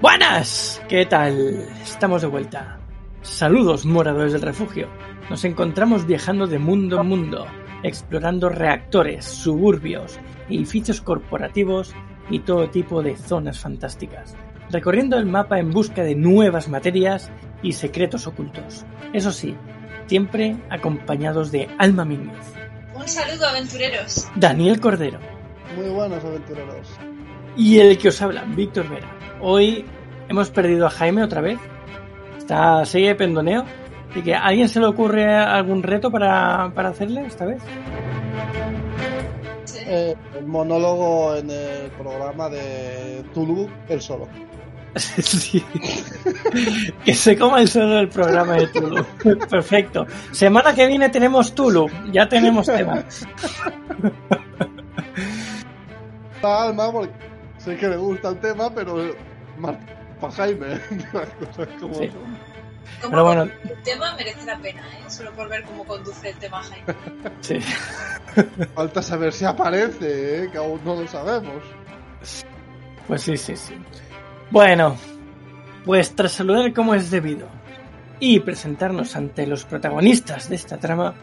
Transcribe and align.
Buenas, 0.00 0.80
¿qué 0.88 1.06
tal? 1.06 1.66
Estamos 1.82 2.22
de 2.22 2.28
vuelta. 2.28 2.78
Saludos, 3.22 3.84
moradores 3.84 4.32
del 4.32 4.42
refugio. 4.42 4.88
Nos 5.28 5.44
encontramos 5.44 6.06
viajando 6.06 6.46
de 6.46 6.58
mundo 6.58 7.00
en 7.00 7.06
mundo, 7.06 7.46
explorando 7.82 8.48
reactores, 8.48 9.24
suburbios, 9.24 10.18
edificios 10.48 11.00
corporativos 11.00 11.94
y 12.30 12.40
todo 12.40 12.70
tipo 12.70 13.02
de 13.02 13.16
zonas 13.16 13.58
fantásticas, 13.58 14.36
recorriendo 14.70 15.16
el 15.18 15.26
mapa 15.26 15.58
en 15.58 15.70
busca 15.72 16.02
de 16.02 16.14
nuevas 16.14 16.68
materias 16.68 17.30
y 17.62 17.72
secretos 17.72 18.26
ocultos. 18.26 18.86
Eso 19.12 19.32
sí, 19.32 19.56
siempre 20.06 20.56
acompañados 20.70 21.50
de 21.50 21.68
Alma 21.78 22.04
Míñez, 22.04 22.52
Un 22.94 23.08
saludo, 23.08 23.48
aventureros. 23.48 24.28
Daniel 24.36 24.80
Cordero 24.80 25.18
Muy 25.76 25.88
buenos 25.90 26.24
aventureros. 26.24 26.88
y 27.56 27.78
el 27.80 27.98
que 27.98 28.08
os 28.08 28.22
habla, 28.22 28.44
Víctor 28.44 28.88
Vera. 28.88 29.17
Hoy 29.40 29.84
hemos 30.28 30.50
perdido 30.50 30.86
a 30.86 30.90
Jaime 30.90 31.22
otra 31.22 31.40
vez. 31.40 31.58
Está, 32.38 32.84
sigue 32.84 33.14
pendoneo. 33.14 33.64
Así 34.10 34.22
que, 34.22 34.34
¿a 34.34 34.44
alguien 34.44 34.68
se 34.68 34.80
le 34.80 34.86
ocurre 34.86 35.34
algún 35.34 35.82
reto 35.82 36.10
para, 36.10 36.72
para 36.74 36.88
hacerle 36.90 37.26
esta 37.26 37.44
vez? 37.44 37.62
Eh, 39.86 40.14
el 40.38 40.46
monólogo 40.46 41.36
en 41.36 41.50
el 41.50 41.90
programa 41.92 42.48
de 42.48 43.24
Tulu, 43.34 43.68
el 43.88 44.00
solo. 44.00 44.28
Sí. 44.98 45.62
que 47.04 47.14
se 47.14 47.38
coma 47.38 47.60
el 47.60 47.68
suelo 47.68 47.96
del 47.96 48.08
programa 48.08 48.54
de 48.54 48.66
Tulu. 48.68 49.04
Perfecto. 49.50 50.06
Semana 50.32 50.74
que 50.74 50.86
viene 50.86 51.08
tenemos 51.10 51.54
Tulu. 51.54 51.86
Ya 52.10 52.28
tenemos 52.28 52.66
tema. 52.66 53.04
Está 56.34 56.64
Alma, 56.64 56.90
porque 56.90 57.12
sé 57.68 57.76
que 57.76 57.88
le 57.88 57.96
gusta 57.96 58.28
el 58.30 58.38
tema, 58.38 58.72
pero 58.74 58.96
para 60.20 60.32
Jaime, 60.32 60.66
las 61.12 61.28
cosas 61.30 61.68
como 61.80 61.94
Sí. 61.94 62.08
son. 62.08 62.58
Como 63.02 63.10
Pero 63.10 63.24
bueno. 63.24 63.42
El 63.42 63.82
tema 63.82 64.14
merece 64.16 64.46
la 64.46 64.58
pena, 64.58 64.80
¿eh? 64.80 65.10
Solo 65.10 65.30
por 65.32 65.48
ver 65.48 65.62
cómo 65.64 65.84
conduce 65.84 66.30
el 66.30 66.36
tema 66.36 66.62
Jaime. 66.62 66.94
Sí. 67.40 67.58
Falta 68.74 69.02
saber 69.02 69.32
si 69.32 69.44
aparece, 69.44 70.44
¿eh? 70.44 70.48
que 70.50 70.58
aún 70.58 70.80
no 70.84 70.94
lo 70.96 71.06
sabemos. 71.06 71.62
Pues 73.06 73.22
sí, 73.22 73.36
sí, 73.36 73.56
sí. 73.56 73.74
Bueno, 74.50 74.96
pues 75.84 76.14
tras 76.16 76.32
saludar 76.32 76.72
como 76.72 76.94
es 76.94 77.10
debido 77.10 77.46
y 78.20 78.40
presentarnos 78.40 79.14
ante 79.16 79.46
los 79.46 79.64
protagonistas 79.64 80.48
de 80.48 80.56
esta 80.56 80.78
trama, 80.78 81.14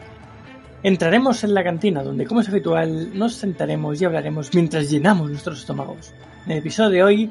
entraremos 0.82 1.42
en 1.44 1.52
la 1.52 1.64
cantina 1.64 2.02
donde, 2.02 2.26
como 2.26 2.40
es 2.40 2.48
habitual, 2.48 3.10
nos 3.18 3.34
sentaremos 3.34 4.00
y 4.00 4.04
hablaremos 4.04 4.54
mientras 4.54 4.88
llenamos 4.88 5.28
nuestros 5.30 5.58
estómagos. 5.60 6.14
En 6.46 6.52
el 6.52 6.58
episodio 6.58 6.90
de 6.90 7.02
hoy 7.02 7.30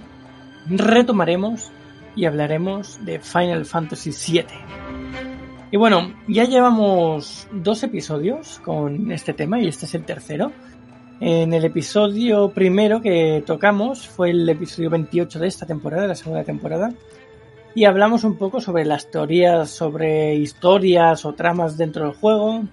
retomaremos 0.67 1.71
y 2.17 2.25
hablaremos 2.25 2.99
de 3.05 3.19
Final 3.21 3.65
Fantasy 3.65 4.11
VII. 4.11 4.45
Y 5.71 5.77
bueno, 5.77 6.13
ya 6.27 6.43
llevamos 6.43 7.47
dos 7.53 7.81
episodios 7.83 8.59
con 8.59 9.13
este 9.13 9.33
tema 9.33 9.57
y 9.61 9.69
este 9.69 9.85
es 9.85 9.95
el 9.95 10.03
tercero. 10.03 10.51
En 11.21 11.53
el 11.53 11.63
episodio 11.63 12.49
primero 12.49 13.01
que 13.01 13.41
tocamos 13.45 14.05
fue 14.05 14.31
el 14.31 14.49
episodio 14.49 14.89
28 14.89 15.39
de 15.39 15.47
esta 15.47 15.65
temporada, 15.65 16.01
de 16.01 16.07
la 16.09 16.15
segunda 16.15 16.43
temporada, 16.43 16.91
y 17.73 17.85
hablamos 17.85 18.25
un 18.25 18.37
poco 18.37 18.59
sobre 18.59 18.83
las 18.83 19.09
teorías 19.11 19.69
sobre 19.69 20.35
historias 20.35 21.23
o 21.23 21.33
tramas 21.33 21.77
dentro 21.77 22.03
del 22.03 22.15
juego, 22.15 22.65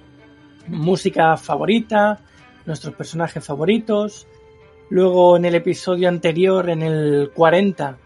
música 0.67 1.37
favorita, 1.37 2.19
nuestros 2.67 2.97
personajes 2.97 3.45
favoritos. 3.45 4.27
Luego 4.93 5.39
en 5.39 5.47
el 5.47 5.55
episodio 5.55 6.07
anterior, 6.07 6.69
en 6.69 6.83
el 6.83 7.31
40, 7.35 7.97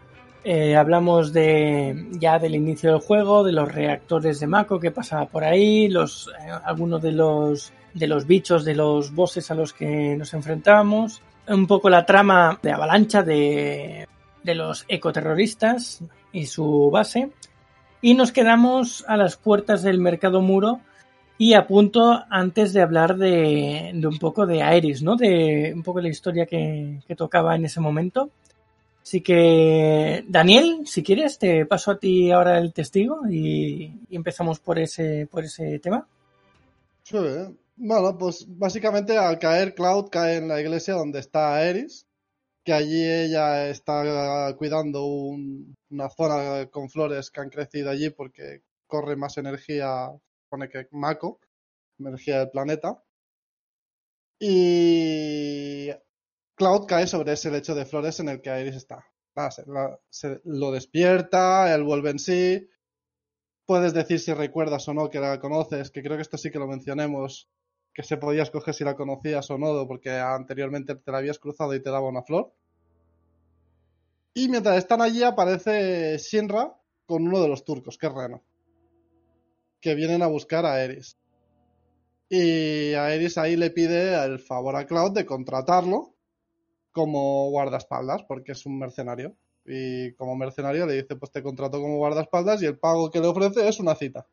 eh, 0.44 0.76
hablamos 0.76 1.32
de 1.32 2.06
ya 2.12 2.38
del 2.38 2.54
inicio 2.54 2.92
del 2.92 3.00
juego, 3.00 3.42
de 3.42 3.50
los 3.50 3.74
reactores 3.74 4.38
de 4.38 4.46
Mako 4.46 4.78
que 4.78 4.92
pasaba 4.92 5.26
por 5.26 5.42
ahí, 5.42 5.86
eh, 5.86 5.98
algunos 6.64 7.02
de 7.02 7.10
los 7.10 7.72
de 7.92 8.06
los 8.06 8.28
bichos, 8.28 8.64
de 8.64 8.76
los 8.76 9.12
bosses 9.12 9.50
a 9.50 9.56
los 9.56 9.72
que 9.72 10.14
nos 10.16 10.32
enfrentábamos, 10.32 11.22
un 11.48 11.66
poco 11.66 11.90
la 11.90 12.06
trama 12.06 12.60
de 12.62 12.70
avalancha 12.70 13.24
de, 13.24 14.06
de 14.44 14.54
los 14.54 14.84
ecoterroristas 14.86 16.04
y 16.30 16.46
su 16.46 16.88
base, 16.92 17.32
y 18.00 18.14
nos 18.14 18.30
quedamos 18.30 19.04
a 19.08 19.16
las 19.16 19.36
puertas 19.36 19.82
del 19.82 19.98
mercado 19.98 20.40
muro 20.40 20.78
y 21.38 21.54
a 21.54 21.66
punto 21.66 22.18
antes 22.30 22.72
de 22.72 22.82
hablar 22.82 23.16
de, 23.16 23.90
de 23.94 24.06
un 24.06 24.18
poco 24.18 24.46
de 24.46 24.62
Aeris, 24.62 25.02
¿no? 25.02 25.16
De 25.16 25.72
un 25.74 25.82
poco 25.82 26.00
la 26.00 26.08
historia 26.08 26.46
que, 26.46 27.00
tocaba 27.16 27.54
en 27.56 27.64
ese 27.66 27.80
momento. 27.80 28.30
Así 29.02 29.20
que, 29.20 30.24
Daniel, 30.28 30.80
si 30.84 31.02
quieres, 31.02 31.38
te 31.38 31.64
paso 31.66 31.92
a 31.92 31.98
ti 31.98 32.30
ahora 32.32 32.58
el 32.58 32.72
testigo 32.72 33.20
y, 33.30 33.92
y 34.08 34.16
empezamos 34.16 34.58
por 34.58 34.78
ese, 34.78 35.28
por 35.30 35.44
ese 35.44 35.78
tema. 35.78 36.06
Sí. 37.04 37.18
Bueno, 37.76 38.16
pues 38.18 38.46
básicamente 38.48 39.16
al 39.18 39.38
caer 39.38 39.74
Cloud 39.74 40.08
cae 40.10 40.36
en 40.36 40.48
la 40.48 40.60
iglesia 40.60 40.94
donde 40.94 41.20
está 41.20 41.62
Eris, 41.62 42.06
que 42.64 42.72
allí 42.72 43.04
ella 43.04 43.68
está 43.68 44.54
cuidando 44.56 45.04
un- 45.04 45.74
una 45.90 46.08
zona 46.08 46.66
con 46.66 46.88
flores 46.88 47.30
que 47.30 47.40
han 47.40 47.50
crecido 47.50 47.90
allí 47.90 48.10
porque 48.10 48.62
corre 48.86 49.14
más 49.14 49.36
energía, 49.38 50.08
que 50.68 50.88
Mako, 50.92 51.40
energía 51.98 52.38
del 52.40 52.50
planeta. 52.50 53.02
Y 54.38 55.90
Cloud 56.54 56.86
cae 56.86 57.06
sobre 57.06 57.32
ese 57.32 57.50
lecho 57.50 57.74
de 57.74 57.86
flores 57.86 58.20
en 58.20 58.28
el 58.28 58.40
que 58.40 58.60
Iris 58.60 58.76
está. 58.76 59.06
Se- 60.10 60.40
lo 60.44 60.72
despierta, 60.72 61.74
él 61.74 61.82
vuelve 61.84 62.10
en 62.10 62.18
sí. 62.18 62.68
Puedes 63.66 63.92
decir 63.94 64.20
si 64.20 64.32
recuerdas 64.32 64.88
o 64.88 64.94
no 64.94 65.10
que 65.10 65.20
la 65.20 65.40
conoces, 65.40 65.90
que 65.90 66.02
creo 66.02 66.16
que 66.16 66.22
esto 66.22 66.38
sí 66.38 66.50
que 66.50 66.58
lo 66.58 66.66
mencionemos, 66.68 67.48
que 67.92 68.02
se 68.02 68.16
podía 68.16 68.42
escoger 68.44 68.74
si 68.74 68.84
la 68.84 68.94
conocías 68.94 69.50
o 69.50 69.58
no, 69.58 69.86
porque 69.86 70.10
anteriormente 70.10 70.94
te 70.94 71.10
la 71.12 71.18
habías 71.18 71.38
cruzado 71.38 71.74
y 71.74 71.82
te 71.82 71.90
daba 71.90 72.08
una 72.08 72.22
flor. 72.22 72.52
Y 74.34 74.48
mientras 74.48 74.76
están 74.76 75.00
allí 75.02 75.22
aparece 75.22 76.16
Shinra 76.18 76.74
con 77.06 77.26
uno 77.26 77.40
de 77.40 77.48
los 77.48 77.64
turcos, 77.64 77.96
que 77.98 78.06
es 78.06 78.12
Reno, 78.12 78.44
que 79.86 79.94
vienen 79.94 80.20
a 80.20 80.26
buscar 80.26 80.66
a 80.66 80.82
Eris. 80.82 81.16
Y 82.28 82.92
a 82.94 83.14
Eris 83.14 83.38
ahí 83.38 83.54
le 83.54 83.70
pide 83.70 84.20
el 84.24 84.40
favor 84.40 84.74
a 84.74 84.84
Cloud 84.84 85.12
de 85.12 85.24
contratarlo 85.24 86.12
como 86.90 87.50
guardaespaldas, 87.50 88.24
porque 88.24 88.50
es 88.50 88.66
un 88.66 88.80
mercenario. 88.80 89.36
Y 89.64 90.12
como 90.14 90.34
mercenario 90.34 90.86
le 90.86 90.94
dice, 90.94 91.14
pues 91.14 91.30
te 91.30 91.40
contrato 91.40 91.80
como 91.80 91.98
guardaespaldas 91.98 92.60
y 92.62 92.66
el 92.66 92.80
pago 92.80 93.12
que 93.12 93.20
le 93.20 93.28
ofrece 93.28 93.68
es 93.68 93.78
una 93.78 93.94
cita. 93.94 94.26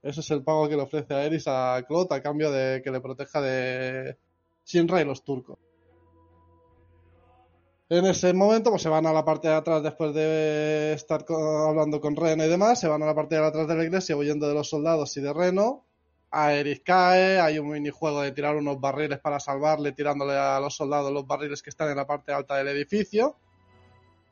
Ese 0.00 0.20
es 0.20 0.30
el 0.30 0.44
pago 0.44 0.68
que 0.68 0.76
le 0.76 0.82
ofrece 0.82 1.12
a 1.12 1.24
Eris 1.24 1.48
a 1.48 1.82
Claude 1.84 2.14
a 2.14 2.22
cambio 2.22 2.52
de 2.52 2.80
que 2.80 2.92
le 2.92 3.00
proteja 3.00 3.40
de 3.40 4.16
Shinra 4.64 5.02
y 5.02 5.04
los 5.04 5.24
turcos. 5.24 5.58
En 7.90 8.04
ese 8.04 8.34
momento, 8.34 8.68
pues 8.68 8.82
se 8.82 8.90
van 8.90 9.06
a 9.06 9.14
la 9.14 9.24
parte 9.24 9.48
de 9.48 9.54
atrás 9.54 9.82
después 9.82 10.12
de 10.12 10.92
estar 10.92 11.24
hablando 11.30 12.02
con 12.02 12.16
Reno 12.16 12.44
y 12.44 12.48
demás, 12.48 12.78
se 12.78 12.86
van 12.86 13.02
a 13.02 13.06
la 13.06 13.14
parte 13.14 13.36
de 13.36 13.46
atrás 13.46 13.66
de 13.66 13.76
la 13.76 13.84
iglesia 13.84 14.14
huyendo 14.14 14.46
de 14.46 14.52
los 14.52 14.68
soldados 14.68 15.16
y 15.16 15.22
de 15.22 15.32
Reno. 15.32 15.86
A 16.30 16.50
cae, 16.84 17.40
hay 17.40 17.58
un 17.58 17.70
minijuego 17.70 18.20
de 18.20 18.32
tirar 18.32 18.56
unos 18.56 18.78
barriles 18.78 19.18
para 19.20 19.40
salvarle, 19.40 19.92
tirándole 19.92 20.36
a 20.36 20.60
los 20.60 20.76
soldados 20.76 21.10
los 21.10 21.26
barriles 21.26 21.62
que 21.62 21.70
están 21.70 21.88
en 21.88 21.96
la 21.96 22.06
parte 22.06 22.30
alta 22.30 22.56
del 22.56 22.68
edificio. 22.68 23.36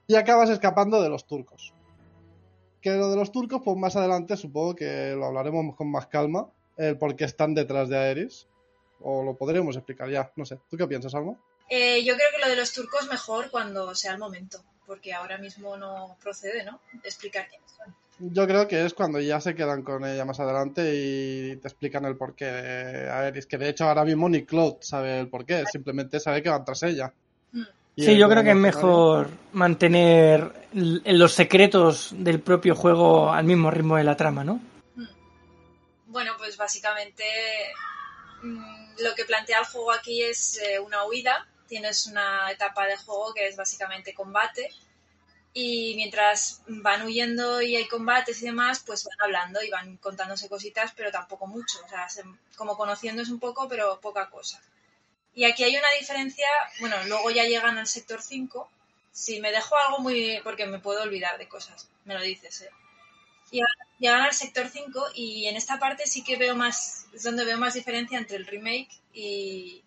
Y 0.06 0.16
acabas 0.16 0.50
escapando 0.50 1.00
de 1.00 1.08
los 1.08 1.26
turcos. 1.26 1.72
Que 2.82 2.90
lo 2.90 3.08
de 3.08 3.16
los 3.16 3.32
turcos, 3.32 3.62
pues 3.64 3.78
más 3.78 3.96
adelante 3.96 4.36
supongo 4.36 4.74
que 4.74 5.14
lo 5.16 5.24
hablaremos 5.24 5.74
con 5.74 5.90
más 5.90 6.08
calma, 6.08 6.50
el 6.76 6.98
por 6.98 7.16
qué 7.16 7.24
están 7.24 7.54
detrás 7.54 7.88
de 7.88 7.96
Aeris. 7.96 8.48
O 9.00 9.22
lo 9.22 9.34
podríamos 9.34 9.76
explicar 9.76 10.10
ya, 10.10 10.30
no 10.36 10.44
sé. 10.44 10.58
¿Tú 10.68 10.76
qué 10.76 10.86
piensas, 10.86 11.14
Alma? 11.14 11.38
Eh, 11.68 12.04
yo 12.04 12.14
creo 12.14 12.28
que 12.32 12.42
lo 12.42 12.48
de 12.48 12.56
los 12.56 12.72
turcos 12.72 13.08
mejor 13.08 13.50
cuando 13.50 13.94
sea 13.94 14.12
el 14.12 14.18
momento, 14.18 14.62
porque 14.86 15.12
ahora 15.12 15.38
mismo 15.38 15.76
no 15.76 16.16
procede, 16.22 16.64
¿no? 16.64 16.80
Explicar 17.02 17.48
quiénes 17.48 17.70
son. 17.72 17.94
Yo 18.18 18.46
creo 18.46 18.66
que 18.66 18.84
es 18.84 18.94
cuando 18.94 19.20
ya 19.20 19.40
se 19.40 19.54
quedan 19.54 19.82
con 19.82 20.04
ella 20.06 20.24
más 20.24 20.40
adelante 20.40 20.94
y 20.94 21.56
te 21.56 21.68
explican 21.68 22.06
el 22.06 22.16
porqué 22.16 22.46
de 22.46 23.10
Aeris. 23.10 23.46
Que 23.46 23.58
de 23.58 23.68
hecho 23.68 23.84
ahora 23.84 24.04
mismo 24.04 24.28
ni 24.28 24.44
Cloud 24.46 24.76
sabe 24.80 25.20
el 25.20 25.28
porqué, 25.28 25.64
simplemente 25.70 26.18
sabe 26.18 26.42
que 26.42 26.48
van 26.48 26.64
tras 26.64 26.82
ella. 26.84 27.12
Mm. 27.52 27.64
Y 27.96 28.04
Sí, 28.06 28.16
yo 28.16 28.28
creo 28.28 28.42
que 28.42 28.50
es 28.50 28.56
mejor 28.56 29.28
mantener 29.52 30.50
los 30.72 31.32
secretos 31.32 32.14
del 32.16 32.40
propio 32.40 32.74
juego 32.74 33.32
al 33.32 33.44
mismo 33.44 33.70
ritmo 33.70 33.96
de 33.96 34.04
la 34.04 34.16
trama, 34.16 34.44
¿no? 34.44 34.60
Bueno, 36.06 36.32
pues 36.38 36.56
básicamente 36.56 37.24
mm, 38.42 39.02
lo 39.02 39.14
que 39.14 39.26
plantea 39.26 39.60
el 39.60 39.66
juego 39.66 39.92
aquí 39.92 40.22
es 40.22 40.58
eh, 40.62 40.78
una 40.78 41.04
huida. 41.04 41.46
Tienes 41.68 42.06
una 42.06 42.50
etapa 42.50 42.86
de 42.86 42.96
juego 42.96 43.34
que 43.34 43.46
es 43.48 43.56
básicamente 43.56 44.14
combate. 44.14 44.70
Y 45.54 45.94
mientras 45.96 46.62
van 46.68 47.02
huyendo 47.02 47.62
y 47.62 47.76
hay 47.76 47.88
combates 47.88 48.42
y 48.42 48.46
demás, 48.46 48.82
pues 48.86 49.04
van 49.04 49.16
hablando 49.22 49.62
y 49.62 49.70
van 49.70 49.96
contándose 49.98 50.48
cositas, 50.48 50.92
pero 50.96 51.10
tampoco 51.10 51.46
mucho. 51.46 51.78
O 51.84 51.88
sea, 51.88 52.08
se- 52.08 52.24
como 52.56 52.76
conociéndose 52.76 53.32
un 53.32 53.40
poco, 53.40 53.68
pero 53.68 54.00
poca 54.00 54.30
cosa. 54.30 54.60
Y 55.34 55.44
aquí 55.44 55.64
hay 55.64 55.76
una 55.76 55.90
diferencia, 56.00 56.46
bueno, 56.80 56.96
luego 57.06 57.30
ya 57.30 57.44
llegan 57.44 57.78
al 57.78 57.86
sector 57.88 58.22
5 58.22 58.70
Si 59.12 59.40
me 59.40 59.52
dejo 59.52 59.76
algo 59.78 59.98
muy... 60.00 60.40
porque 60.44 60.66
me 60.66 60.80
puedo 60.80 61.02
olvidar 61.02 61.38
de 61.38 61.48
cosas, 61.48 61.88
me 62.04 62.14
lo 62.14 62.22
dices, 62.22 62.62
¿eh? 62.62 62.70
Llegan 63.98 64.22
al 64.22 64.32
sector 64.34 64.68
5 64.68 65.06
y 65.14 65.46
en 65.46 65.56
esta 65.56 65.78
parte 65.78 66.06
sí 66.06 66.22
que 66.22 66.36
veo 66.36 66.54
más, 66.54 67.06
es 67.14 67.22
donde 67.22 67.44
veo 67.44 67.56
más 67.58 67.74
diferencia 67.74 68.18
entre 68.18 68.36
el 68.36 68.46
remake 68.46 68.88
y, 69.12 69.82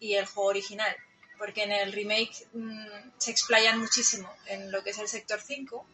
y 0.00 0.14
el 0.14 0.26
juego 0.26 0.50
original. 0.50 0.94
Porque 1.42 1.64
en 1.64 1.72
el 1.72 1.92
remake 1.92 2.46
mm, 2.52 3.10
se 3.18 3.32
explayan 3.32 3.80
muchísimo 3.80 4.32
en 4.46 4.70
lo 4.70 4.84
que 4.84 4.90
es 4.90 4.98
el 4.98 5.08
sector 5.08 5.40
5. 5.40 5.84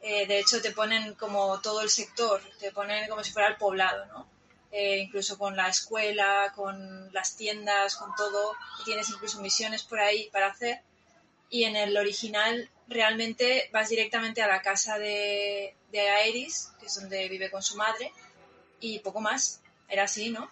Eh, 0.00 0.28
de 0.28 0.38
hecho, 0.38 0.62
te 0.62 0.70
ponen 0.70 1.14
como 1.14 1.60
todo 1.60 1.82
el 1.82 1.90
sector, 1.90 2.40
te 2.60 2.70
ponen 2.70 3.08
como 3.08 3.24
si 3.24 3.32
fuera 3.32 3.48
el 3.48 3.56
poblado, 3.56 4.06
¿no? 4.06 4.28
Eh, 4.70 4.98
incluso 4.98 5.38
con 5.38 5.56
la 5.56 5.66
escuela, 5.66 6.52
con 6.54 7.12
las 7.12 7.36
tiendas, 7.36 7.96
con 7.96 8.14
todo. 8.14 8.54
Tienes 8.84 9.08
incluso 9.08 9.40
misiones 9.40 9.82
por 9.82 9.98
ahí 9.98 10.30
para 10.30 10.46
hacer. 10.46 10.82
Y 11.50 11.64
en 11.64 11.74
el 11.74 11.96
original 11.96 12.70
realmente 12.86 13.68
vas 13.72 13.88
directamente 13.88 14.40
a 14.40 14.46
la 14.46 14.62
casa 14.62 15.00
de, 15.00 15.74
de 15.90 16.08
Aeris, 16.10 16.70
que 16.78 16.86
es 16.86 16.94
donde 16.94 17.28
vive 17.28 17.50
con 17.50 17.64
su 17.64 17.76
madre, 17.76 18.12
y 18.78 19.00
poco 19.00 19.20
más. 19.20 19.62
Era 19.88 20.04
así, 20.04 20.30
¿no? 20.30 20.48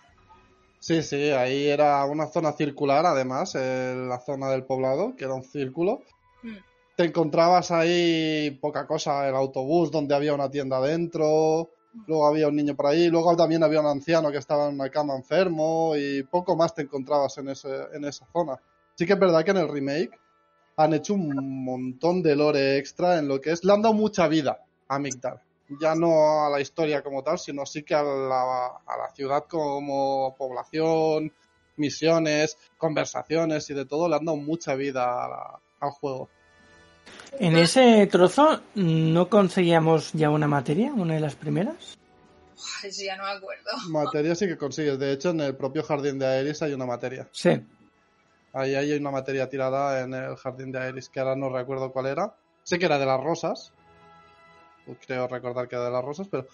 Sí, 0.85 1.03
sí, 1.03 1.31
ahí 1.31 1.67
era 1.67 2.05
una 2.05 2.27
zona 2.27 2.53
circular, 2.53 3.07
además, 3.07 3.55
en 3.55 4.07
la 4.07 4.21
zona 4.21 4.51
del 4.51 4.65
poblado, 4.65 5.17
que 5.17 5.25
era 5.25 5.33
un 5.33 5.43
círculo. 5.43 6.03
Mm. 6.43 6.57
Te 6.95 7.05
encontrabas 7.05 7.71
ahí 7.71 8.51
poca 8.61 8.87
cosa, 8.87 9.27
el 9.27 9.35
autobús 9.35 9.91
donde 9.91 10.15
había 10.15 10.35
una 10.35 10.51
tienda 10.51 10.83
dentro, 10.83 11.71
luego 12.07 12.27
había 12.27 12.49
un 12.49 12.57
niño 12.57 12.77
por 12.77 12.89
ahí, 12.89 13.09
luego 13.09 13.35
también 13.35 13.63
había 13.63 13.81
un 13.81 13.87
anciano 13.87 14.31
que 14.31 14.37
estaba 14.37 14.69
en 14.69 14.75
una 14.75 14.91
cama 14.91 15.17
enfermo 15.17 15.95
y 15.97 16.23
poco 16.25 16.55
más 16.55 16.75
te 16.75 16.83
encontrabas 16.83 17.39
en, 17.39 17.49
ese, 17.49 17.87
en 17.95 18.05
esa 18.05 18.27
zona. 18.31 18.61
Sí 18.95 19.07
que 19.07 19.15
es 19.15 19.19
verdad 19.19 19.43
que 19.43 19.53
en 19.53 19.57
el 19.57 19.71
remake 19.71 20.21
han 20.77 20.93
hecho 20.93 21.15
un 21.15 21.65
montón 21.65 22.23
de 22.23 22.37
lore 22.37 22.77
extra 22.77 23.19
en 23.19 23.27
lo 23.27 23.41
que 23.41 23.53
es, 23.53 23.65
le 23.65 23.73
han 23.73 23.81
dado 23.81 23.95
mucha 23.95 24.29
vida 24.29 24.59
a 24.87 24.99
Migdal. 24.99 25.41
Ya 25.81 25.95
no 25.95 26.45
a 26.45 26.51
la 26.51 26.61
historia 26.61 27.03
como 27.03 27.23
tal, 27.23 27.39
sino 27.39 27.65
sí 27.67 27.83
que 27.83 27.95
a 27.95 28.03
la, 28.03 28.67
a 28.87 28.97
la 28.99 29.11
ciudad 29.15 29.45
como 29.49 30.35
población, 30.37 31.33
misiones, 31.77 32.57
conversaciones 32.79 33.69
y 33.71 33.75
de 33.75 33.85
todo, 33.87 34.09
le 34.09 34.17
han 34.17 34.25
dado 34.25 34.37
mucha 34.37 34.75
vida 34.75 35.25
a 35.25 35.29
la- 35.29 35.61
al 35.81 35.91
juego. 35.91 36.29
En 37.39 37.57
ese 37.57 38.07
trozo 38.07 38.61
no 38.77 39.29
conseguíamos 39.29 40.13
ya 40.13 40.31
una 40.31 40.47
materia, 40.47 40.93
una 40.95 41.15
de 41.15 41.21
las 41.21 41.35
primeras. 41.35 41.99
Eso 42.83 43.03
ya 43.05 43.17
no 43.17 43.25
me 43.25 43.31
acuerdo. 43.31 43.71
Materia 43.89 44.35
sí 44.35 44.47
que 44.47 44.57
consigues. 44.57 44.99
De 44.99 45.13
hecho, 45.13 45.31
en 45.31 45.41
el 45.41 45.57
propio 45.57 45.83
jardín 45.83 46.19
de 46.19 46.27
Aeris 46.27 46.63
hay 46.63 46.73
una 46.73 46.87
materia. 46.87 47.29
Sí. 47.33 47.51
Ahí 48.53 48.75
hay 48.77 48.93
una 48.93 49.11
materia 49.11 49.49
tirada 49.51 50.01
en 50.03 50.15
el 50.15 50.37
jardín 50.37 50.71
de 50.71 50.79
Aeris, 50.79 51.09
que 51.11 51.19
ahora 51.21 51.35
no 51.35 51.49
recuerdo 51.51 51.91
cuál 51.93 52.07
era. 52.07 52.37
Sé 52.63 52.79
que 52.79 52.87
era 52.87 52.99
de 52.99 53.05
las 53.07 53.21
rosas. 53.21 53.73
Creo 55.07 55.29
recordar 55.29 55.69
que 55.69 55.77
de 55.77 55.91
las 55.91 56.05
rosas, 56.05 56.29
pero 56.31 56.47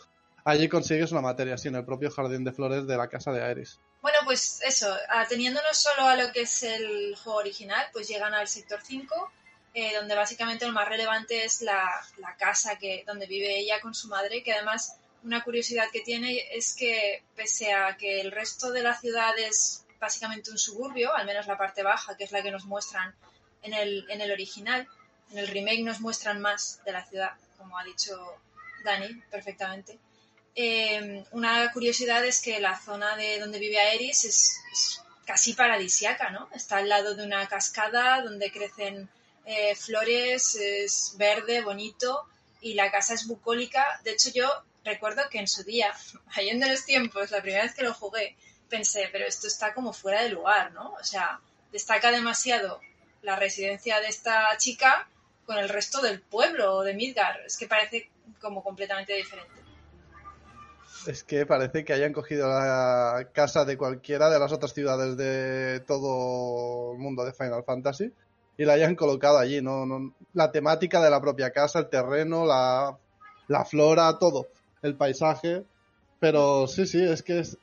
allí 0.44 0.68
consigues 0.68 1.12
una 1.12 1.20
materia, 1.20 1.58
sí, 1.58 1.68
en 1.68 1.76
el 1.76 1.84
propio 1.84 2.10
jardín 2.10 2.44
de 2.44 2.52
flores 2.52 2.86
de 2.86 2.96
la 2.96 3.08
casa 3.08 3.32
de 3.32 3.42
Aeris. 3.42 3.78
Bueno, 4.02 4.18
pues 4.24 4.60
eso, 4.62 4.94
ateniéndonos 5.08 5.76
solo 5.76 6.06
a 6.06 6.16
lo 6.16 6.32
que 6.32 6.42
es 6.42 6.62
el 6.62 7.16
juego 7.16 7.38
original, 7.38 7.86
pues 7.92 8.08
llegan 8.08 8.34
al 8.34 8.48
sector 8.48 8.80
5, 8.82 9.32
eh, 9.74 9.94
donde 9.94 10.14
básicamente 10.14 10.66
lo 10.66 10.72
más 10.72 10.88
relevante 10.88 11.44
es 11.44 11.62
la, 11.62 11.88
la 12.18 12.36
casa 12.36 12.76
que, 12.76 13.04
donde 13.06 13.26
vive 13.26 13.58
ella 13.58 13.80
con 13.80 13.94
su 13.94 14.08
madre, 14.08 14.42
que 14.42 14.52
además 14.52 14.96
una 15.22 15.42
curiosidad 15.42 15.90
que 15.92 16.00
tiene 16.00 16.48
es 16.52 16.74
que 16.74 17.22
pese 17.36 17.72
a 17.72 17.96
que 17.96 18.20
el 18.20 18.32
resto 18.32 18.72
de 18.72 18.82
la 18.82 18.98
ciudad 18.98 19.38
es 19.38 19.84
básicamente 20.00 20.50
un 20.50 20.58
suburbio, 20.58 21.14
al 21.14 21.26
menos 21.26 21.46
la 21.46 21.58
parte 21.58 21.82
baja, 21.82 22.16
que 22.16 22.24
es 22.24 22.32
la 22.32 22.42
que 22.42 22.50
nos 22.50 22.64
muestran 22.64 23.14
en 23.62 23.74
el, 23.74 24.06
en 24.08 24.20
el 24.22 24.32
original, 24.32 24.88
en 25.30 25.38
el 25.38 25.48
remake 25.48 25.82
nos 25.82 26.00
muestran 26.00 26.40
más 26.40 26.80
de 26.84 26.92
la 26.92 27.04
ciudad, 27.04 27.32
como 27.60 27.78
ha 27.78 27.84
dicho 27.84 28.18
Dani 28.82 29.22
perfectamente. 29.30 29.98
Eh, 30.54 31.24
una 31.32 31.70
curiosidad 31.72 32.24
es 32.24 32.40
que 32.40 32.58
la 32.58 32.78
zona 32.80 33.14
de 33.16 33.38
donde 33.38 33.58
vive 33.58 33.78
Aeris 33.78 34.24
es, 34.24 34.56
es 34.72 35.02
casi 35.26 35.52
paradisiaca, 35.52 36.30
¿no? 36.30 36.48
Está 36.52 36.78
al 36.78 36.88
lado 36.88 37.14
de 37.14 37.24
una 37.24 37.46
cascada 37.46 38.22
donde 38.22 38.50
crecen 38.50 39.08
eh, 39.44 39.76
flores, 39.76 40.54
es 40.56 41.14
verde, 41.16 41.62
bonito, 41.62 42.26
y 42.60 42.74
la 42.74 42.90
casa 42.90 43.14
es 43.14 43.26
bucólica. 43.26 44.00
De 44.02 44.12
hecho, 44.12 44.30
yo 44.34 44.48
recuerdo 44.84 45.22
que 45.30 45.38
en 45.38 45.46
su 45.46 45.62
día, 45.62 45.94
en 46.36 46.60
los 46.60 46.84
tiempos, 46.84 47.30
la 47.30 47.42
primera 47.42 47.64
vez 47.64 47.74
que 47.74 47.84
lo 47.84 47.94
jugué, 47.94 48.36
pensé, 48.68 49.08
pero 49.12 49.26
esto 49.26 49.46
está 49.46 49.74
como 49.74 49.92
fuera 49.92 50.22
de 50.22 50.30
lugar, 50.30 50.72
¿no? 50.72 50.94
O 50.94 51.04
sea, 51.04 51.40
destaca 51.72 52.10
demasiado 52.10 52.80
la 53.22 53.36
residencia 53.36 54.00
de 54.00 54.08
esta 54.08 54.56
chica 54.56 55.08
con 55.50 55.58
el 55.58 55.68
resto 55.68 56.00
del 56.00 56.20
pueblo 56.20 56.82
de 56.82 56.94
Midgar. 56.94 57.40
Es 57.44 57.56
que 57.56 57.66
parece 57.66 58.08
como 58.40 58.62
completamente 58.62 59.14
diferente. 59.14 59.50
Es 61.08 61.24
que 61.24 61.44
parece 61.44 61.84
que 61.84 61.92
hayan 61.92 62.12
cogido 62.12 62.48
la 62.48 63.30
casa 63.32 63.64
de 63.64 63.76
cualquiera 63.76 64.30
de 64.30 64.38
las 64.38 64.52
otras 64.52 64.72
ciudades 64.72 65.16
de 65.16 65.80
todo 65.80 66.92
el 66.92 67.00
mundo 67.00 67.24
de 67.24 67.32
Final 67.32 67.64
Fantasy 67.64 68.12
y 68.58 68.64
la 68.64 68.74
hayan 68.74 68.94
colocado 68.94 69.38
allí, 69.38 69.60
¿no? 69.60 69.86
no 69.86 70.14
la 70.34 70.52
temática 70.52 71.02
de 71.02 71.10
la 71.10 71.20
propia 71.20 71.50
casa, 71.50 71.80
el 71.80 71.88
terreno, 71.88 72.46
la, 72.46 72.96
la 73.48 73.64
flora, 73.64 74.20
todo, 74.20 74.46
el 74.82 74.94
paisaje. 74.94 75.64
Pero 76.20 76.68
sí, 76.68 76.86
sí, 76.86 77.02
es 77.02 77.24
que 77.24 77.40
es, 77.40 77.58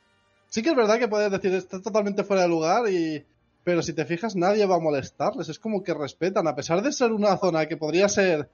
sí 0.49 0.61
que 0.61 0.71
es 0.71 0.75
verdad 0.75 0.99
que 0.99 1.07
puedes 1.07 1.31
decir, 1.31 1.53
está 1.53 1.81
totalmente 1.81 2.25
fuera 2.25 2.41
de 2.41 2.49
lugar 2.49 2.89
y... 2.89 3.25
Pero 3.67 3.83
si 3.83 3.91
te 3.91 4.05
fijas, 4.05 4.37
nadie 4.37 4.65
va 4.65 4.77
a 4.77 4.79
molestarles. 4.79 5.49
Es 5.49 5.59
como 5.59 5.83
que 5.83 5.93
respetan, 5.93 6.47
a 6.47 6.55
pesar 6.55 6.81
de 6.81 6.93
ser 6.93 7.11
una 7.11 7.35
zona 7.35 7.65
que 7.65 7.75
podría 7.75 8.07
ser 8.07 8.47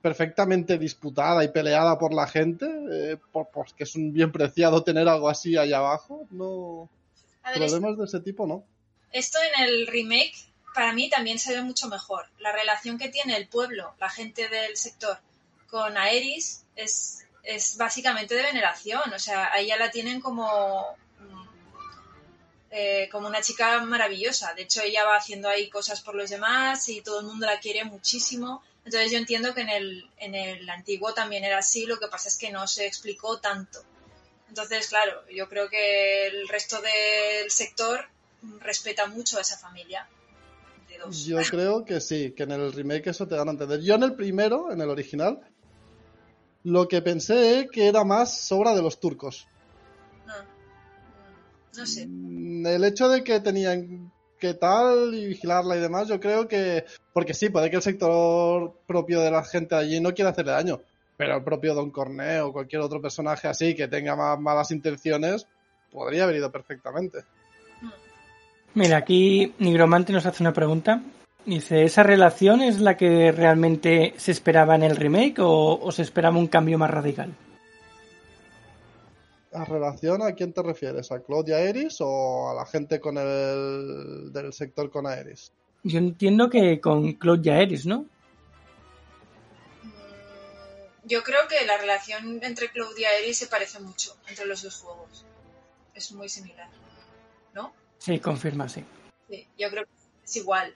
perfectamente 0.00 0.78
disputada 0.78 1.44
y 1.44 1.48
peleada 1.48 1.98
por 1.98 2.14
la 2.14 2.26
gente, 2.26 2.64
eh, 2.90 3.18
por, 3.30 3.50
porque 3.50 3.84
es 3.84 3.94
un 3.94 4.10
bien 4.10 4.32
preciado 4.32 4.82
tener 4.82 5.06
algo 5.06 5.28
así 5.28 5.58
allá 5.58 5.76
abajo, 5.76 6.26
no... 6.30 6.88
Ver, 7.44 7.58
Problemas 7.58 7.98
de 7.98 8.04
ese 8.06 8.20
tipo, 8.20 8.46
¿no? 8.46 8.64
esto 9.12 9.38
en 9.52 9.64
el 9.64 9.86
remake 9.86 10.38
para 10.74 10.94
mí 10.94 11.10
también 11.10 11.38
se 11.38 11.54
ve 11.54 11.60
mucho 11.60 11.88
mejor. 11.88 12.24
La 12.38 12.50
relación 12.50 12.96
que 12.96 13.10
tiene 13.10 13.36
el 13.36 13.48
pueblo, 13.48 13.96
la 14.00 14.08
gente 14.08 14.48
del 14.48 14.78
sector, 14.78 15.18
con 15.66 15.98
Aeris 15.98 16.64
es, 16.74 17.26
es 17.42 17.76
básicamente 17.76 18.34
de 18.34 18.44
veneración. 18.44 19.12
O 19.14 19.18
sea, 19.18 19.52
a 19.52 19.58
ella 19.58 19.76
la 19.76 19.90
tienen 19.90 20.22
como, 20.22 20.96
eh, 22.70 23.08
como 23.10 23.28
una 23.28 23.40
chica 23.40 23.82
maravillosa. 23.84 24.54
De 24.54 24.62
hecho, 24.62 24.82
ella 24.82 25.04
va 25.04 25.16
haciendo 25.16 25.48
ahí 25.48 25.68
cosas 25.70 26.00
por 26.00 26.14
los 26.14 26.30
demás 26.30 26.88
y 26.88 27.00
todo 27.00 27.20
el 27.20 27.26
mundo 27.26 27.46
la 27.46 27.60
quiere 27.60 27.84
muchísimo. 27.84 28.62
Entonces 28.84 29.10
yo 29.10 29.18
entiendo 29.18 29.54
que 29.54 29.62
en 29.62 29.68
el, 29.68 30.10
en 30.18 30.34
el 30.34 30.68
antiguo 30.70 31.12
también 31.12 31.44
era 31.44 31.58
así, 31.58 31.86
lo 31.86 31.98
que 31.98 32.08
pasa 32.08 32.28
es 32.28 32.36
que 32.36 32.50
no 32.50 32.66
se 32.66 32.86
explicó 32.86 33.38
tanto. 33.38 33.80
Entonces, 34.48 34.88
claro, 34.88 35.22
yo 35.30 35.48
creo 35.48 35.68
que 35.68 36.26
el 36.26 36.48
resto 36.48 36.80
del 36.80 37.50
sector 37.50 38.06
respeta 38.60 39.06
mucho 39.06 39.38
a 39.38 39.42
esa 39.42 39.58
familia. 39.58 40.08
Yo 41.24 41.38
creo 41.50 41.84
que 41.84 42.00
sí, 42.00 42.32
que 42.32 42.44
en 42.44 42.52
el 42.52 42.72
remake 42.72 43.10
eso 43.10 43.28
te 43.28 43.36
dan 43.36 43.48
a 43.48 43.52
entender. 43.52 43.80
Yo 43.80 43.94
en 43.94 44.02
el 44.02 44.14
primero, 44.14 44.72
en 44.72 44.80
el 44.80 44.88
original, 44.88 45.40
lo 46.64 46.88
que 46.88 47.02
pensé 47.02 47.68
que 47.70 47.88
era 47.88 48.04
más 48.04 48.40
sobra 48.40 48.74
de 48.74 48.82
los 48.82 48.98
turcos. 48.98 49.46
No, 51.78 51.84
Mm, 51.84 52.64
sé. 52.64 52.74
El 52.74 52.84
hecho 52.84 53.08
de 53.08 53.22
que 53.22 53.40
tenían 53.40 54.10
que 54.38 54.54
tal 54.54 55.14
y 55.14 55.26
vigilarla 55.26 55.76
y 55.76 55.80
demás, 55.80 56.08
yo 56.08 56.20
creo 56.20 56.46
que... 56.46 56.84
Porque 57.12 57.34
sí, 57.34 57.48
puede 57.50 57.70
que 57.70 57.76
el 57.76 57.82
sector 57.82 58.72
propio 58.86 59.20
de 59.20 59.30
la 59.30 59.44
gente 59.44 59.74
allí 59.74 60.00
no 60.00 60.14
quiera 60.14 60.30
hacerle 60.30 60.52
daño, 60.52 60.80
pero 61.16 61.36
el 61.36 61.42
propio 61.42 61.74
Don 61.74 61.90
Corneo 61.90 62.48
o 62.48 62.52
cualquier 62.52 62.82
otro 62.82 63.00
personaje 63.00 63.48
así 63.48 63.74
que 63.74 63.88
tenga 63.88 64.14
más 64.14 64.38
malas 64.38 64.70
intenciones, 64.70 65.46
podría 65.90 66.24
haber 66.24 66.36
ido 66.36 66.52
perfectamente. 66.52 67.18
Mira, 68.74 68.98
aquí 68.98 69.54
Nigromante 69.58 70.12
nos 70.12 70.26
hace 70.26 70.42
una 70.42 70.52
pregunta. 70.52 71.02
Dice, 71.44 71.82
¿esa 71.82 72.02
relación 72.02 72.60
es 72.60 72.78
la 72.78 72.96
que 72.96 73.32
realmente 73.32 74.12
se 74.18 74.32
esperaba 74.32 74.74
en 74.74 74.82
el 74.82 74.96
remake 74.96 75.38
o, 75.40 75.80
o 75.80 75.90
se 75.92 76.02
esperaba 76.02 76.36
un 76.36 76.46
cambio 76.46 76.78
más 76.78 76.90
radical? 76.90 77.34
¿A 79.52 79.64
relación 79.64 80.22
a 80.22 80.32
quién 80.34 80.52
te 80.52 80.62
refieres? 80.62 81.10
¿A 81.10 81.20
Claudia 81.22 81.56
Aeris 81.56 81.96
o 82.00 82.50
a 82.50 82.54
la 82.54 82.66
gente 82.66 83.00
con 83.00 83.16
el 83.16 84.30
del 84.32 84.52
sector 84.52 84.90
con 84.90 85.06
Aeris? 85.06 85.52
Yo 85.84 85.98
entiendo 85.98 86.50
que 86.50 86.80
con 86.80 87.12
Claude 87.14 87.50
Aeris, 87.52 87.86
¿no? 87.86 88.04
Mm, 89.82 89.90
Yo 91.08 91.22
creo 91.22 91.48
que 91.48 91.64
la 91.66 91.78
relación 91.78 92.40
entre 92.42 92.68
Claudia 92.70 93.08
y 93.20 93.24
Eris 93.24 93.38
se 93.38 93.46
parece 93.46 93.78
mucho 93.80 94.16
entre 94.28 94.44
los 94.46 94.62
dos 94.62 94.76
juegos. 94.80 95.24
Es 95.94 96.12
muy 96.12 96.28
similar. 96.28 96.68
¿No? 97.54 97.72
Sí, 97.98 98.20
confirma, 98.20 98.68
sí. 98.68 98.84
Sí, 99.30 99.46
yo 99.58 99.70
creo 99.70 99.84
que 99.84 99.90
es 100.24 100.36
igual. 100.36 100.74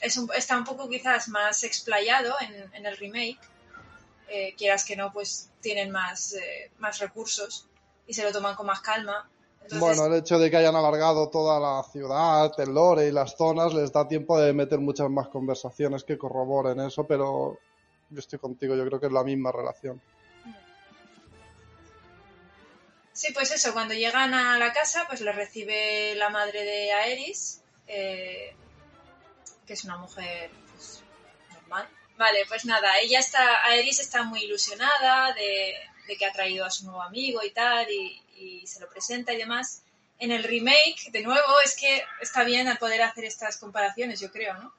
Es 0.00 0.16
un- 0.16 0.28
está 0.36 0.58
un 0.58 0.64
poco 0.64 0.88
quizás 0.88 1.28
más 1.28 1.62
explayado 1.62 2.34
en, 2.40 2.74
en 2.74 2.86
el 2.86 2.96
remake. 2.96 3.38
Eh, 4.28 4.54
quieras 4.58 4.84
que 4.84 4.96
no, 4.96 5.12
pues 5.12 5.50
tienen 5.60 5.90
más, 5.90 6.32
eh, 6.34 6.70
más 6.78 6.98
recursos 6.98 7.68
y 8.06 8.14
se 8.14 8.22
lo 8.22 8.32
toman 8.32 8.54
con 8.54 8.66
más 8.66 8.80
calma. 8.80 9.28
Entonces, 9.62 9.80
Bueno, 9.80 10.06
el 10.06 10.20
hecho 10.20 10.38
de 10.38 10.50
que 10.50 10.58
hayan 10.58 10.76
alargado 10.76 11.30
toda 11.30 11.58
la 11.58 11.82
ciudad, 11.84 12.52
el 12.58 12.74
lore 12.74 13.08
y 13.08 13.12
las 13.12 13.36
zonas 13.36 13.72
les 13.72 13.90
da 13.92 14.06
tiempo 14.06 14.38
de 14.38 14.52
meter 14.52 14.78
muchas 14.78 15.08
más 15.08 15.28
conversaciones 15.28 16.04
que 16.04 16.18
corroboren 16.18 16.80
eso, 16.80 17.06
pero 17.06 17.58
yo 18.10 18.18
estoy 18.18 18.38
contigo, 18.38 18.74
yo 18.74 18.86
creo 18.86 19.00
que 19.00 19.06
es 19.06 19.12
la 19.12 19.24
misma 19.24 19.52
relación. 19.52 20.02
Sí, 23.14 23.32
pues 23.32 23.52
eso, 23.52 23.72
cuando 23.72 23.94
llegan 23.94 24.34
a 24.34 24.58
la 24.58 24.72
casa, 24.72 25.04
pues 25.08 25.20
les 25.20 25.34
recibe 25.34 26.14
la 26.16 26.28
madre 26.30 26.64
de 26.64 26.92
Aeris, 26.92 27.62
eh, 27.86 28.54
que 29.66 29.72
es 29.72 29.84
una 29.84 29.96
mujer 29.96 30.50
pues, 30.72 31.02
normal. 31.54 31.88
Vale, 32.18 32.44
pues 32.48 32.64
nada, 32.64 32.98
ella 32.98 33.20
está, 33.20 33.64
Aeris 33.64 34.00
está 34.00 34.24
muy 34.24 34.42
ilusionada 34.44 35.32
de, 35.32 35.74
de 36.06 36.16
que 36.16 36.26
ha 36.26 36.32
traído 36.32 36.64
a 36.64 36.70
su 36.70 36.84
nuevo 36.84 37.02
amigo 37.02 37.42
y 37.44 37.50
tal, 37.50 37.90
y, 37.90 38.20
y 38.36 38.66
se 38.66 38.80
lo 38.80 38.88
presenta 38.88 39.32
y 39.32 39.36
demás. 39.38 39.82
En 40.18 40.30
el 40.30 40.44
remake, 40.44 41.10
de 41.10 41.22
nuevo, 41.22 41.54
es 41.64 41.76
que 41.76 42.02
está 42.20 42.44
bien 42.44 42.68
al 42.68 42.78
poder 42.78 43.02
hacer 43.02 43.24
estas 43.24 43.56
comparaciones, 43.56 44.20
yo 44.20 44.30
creo, 44.30 44.54
¿no? 44.54 44.72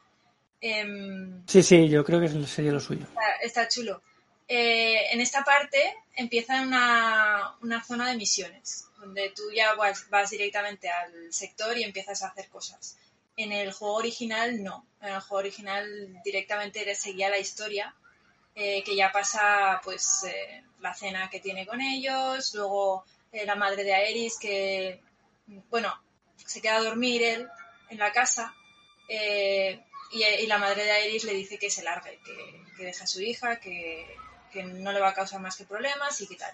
Em, 0.62 1.46
Sí, 1.48 1.62
sí, 1.62 1.90
yo 1.90 2.04
creo 2.04 2.20
que 2.22 2.30
sería 2.48 2.72
lo 2.72 2.80
suyo. 2.80 3.06
está, 3.06 3.32
está 3.42 3.68
chulo. 3.68 4.02
Eh, 4.48 5.12
en 5.12 5.22
esta 5.22 5.44
parte 5.44 5.96
empieza 6.16 6.62
una, 6.62 7.56
una 7.62 7.84
zona 7.84 8.10
de 8.10 8.16
misiones, 8.16 8.86
donde 9.00 9.32
tú 9.36 9.44
ya 9.54 9.74
vas, 9.74 10.10
vas 10.10 10.30
directamente 10.30 10.90
al 10.90 11.34
sector 11.34 11.78
y 11.78 11.84
empiezas 11.84 12.24
a 12.24 12.28
hacer 12.28 12.48
cosas. 12.50 12.98
En 13.38 13.52
el 13.52 13.74
juego 13.74 13.96
original 13.96 14.64
no. 14.64 14.86
En 15.02 15.10
el 15.14 15.20
juego 15.20 15.40
original 15.40 16.22
directamente 16.24 16.96
seguía 16.96 17.30
la 17.30 17.40
historia, 17.40 17.94
eh, 18.58 18.84
que 18.86 18.96
ya 18.96 19.12
pasa 19.12 19.82
pues 19.84 20.24
eh, 20.24 20.64
la 20.80 20.94
cena 20.94 21.30
que 21.30 21.42
tiene 21.42 21.68
con 21.68 21.82
ellos, 21.82 22.54
luego 22.54 23.04
eh, 23.34 23.46
la 23.46 23.56
madre 23.56 23.84
de 23.84 23.94
Aeris 23.94 24.40
que, 24.40 25.02
bueno, 25.70 25.94
se 26.38 26.62
queda 26.62 26.78
a 26.78 26.84
dormir 26.84 27.22
él 27.22 27.50
en 27.90 27.98
la 27.98 28.14
casa 28.14 28.56
y, 29.10 30.48
la 30.48 30.58
madre 30.58 30.86
de 30.86 30.92
Aeris 30.92 31.26
le 31.26 31.34
dice 31.34 31.60
que 31.60 31.70
se 31.70 31.84
largue, 31.84 32.18
que, 32.24 32.64
que 32.78 32.86
deje 32.86 33.04
a 33.04 33.08
su 33.08 33.22
hija, 33.22 33.60
que, 33.60 34.08
que 34.54 34.64
no 34.64 34.94
le 34.94 35.02
va 35.02 35.10
a 35.10 35.14
causar 35.14 35.42
más 35.42 35.58
que 35.58 35.66
problemas 35.66 36.22
y 36.22 36.28
qué 36.28 36.36
tal. 36.36 36.54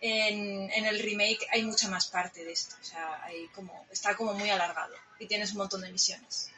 En, 0.00 0.70
en 0.72 0.86
el 0.86 0.98
remake 0.98 1.46
hay 1.52 1.62
mucha 1.62 1.88
más 1.88 2.08
parte 2.08 2.44
de 2.44 2.50
esto, 2.50 2.74
o 2.80 2.84
sea, 2.84 3.22
hay 3.22 3.46
como, 3.54 3.86
está 3.92 4.16
como 4.16 4.34
muy 4.34 4.50
alargado 4.50 4.94
y 5.20 5.26
tienes 5.26 5.52
un 5.52 5.58
montón 5.58 5.82
de 5.82 5.92
misiones. 5.92 6.50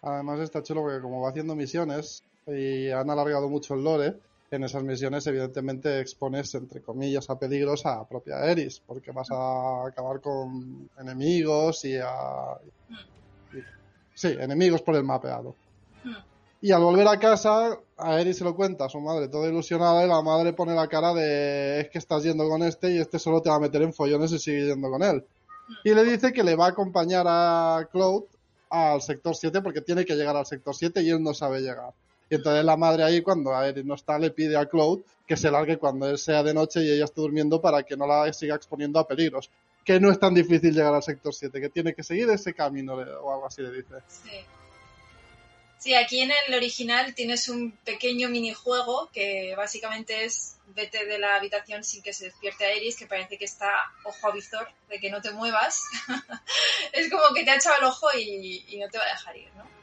Además 0.00 0.40
está 0.40 0.62
chulo 0.62 0.80
porque 0.80 1.02
como 1.02 1.20
va 1.20 1.28
haciendo 1.28 1.54
misiones 1.54 2.22
y 2.46 2.90
han 2.90 3.08
alargado 3.10 3.48
mucho 3.48 3.74
el 3.74 3.84
lore, 3.84 4.14
en 4.50 4.64
esas 4.64 4.82
misiones 4.82 5.26
evidentemente 5.26 6.00
expones 6.00 6.54
entre 6.54 6.80
comillas 6.80 7.28
a 7.30 7.38
peligros 7.38 7.84
a 7.86 8.06
propia 8.06 8.44
Eris, 8.44 8.80
porque 8.86 9.10
vas 9.10 9.30
a 9.30 9.86
acabar 9.86 10.20
con 10.20 10.88
enemigos 10.98 11.84
y 11.84 11.96
a... 11.96 12.56
sí, 14.14 14.28
enemigos 14.38 14.82
por 14.82 14.96
el 14.96 15.04
mapeado. 15.04 15.54
Y 16.60 16.72
al 16.72 16.82
volver 16.82 17.06
a 17.08 17.18
casa, 17.18 17.78
a 17.98 18.20
Eris 18.20 18.38
se 18.38 18.44
lo 18.44 18.56
cuenta 18.56 18.86
a 18.86 18.88
su 18.88 19.00
madre 19.00 19.28
toda 19.28 19.48
ilusionada 19.48 20.04
y 20.04 20.08
la 20.08 20.22
madre 20.22 20.54
pone 20.54 20.74
la 20.74 20.88
cara 20.88 21.12
de 21.12 21.80
es 21.80 21.90
que 21.90 21.98
estás 21.98 22.22
yendo 22.22 22.48
con 22.48 22.62
este 22.62 22.90
y 22.90 22.98
este 22.98 23.18
solo 23.18 23.42
te 23.42 23.50
va 23.50 23.56
a 23.56 23.60
meter 23.60 23.82
en 23.82 23.92
follones 23.92 24.32
y 24.32 24.38
sigue 24.38 24.66
yendo 24.66 24.88
con 24.88 25.02
él. 25.02 25.24
Y 25.84 25.94
le 25.94 26.04
dice 26.04 26.32
que 26.32 26.42
le 26.42 26.56
va 26.56 26.66
a 26.66 26.70
acompañar 26.70 27.26
a 27.28 27.86
Cloud 27.90 28.24
al 28.70 29.02
sector 29.02 29.34
7 29.34 29.60
porque 29.60 29.82
tiene 29.82 30.04
que 30.04 30.14
llegar 30.14 30.36
al 30.36 30.46
sector 30.46 30.74
7 30.74 31.02
y 31.02 31.10
él 31.10 31.22
no 31.22 31.34
sabe 31.34 31.60
llegar. 31.60 31.92
Y 32.34 32.36
entonces 32.36 32.64
la 32.64 32.76
madre 32.76 33.04
ahí, 33.04 33.22
cuando 33.22 33.54
Aerys 33.54 33.84
no 33.84 33.94
está, 33.94 34.18
le 34.18 34.32
pide 34.32 34.56
a 34.56 34.66
Cloud 34.66 35.02
que 35.24 35.36
se 35.36 35.52
largue 35.52 35.78
cuando 35.78 36.10
él 36.10 36.18
sea 36.18 36.42
de 36.42 36.52
noche 36.52 36.82
y 36.82 36.90
ella 36.90 37.04
esté 37.04 37.20
durmiendo 37.20 37.60
para 37.60 37.84
que 37.84 37.96
no 37.96 38.08
la 38.08 38.32
siga 38.32 38.56
exponiendo 38.56 38.98
a 38.98 39.06
peligros. 39.06 39.52
Que 39.84 40.00
no 40.00 40.10
es 40.10 40.18
tan 40.18 40.34
difícil 40.34 40.74
llegar 40.74 40.92
al 40.92 41.04
sector 41.04 41.32
7, 41.32 41.60
que 41.60 41.68
tiene 41.68 41.94
que 41.94 42.02
seguir 42.02 42.28
ese 42.30 42.52
camino 42.52 42.94
o 42.94 43.32
algo 43.32 43.46
así 43.46 43.62
le 43.62 43.70
dice. 43.70 43.94
Sí. 44.08 44.44
Sí, 45.78 45.94
aquí 45.94 46.22
en 46.22 46.32
el 46.48 46.54
original 46.54 47.14
tienes 47.14 47.48
un 47.48 47.70
pequeño 47.84 48.28
minijuego 48.30 49.08
que 49.12 49.54
básicamente 49.56 50.24
es 50.24 50.56
vete 50.66 51.06
de 51.06 51.20
la 51.20 51.36
habitación 51.36 51.84
sin 51.84 52.02
que 52.02 52.12
se 52.12 52.24
despierte 52.24 52.64
a 52.64 52.74
Iris, 52.74 52.96
que 52.96 53.06
parece 53.06 53.38
que 53.38 53.44
está 53.44 53.70
ojo 54.02 54.26
a 54.26 54.32
visor, 54.32 54.66
de 54.88 54.98
que 54.98 55.08
no 55.08 55.22
te 55.22 55.30
muevas. 55.30 55.84
es 56.92 57.08
como 57.08 57.32
que 57.32 57.44
te 57.44 57.50
ha 57.52 57.56
echado 57.56 57.76
el 57.78 57.84
ojo 57.84 58.08
y 58.18 58.76
no 58.80 58.88
te 58.88 58.98
va 58.98 59.04
a 59.04 59.08
dejar 59.10 59.36
ir, 59.36 59.54
¿no? 59.54 59.73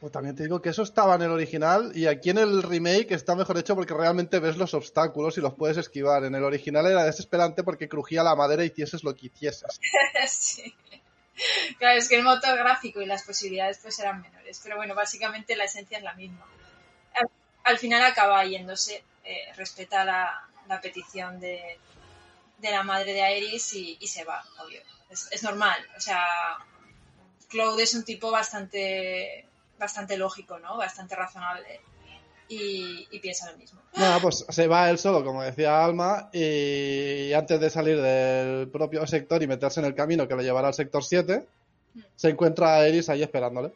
Pues 0.00 0.12
también 0.12 0.34
te 0.34 0.44
digo 0.44 0.62
que 0.62 0.70
eso 0.70 0.82
estaba 0.82 1.14
en 1.16 1.22
el 1.22 1.30
original 1.30 1.92
y 1.94 2.06
aquí 2.06 2.30
en 2.30 2.38
el 2.38 2.62
remake 2.62 3.12
está 3.12 3.34
mejor 3.34 3.58
hecho 3.58 3.76
porque 3.76 3.92
realmente 3.92 4.38
ves 4.38 4.56
los 4.56 4.72
obstáculos 4.72 5.36
y 5.36 5.42
los 5.42 5.54
puedes 5.54 5.76
esquivar. 5.76 6.24
En 6.24 6.34
el 6.34 6.42
original 6.42 6.86
era 6.86 7.04
desesperante 7.04 7.62
porque 7.62 7.88
crujía 7.88 8.22
la 8.22 8.34
madera 8.34 8.64
y 8.64 8.68
hicieses 8.68 9.04
lo 9.04 9.14
que 9.14 9.26
hicieses. 9.26 9.78
sí. 10.28 10.74
Claro, 11.78 11.98
es 11.98 12.08
que 12.08 12.16
el 12.16 12.22
motor 12.22 12.56
gráfico 12.56 13.00
y 13.02 13.06
las 13.06 13.22
posibilidades 13.24 13.78
pues 13.82 13.98
eran 13.98 14.22
menores, 14.22 14.60
pero 14.62 14.76
bueno, 14.76 14.94
básicamente 14.94 15.56
la 15.56 15.64
esencia 15.64 15.98
es 15.98 16.04
la 16.04 16.14
misma. 16.14 16.46
Al, 17.14 17.28
al 17.64 17.78
final 17.78 18.02
acaba 18.02 18.44
yéndose, 18.44 19.02
eh, 19.24 19.52
respeta 19.56 20.04
la, 20.04 20.80
petición 20.80 21.40
de, 21.40 21.78
de 22.58 22.70
la 22.70 22.82
madre 22.84 23.12
de 23.12 23.22
Aeris 23.22 23.74
y, 23.74 24.06
se 24.06 24.24
va, 24.24 24.44
obvio. 24.64 24.80
Es, 25.08 25.28
es 25.32 25.42
normal, 25.42 25.84
o 25.96 26.00
sea, 26.00 26.24
Claude 27.48 27.82
es 27.82 27.94
un 27.94 28.04
tipo 28.04 28.30
bastante, 28.30 29.46
bastante 29.80 30.16
lógico, 30.16 30.60
¿no? 30.60 30.76
Bastante 30.76 31.16
razonable 31.16 31.80
y, 32.48 33.18
piensa 33.20 33.50
lo 33.50 33.56
mismo. 33.56 33.80
Nada, 33.96 34.18
pues 34.20 34.44
se 34.48 34.66
va 34.66 34.90
él 34.90 34.98
solo, 34.98 35.24
como 35.24 35.42
decía 35.42 35.84
Alma, 35.84 36.30
y 36.32 37.32
antes 37.32 37.60
de 37.60 37.70
salir 37.70 38.00
del 38.00 38.68
propio 38.68 39.06
sector 39.06 39.42
y 39.42 39.46
meterse 39.46 39.80
en 39.80 39.86
el 39.86 39.94
camino 39.94 40.28
que 40.28 40.34
lo 40.34 40.42
llevará 40.42 40.68
al 40.68 40.74
sector 40.74 41.02
7, 41.02 41.46
se 42.16 42.28
encuentra 42.28 42.74
a 42.74 42.86
Eris 42.86 43.08
ahí 43.08 43.22
esperándole. 43.22 43.72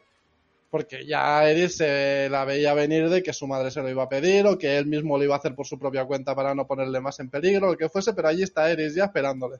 Porque 0.69 1.05
ya 1.05 1.49
Eris 1.49 1.77
se 1.77 2.27
la 2.29 2.43
veía 2.43 2.73
venir 2.73 3.09
de 3.09 3.23
que 3.23 3.31
su 3.31 3.47
madre 3.47 3.71
se 3.71 3.81
lo 3.81 3.89
iba 3.89 4.03
a 4.03 4.09
pedir 4.09 4.45
o 4.45 4.57
que 4.57 4.77
él 4.77 4.87
mismo 4.87 5.17
lo 5.17 5.23
iba 5.23 5.35
a 5.35 5.37
hacer 5.37 5.55
por 5.55 5.65
su 5.65 5.79
propia 5.79 6.03
cuenta 6.03 6.35
para 6.35 6.53
no 6.53 6.67
ponerle 6.67 6.99
más 6.99 7.19
en 7.21 7.29
peligro, 7.29 7.71
lo 7.71 7.77
que 7.77 7.87
fuese, 7.87 8.13
pero 8.13 8.27
allí 8.27 8.43
está 8.43 8.69
Eris 8.69 8.93
ya 8.93 9.05
esperándole. 9.05 9.57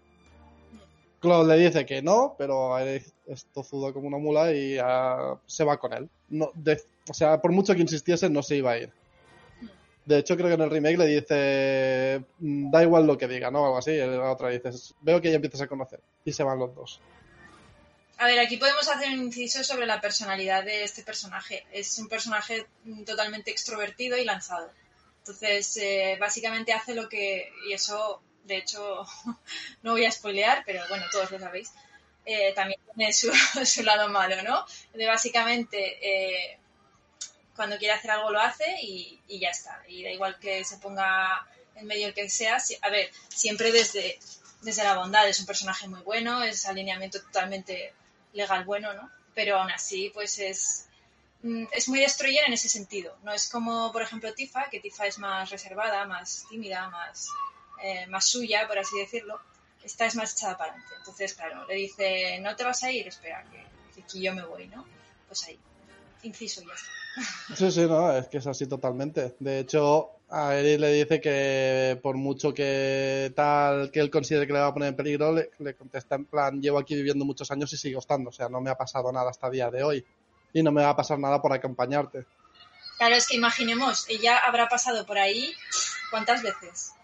Claude 1.25 1.57
le 1.57 1.65
dice 1.65 1.85
que 1.85 2.01
no, 2.01 2.35
pero 2.37 2.77
es 2.79 3.13
tozudo 3.53 3.93
como 3.93 4.07
una 4.07 4.17
mula 4.17 4.51
y 4.53 4.77
se 5.47 5.63
va 5.63 5.77
con 5.77 5.93
él. 5.93 6.09
No, 6.29 6.51
de- 6.53 6.81
o 7.09 7.13
sea, 7.13 7.41
por 7.41 7.51
mucho 7.51 7.75
que 7.75 7.81
insistiese, 7.81 8.29
no 8.29 8.41
se 8.41 8.55
iba 8.55 8.71
a 8.71 8.77
ir. 8.77 8.91
De 10.05 10.19
hecho, 10.19 10.35
creo 10.37 10.47
que 10.49 10.53
en 10.53 10.61
el 10.61 10.69
remake 10.69 10.97
le 10.99 11.05
dice, 11.07 12.23
"Mm, 12.39 12.69
da 12.71 12.83
igual 12.83 13.07
lo 13.07 13.17
que 13.17 13.27
diga, 13.27 13.49
¿no? 13.49 13.65
Algo 13.65 13.77
así. 13.79 13.95
La 13.97 14.31
otra 14.31 14.49
dice, 14.49 14.69
veo 15.01 15.19
que 15.19 15.29
ya 15.29 15.35
empiezas 15.35 15.61
a 15.61 15.67
conocer. 15.67 15.99
Y 16.23 16.31
se 16.31 16.43
van 16.43 16.59
los 16.59 16.75
dos. 16.75 17.01
A 18.17 18.27
ver, 18.27 18.39
aquí 18.39 18.57
podemos 18.57 18.87
hacer 18.87 19.09
un 19.09 19.23
inciso 19.25 19.63
sobre 19.63 19.85
la 19.87 19.99
personalidad 19.99 20.63
de 20.63 20.83
este 20.83 21.03
personaje. 21.03 21.65
Es 21.71 21.97
un 21.97 22.07
personaje 22.07 22.67
mm, 22.85 23.03
totalmente 23.03 23.49
extrovertido 23.51 24.15
y 24.17 24.23
lanzado. 24.25 24.69
Entonces, 25.19 25.75
eh, 25.77 26.17
básicamente 26.19 26.71
hace 26.71 26.93
lo 26.93 27.09
que, 27.09 27.49
y 27.67 27.73
eso, 27.73 28.21
de 28.45 28.57
hecho, 28.57 29.05
no 29.83 29.91
voy 29.91 30.05
a 30.05 30.11
spoilear, 30.11 30.63
pero 30.65 30.81
bueno, 30.89 31.05
todos 31.11 31.31
lo 31.31 31.39
sabéis, 31.39 31.71
eh, 32.25 32.53
también 32.53 32.79
tiene 32.95 33.13
su, 33.13 33.31
su 33.65 33.83
lado 33.83 34.09
malo, 34.09 34.41
¿no? 34.43 34.65
De 34.93 35.05
básicamente, 35.05 35.97
eh, 36.01 36.57
cuando 37.55 37.77
quiere 37.77 37.93
hacer 37.93 38.11
algo 38.11 38.31
lo 38.31 38.39
hace 38.39 38.75
y, 38.81 39.19
ya 39.27 39.49
está. 39.49 39.81
Y 39.87 40.03
da 40.03 40.11
igual 40.11 40.37
que 40.39 40.63
se 40.63 40.77
ponga 40.77 41.45
en 41.75 41.85
medio 41.85 42.07
el 42.07 42.13
que 42.13 42.29
sea. 42.29 42.57
A 42.81 42.89
ver, 42.89 43.09
siempre 43.29 43.71
desde, 43.71 44.19
desde 44.61 44.83
la 44.83 44.95
bondad. 44.95 45.27
Es 45.27 45.39
un 45.39 45.45
personaje 45.45 45.87
muy 45.87 46.01
bueno, 46.01 46.43
es 46.43 46.65
alineamiento 46.65 47.21
totalmente 47.21 47.93
legal 48.33 48.65
bueno, 48.65 48.93
¿no? 48.93 49.09
Pero 49.33 49.59
aún 49.59 49.71
así, 49.71 50.11
pues 50.13 50.39
es, 50.39 50.87
mm, 51.43 51.65
es 51.71 51.87
muy 51.87 51.99
destroyer 51.99 52.45
en 52.45 52.53
ese 52.53 52.69
sentido. 52.69 53.17
No 53.23 53.31
es 53.33 53.47
como, 53.49 53.91
por 53.91 54.01
ejemplo, 54.01 54.33
Tifa, 54.33 54.69
que 54.69 54.79
Tifa 54.79 55.07
es 55.07 55.17
más 55.19 55.49
reservada, 55.49 56.05
más 56.05 56.45
tímida, 56.49 56.89
más, 56.89 57.29
eh, 57.83 58.07
más 58.07 58.25
suya, 58.25 58.67
por 58.67 58.77
así 58.77 58.97
decirlo. 58.97 59.39
Esta 59.83 60.05
es 60.05 60.15
más 60.15 60.33
echada 60.33 60.57
para 60.57 60.71
adelante. 60.71 60.95
Entonces, 60.97 61.33
claro, 61.33 61.65
le 61.67 61.75
dice, 61.75 62.39
no 62.39 62.55
te 62.55 62.63
vas 62.63 62.83
a 62.83 62.91
ir, 62.91 63.07
espera, 63.07 63.43
que, 63.51 63.63
que 63.93 64.01
aquí 64.01 64.21
yo 64.21 64.33
me 64.33 64.43
voy, 64.43 64.67
¿no? 64.67 64.85
Pues 65.27 65.43
ahí. 65.47 65.59
Inciso 66.23 66.61
y 66.61 66.67
ya 66.67 66.73
está. 66.73 66.89
Sí, 67.55 67.71
sí, 67.71 67.81
no, 67.81 68.11
es 68.11 68.27
que 68.27 68.39
es 68.39 68.47
así 68.47 68.67
totalmente. 68.67 69.35
De 69.39 69.59
hecho, 69.59 70.11
a 70.29 70.55
Eris 70.55 70.79
le 70.79 70.91
dice 70.91 71.21
que 71.21 71.99
por 72.01 72.15
mucho 72.15 72.53
que 72.53 73.31
tal 73.35 73.91
que 73.91 73.99
él 73.99 74.09
considere 74.09 74.47
que 74.47 74.53
le 74.53 74.59
va 74.59 74.67
a 74.67 74.73
poner 74.73 74.89
en 74.89 74.95
peligro, 74.95 75.31
le, 75.31 75.51
le 75.59 75.75
contesta 75.75 76.15
en 76.15 76.25
plan, 76.25 76.61
llevo 76.61 76.79
aquí 76.79 76.95
viviendo 76.95 77.23
muchos 77.23 77.49
años 77.51 77.71
y 77.73 77.77
sigo 77.77 77.99
estando. 77.99 78.31
O 78.31 78.33
sea, 78.33 78.49
no 78.49 78.59
me 78.59 78.71
ha 78.71 78.75
pasado 78.75 79.11
nada 79.11 79.29
hasta 79.29 79.47
el 79.47 79.53
día 79.53 79.71
de 79.71 79.83
hoy. 79.83 80.05
Y 80.51 80.63
no 80.63 80.71
me 80.71 80.83
va 80.83 80.89
a 80.89 80.95
pasar 80.95 81.19
nada 81.19 81.41
por 81.41 81.53
acompañarte. 81.53 82.25
Claro, 82.97 83.15
es 83.15 83.27
que 83.27 83.35
imaginemos, 83.35 84.09
ella 84.09 84.37
habrá 84.37 84.69
pasado 84.69 85.05
por 85.05 85.17
ahí 85.17 85.53
cuántas 86.09 86.41
veces. 86.41 86.94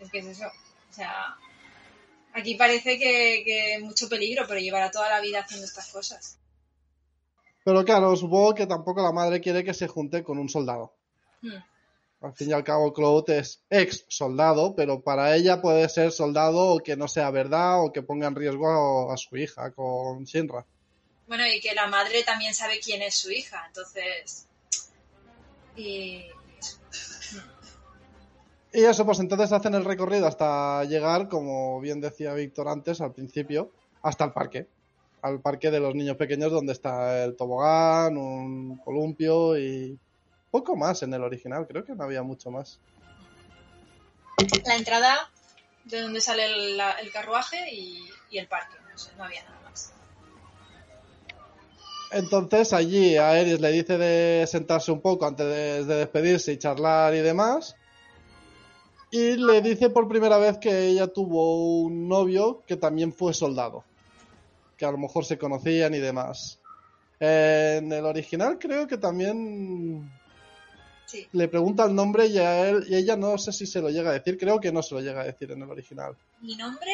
Es 0.00 0.10
que 0.10 0.18
es 0.18 0.26
eso. 0.26 0.46
O 0.46 0.92
sea, 0.92 1.36
aquí 2.32 2.54
parece 2.54 2.98
que, 2.98 3.42
que 3.44 3.78
mucho 3.80 4.08
peligro, 4.08 4.44
pero 4.46 4.60
llevará 4.60 4.90
toda 4.90 5.08
la 5.08 5.20
vida 5.20 5.40
haciendo 5.40 5.66
estas 5.66 5.88
cosas. 5.90 6.38
Pero 7.64 7.84
claro, 7.84 8.16
supongo 8.16 8.54
que 8.54 8.66
tampoco 8.66 9.02
la 9.02 9.12
madre 9.12 9.40
quiere 9.40 9.64
que 9.64 9.74
se 9.74 9.88
junte 9.88 10.22
con 10.22 10.38
un 10.38 10.48
soldado. 10.48 10.94
Hmm. 11.42 11.58
Al 12.20 12.32
fin 12.32 12.50
y 12.50 12.52
al 12.52 12.64
cabo, 12.64 12.92
Cloud 12.92 13.30
es 13.30 13.62
ex 13.70 14.04
soldado, 14.08 14.74
pero 14.74 15.00
para 15.00 15.36
ella 15.36 15.60
puede 15.60 15.88
ser 15.88 16.10
soldado 16.10 16.74
o 16.74 16.78
que 16.80 16.96
no 16.96 17.06
sea 17.06 17.30
verdad 17.30 17.84
o 17.84 17.92
que 17.92 18.02
ponga 18.02 18.26
en 18.26 18.34
riesgo 18.34 19.10
a, 19.10 19.14
a 19.14 19.16
su 19.16 19.36
hija 19.36 19.70
con 19.70 20.24
Shinra. 20.24 20.66
Bueno, 21.28 21.46
y 21.46 21.60
que 21.60 21.74
la 21.74 21.86
madre 21.86 22.24
también 22.24 22.54
sabe 22.54 22.80
quién 22.80 23.02
es 23.02 23.14
su 23.14 23.30
hija, 23.30 23.64
entonces. 23.68 24.46
Y. 25.76 26.24
Y 28.72 28.84
eso, 28.84 29.06
pues 29.06 29.18
entonces 29.20 29.50
hacen 29.52 29.74
el 29.74 29.84
recorrido 29.84 30.26
hasta 30.26 30.84
llegar, 30.84 31.28
como 31.28 31.80
bien 31.80 32.00
decía 32.00 32.34
Víctor 32.34 32.68
antes, 32.68 33.00
al 33.00 33.12
principio, 33.12 33.70
hasta 34.02 34.24
el 34.24 34.32
parque. 34.32 34.68
Al 35.22 35.40
parque 35.40 35.70
de 35.70 35.80
los 35.80 35.94
niños 35.94 36.16
pequeños 36.16 36.52
donde 36.52 36.72
está 36.74 37.24
el 37.24 37.34
tobogán, 37.34 38.16
un 38.16 38.76
columpio 38.84 39.58
y 39.58 39.98
poco 40.50 40.76
más 40.76 41.02
en 41.02 41.12
el 41.14 41.22
original. 41.24 41.66
Creo 41.66 41.84
que 41.84 41.94
no 41.94 42.04
había 42.04 42.22
mucho 42.22 42.50
más. 42.50 42.78
La 44.64 44.76
entrada 44.76 45.30
de 45.84 46.02
donde 46.02 46.20
sale 46.20 46.44
el, 46.44 46.76
la- 46.76 46.92
el 47.00 47.10
carruaje 47.10 47.72
y, 47.72 48.08
y 48.30 48.38
el 48.38 48.46
parque, 48.46 48.76
no 48.92 48.98
sé, 48.98 49.10
no 49.16 49.24
había 49.24 49.42
nada 49.44 49.58
más. 49.64 49.92
Entonces 52.12 52.72
allí 52.72 53.16
a 53.16 53.38
Eris 53.40 53.60
le 53.60 53.72
dice 53.72 53.98
de 53.98 54.46
sentarse 54.46 54.92
un 54.92 55.00
poco 55.00 55.26
antes 55.26 55.46
de, 55.46 55.84
de 55.84 55.94
despedirse 55.96 56.52
y 56.52 56.58
charlar 56.58 57.14
y 57.14 57.18
demás. 57.20 57.74
Y 59.10 59.36
le 59.36 59.62
dice 59.62 59.90
por 59.90 60.06
primera 60.08 60.36
vez 60.38 60.58
que 60.58 60.86
ella 60.88 61.06
tuvo 61.06 61.80
un 61.82 62.08
novio 62.08 62.62
que 62.66 62.76
también 62.76 63.12
fue 63.12 63.32
soldado. 63.32 63.84
Que 64.76 64.84
a 64.84 64.90
lo 64.90 64.98
mejor 64.98 65.24
se 65.24 65.38
conocían 65.38 65.94
y 65.94 65.98
demás. 65.98 66.58
En 67.20 67.90
el 67.92 68.04
original 68.04 68.58
creo 68.58 68.86
que 68.86 68.98
también 68.98 70.10
Sí. 71.06 71.26
le 71.32 71.48
pregunta 71.48 71.84
el 71.86 71.94
nombre 71.94 72.26
y, 72.26 72.36
a 72.38 72.68
él, 72.68 72.84
y 72.86 72.94
ella 72.94 73.16
no 73.16 73.38
sé 73.38 73.50
si 73.50 73.66
se 73.66 73.80
lo 73.80 73.88
llega 73.88 74.10
a 74.10 74.12
decir. 74.12 74.36
Creo 74.38 74.60
que 74.60 74.70
no 74.70 74.82
se 74.82 74.94
lo 74.94 75.00
llega 75.00 75.22
a 75.22 75.24
decir 75.24 75.50
en 75.50 75.62
el 75.62 75.70
original. 75.70 76.14
Mi 76.42 76.54
nombre. 76.54 76.92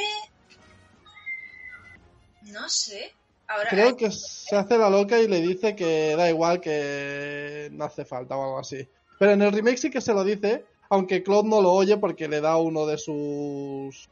No 2.42 2.68
sé. 2.68 3.12
Ahora. 3.48 3.68
Creo 3.70 3.96
que 3.96 4.10
se 4.10 4.56
hace 4.56 4.78
la 4.78 4.88
loca 4.88 5.18
y 5.20 5.28
le 5.28 5.40
dice 5.40 5.74
que 5.76 6.14
da 6.16 6.30
igual 6.30 6.60
que 6.60 7.68
no 7.72 7.84
hace 7.84 8.04
falta 8.04 8.36
o 8.36 8.42
algo 8.44 8.58
así. 8.58 8.86
Pero 9.18 9.32
en 9.32 9.42
el 9.42 9.52
remake 9.52 9.78
sí 9.78 9.90
que 9.90 10.00
se 10.00 10.14
lo 10.14 10.24
dice, 10.24 10.64
aunque 10.88 11.22
Claude 11.22 11.48
no 11.48 11.60
lo 11.60 11.72
oye 11.72 11.96
porque 11.96 12.28
le 12.28 12.40
da 12.40 12.56
uno 12.56 12.86
de 12.86 12.98
sus 12.98 14.08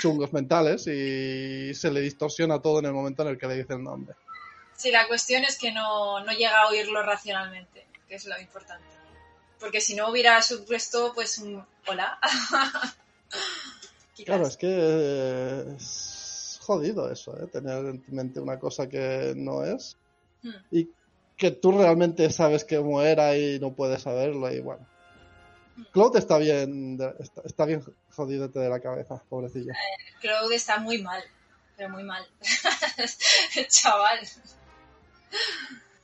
chungos 0.00 0.32
mentales 0.32 0.86
y 0.86 1.74
se 1.74 1.90
le 1.90 2.00
distorsiona 2.00 2.60
todo 2.60 2.78
en 2.78 2.86
el 2.86 2.92
momento 2.92 3.22
en 3.22 3.28
el 3.28 3.38
que 3.38 3.46
le 3.46 3.56
dice 3.56 3.74
el 3.74 3.82
nombre. 3.82 4.14
Sí, 4.76 4.90
la 4.90 5.06
cuestión 5.06 5.44
es 5.44 5.58
que 5.58 5.70
no, 5.70 6.24
no 6.24 6.32
llega 6.32 6.62
a 6.62 6.68
oírlo 6.68 7.02
racionalmente, 7.02 7.86
que 8.08 8.14
es 8.14 8.26
lo 8.26 8.40
importante. 8.40 8.84
Porque 9.60 9.80
si 9.80 9.94
no 9.94 10.10
hubiera 10.10 10.42
supuesto, 10.42 11.12
pues, 11.14 11.38
un 11.38 11.64
hola. 11.86 12.18
Claro, 14.24 14.46
es 14.46 14.56
que 14.56 15.64
es 15.74 16.60
jodido 16.60 17.10
eso, 17.10 17.36
¿eh? 17.42 17.48
tener 17.48 17.86
en 17.86 18.04
mente 18.08 18.38
una 18.38 18.56
cosa 18.56 18.88
que 18.88 19.32
no 19.34 19.64
es 19.64 19.96
Hmm. 20.42 20.50
y 20.70 20.88
que 21.36 21.52
tú 21.52 21.72
realmente 21.72 22.28
sabes 22.30 22.66
cómo 22.68 23.00
era 23.02 23.36
y 23.36 23.58
no 23.60 23.72
puedes 23.74 24.02
saberlo 24.02 24.52
y 24.52 24.60
bueno. 24.60 24.86
Claude 25.92 26.18
está 26.18 26.38
bien, 26.38 26.98
está, 27.18 27.42
está 27.44 27.64
bien 27.64 27.84
jodidete 28.14 28.58
de 28.58 28.68
la 28.68 28.80
cabeza, 28.80 29.22
pobrecillo. 29.28 29.72
Claude 30.20 30.56
está 30.56 30.78
muy 30.78 31.02
mal, 31.02 31.22
pero 31.76 31.90
muy 31.90 32.04
mal. 32.04 32.24
Chaval. 33.68 34.20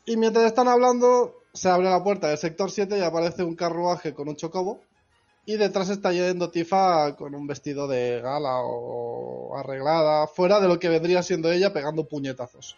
Y 0.04 0.16
mientras 0.16 0.46
están 0.46 0.68
hablando, 0.68 1.42
se 1.52 1.68
abre 1.68 1.90
la 1.90 2.02
puerta 2.02 2.28
del 2.28 2.38
sector 2.38 2.70
7 2.70 2.98
y 2.98 3.02
aparece 3.02 3.42
un 3.42 3.54
carruaje 3.54 4.14
con 4.14 4.28
un 4.28 4.36
chocobo. 4.36 4.80
Y 5.44 5.56
detrás 5.56 5.88
está 5.88 6.12
yendo 6.12 6.50
Tifa 6.50 7.16
con 7.16 7.34
un 7.34 7.46
vestido 7.46 7.88
de 7.88 8.20
gala 8.20 8.60
o 8.60 9.56
arreglada, 9.56 10.26
fuera 10.26 10.60
de 10.60 10.68
lo 10.68 10.78
que 10.78 10.90
vendría 10.90 11.22
siendo 11.22 11.50
ella 11.50 11.72
pegando 11.72 12.06
puñetazos. 12.06 12.76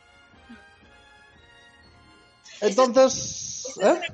Entonces, 2.60 3.64
Esto 3.66 3.80
es 3.80 4.02
¿eh? 4.02 4.12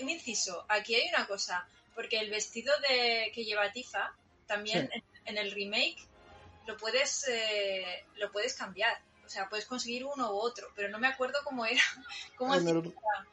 un 0.00 0.08
inciso, 0.08 0.64
aquí 0.68 0.94
hay 0.94 1.08
una 1.14 1.26
cosa, 1.26 1.66
porque 2.02 2.18
el 2.18 2.30
vestido 2.30 2.72
de 2.88 3.30
que 3.32 3.44
lleva 3.44 3.70
Tifa, 3.70 4.12
también 4.48 4.88
Sí. 4.92 5.02
en, 5.24 5.36
en 5.36 5.38
el 5.46 5.52
remake, 5.52 5.96
lo 6.66 6.76
puedes, 6.76 7.28
eh, 7.28 7.84
lo 8.16 8.32
puedes 8.32 8.54
cambiar. 8.54 8.92
O 9.24 9.28
sea, 9.28 9.48
puedes 9.48 9.66
conseguir 9.66 10.04
uno 10.04 10.32
u 10.32 10.34
otro, 10.36 10.66
pero 10.74 10.88
no 10.88 10.98
me 10.98 11.06
acuerdo 11.06 11.38
cómo 11.44 11.64
era. 11.64 11.80
¿Cómo 12.36 12.56
En 12.56 12.66
el- 12.66 12.82
para, 12.92 13.26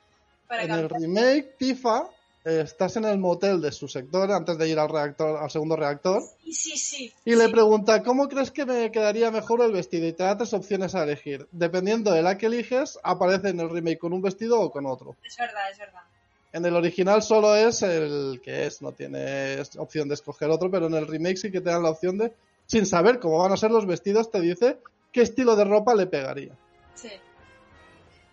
para 0.48 0.64
en 0.66 0.72
el 0.72 0.88
remake, 0.88 1.56
Tifa, 1.58 2.12
eh, 2.46 2.62
estás 2.64 2.96
en 2.98 3.06
el 3.06 3.18
motel 3.18 3.60
de 3.60 3.72
su 3.72 3.88
sector 3.88 4.32
antes 4.32 4.56
de 4.60 4.70
ir 4.70 4.78
al 4.78 4.88
reactor, 4.90 5.42
al 5.42 5.50
segundo 5.50 5.76
reactor. 5.76 6.22
Sí, 6.44 6.54
sí, 6.54 6.78
sí. 6.78 7.14
Y 7.26 7.36
le 7.36 7.50
pregunta, 7.50 8.04
¿cómo 8.04 8.30
crees 8.30 8.52
que 8.52 8.68
me 8.68 8.92
quedaría 8.92 9.32
mejor 9.32 9.62
el 9.64 9.72
vestido? 9.72 10.06
Y 10.08 10.14
te 10.14 10.22
da 10.24 10.38
tres 10.38 10.54
opciones 10.54 10.94
a 10.94 11.04
elegir. 11.06 11.48
Dependiendo 11.52 12.12
de 12.12 12.22
la 12.22 12.38
que 12.38 12.46
eliges, 12.46 13.00
aparece 13.04 13.50
en 13.50 13.62
el 13.62 13.70
remake 13.72 13.98
con 13.98 14.14
un 14.14 14.22
vestido 14.22 14.62
o 14.62 14.70
con 14.70 14.86
otro. 14.86 15.18
Es 15.24 15.38
verdad, 15.38 15.72
es 15.72 15.80
verdad. 15.80 16.04
En 16.52 16.66
el 16.66 16.76
original 16.76 17.22
solo 17.22 17.56
es 17.56 17.84
el 17.84 18.42
que 18.44 18.66
es, 18.66 18.82
no 18.82 18.92
tienes 18.92 19.76
opción 19.78 20.08
de 20.08 20.16
escoger 20.16 20.50
otro, 20.50 20.72
pero 20.72 20.88
en 20.88 20.96
el 20.96 21.08
remake 21.08 21.38
sí 21.38 21.52
que 21.52 21.62
te 21.62 21.70
dan 21.70 21.84
la 21.84 21.92
opción 21.92 22.18
de, 22.18 22.34
sin 22.66 22.86
saber 22.86 23.20
cómo 23.20 23.38
van 23.38 23.52
a 23.52 23.58
ser 23.58 23.72
los 23.72 23.86
vestidos, 23.86 24.32
te 24.32 24.42
dice 24.42 24.80
qué 25.12 25.22
estilo 25.22 25.56
de 25.56 25.66
ropa 25.66 25.94
le 25.94 26.08
pegaría. 26.08 26.54
Sí. 26.96 27.12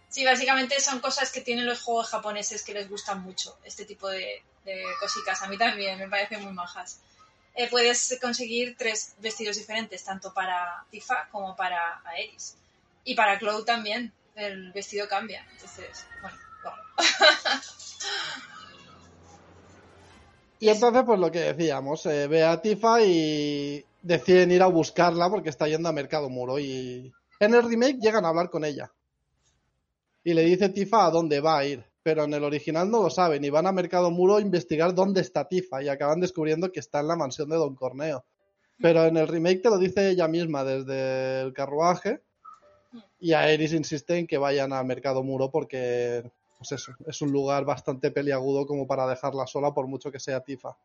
Sí, 0.08 0.24
básicamente 0.24 0.80
son 0.80 1.00
cosas 1.00 1.30
que 1.30 1.42
tienen 1.42 1.66
los 1.66 1.82
juegos 1.82 2.08
japoneses 2.08 2.62
que 2.62 2.72
les 2.72 2.88
gustan 2.88 3.22
mucho, 3.22 3.58
este 3.64 3.84
tipo 3.84 4.08
de, 4.08 4.42
de 4.64 4.82
cositas. 4.98 5.42
A 5.42 5.48
mí 5.48 5.58
también 5.58 5.98
me 5.98 6.08
parecen 6.08 6.42
muy 6.42 6.52
majas. 6.52 7.00
Eh, 7.54 7.68
puedes 7.70 8.18
conseguir 8.20 8.76
tres 8.76 9.14
vestidos 9.18 9.56
diferentes, 9.56 10.04
tanto 10.04 10.32
para 10.34 10.84
Tifa 10.90 11.28
como 11.30 11.56
para 11.56 12.02
Aeris. 12.04 12.56
Y 13.04 13.14
para 13.14 13.38
Cloud 13.38 13.64
también, 13.64 14.12
el 14.34 14.72
vestido 14.72 15.08
cambia. 15.08 15.46
Entonces, 15.52 16.06
bueno, 16.20 16.36
bueno. 16.62 16.82
Y 20.58 20.68
entonces, 20.68 21.02
pues 21.04 21.20
lo 21.20 21.30
que 21.30 21.40
decíamos, 21.40 22.06
eh, 22.06 22.26
ve 22.28 22.42
a 22.42 22.60
Tifa 22.60 23.02
y 23.02 23.84
deciden 24.02 24.52
ir 24.52 24.62
a 24.62 24.66
buscarla 24.66 25.28
porque 25.28 25.50
está 25.50 25.68
yendo 25.68 25.88
a 25.88 25.92
Mercado 25.92 26.30
Muro. 26.30 26.58
Y 26.58 27.12
en 27.40 27.54
el 27.54 27.62
remake 27.62 27.98
llegan 28.00 28.24
a 28.24 28.28
hablar 28.28 28.50
con 28.50 28.64
ella. 28.64 28.90
Y 30.24 30.32
le 30.34 30.42
dice 30.42 30.70
Tifa 30.70 31.06
a 31.06 31.10
dónde 31.10 31.40
va 31.40 31.58
a 31.58 31.64
ir. 31.66 31.84
Pero 32.02 32.24
en 32.24 32.34
el 32.34 32.44
original 32.44 32.90
no 32.90 33.02
lo 33.02 33.10
saben 33.10 33.44
y 33.44 33.50
van 33.50 33.66
a 33.66 33.72
Mercado 33.72 34.10
Muro 34.10 34.36
a 34.36 34.40
investigar 34.40 34.94
dónde 34.94 35.20
está 35.20 35.46
Tifa 35.46 35.82
y 35.82 35.88
acaban 35.88 36.20
descubriendo 36.20 36.70
que 36.70 36.80
está 36.80 37.00
en 37.00 37.08
la 37.08 37.16
mansión 37.16 37.48
de 37.48 37.56
Don 37.56 37.74
Corneo. 37.74 38.24
Pero 38.80 39.04
en 39.06 39.16
el 39.16 39.26
remake 39.26 39.62
te 39.62 39.70
lo 39.70 39.78
dice 39.78 40.10
ella 40.10 40.28
misma 40.28 40.62
desde 40.62 41.40
el 41.40 41.52
carruaje 41.52 42.22
y 43.18 43.32
a 43.32 43.50
Eris 43.50 43.72
insiste 43.72 44.18
en 44.18 44.26
que 44.26 44.38
vayan 44.38 44.72
a 44.72 44.82
Mercado 44.84 45.22
Muro 45.22 45.50
porque 45.50 46.30
pues 46.58 46.72
eso, 46.72 46.92
es 47.06 47.20
un 47.22 47.32
lugar 47.32 47.64
bastante 47.64 48.10
peliagudo 48.10 48.66
como 48.66 48.86
para 48.86 49.06
dejarla 49.06 49.46
sola 49.46 49.72
por 49.72 49.86
mucho 49.86 50.10
que 50.10 50.20
sea 50.20 50.40
Tifa. 50.40 50.76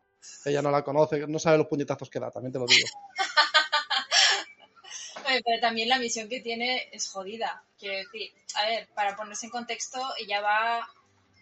Ella 0.44 0.62
no 0.62 0.70
la 0.70 0.84
conoce, 0.84 1.26
no 1.26 1.38
sabe 1.38 1.58
los 1.58 1.66
puñetazos 1.66 2.10
que 2.10 2.20
da, 2.20 2.30
también 2.30 2.52
te 2.52 2.58
lo 2.58 2.66
digo. 2.66 2.88
Pero 5.44 5.60
también 5.60 5.88
la 5.88 5.98
misión 5.98 6.28
que 6.28 6.40
tiene 6.40 6.88
es 6.92 7.08
jodida. 7.08 7.64
Quiero 7.78 7.96
decir, 7.96 8.32
a 8.56 8.66
ver, 8.66 8.88
para 8.94 9.16
ponerse 9.16 9.46
en 9.46 9.52
contexto, 9.52 9.98
ella 10.18 10.42
va 10.42 10.86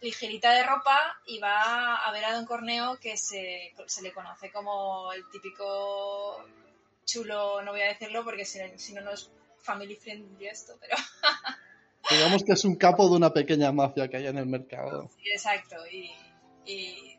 ligerita 0.01 0.53
de 0.53 0.63
ropa 0.63 1.21
y 1.27 1.39
va 1.39 1.97
a 1.97 2.13
ver 2.13 2.25
a 2.25 2.35
Don 2.35 2.47
Corneo 2.47 2.99
que 2.99 3.17
se, 3.17 3.75
se 3.87 4.03
le 4.03 4.13
conoce 4.13 4.51
como 4.51 5.13
el 5.13 5.29
típico 5.31 6.45
chulo, 7.05 7.63
no 7.63 7.73
voy 7.73 7.83
a 7.83 7.89
decirlo 7.89 8.25
porque 8.25 8.45
si 8.45 8.95
no 8.95 9.01
no 9.03 9.11
es 9.11 9.31
family 9.59 9.97
friendly 9.97 10.47
esto, 10.47 10.77
pero 10.81 10.97
Digamos 12.11 12.43
que 12.45 12.53
es 12.53 12.65
un 12.65 12.77
capo 12.77 13.09
de 13.09 13.17
una 13.17 13.33
pequeña 13.33 13.73
mafia 13.73 14.09
que 14.09 14.17
hay 14.19 14.27
en 14.27 14.39
el 14.39 14.47
mercado. 14.47 15.11
sí, 15.17 15.31
exacto. 15.31 15.77
Y, 15.91 16.11
y 16.65 17.19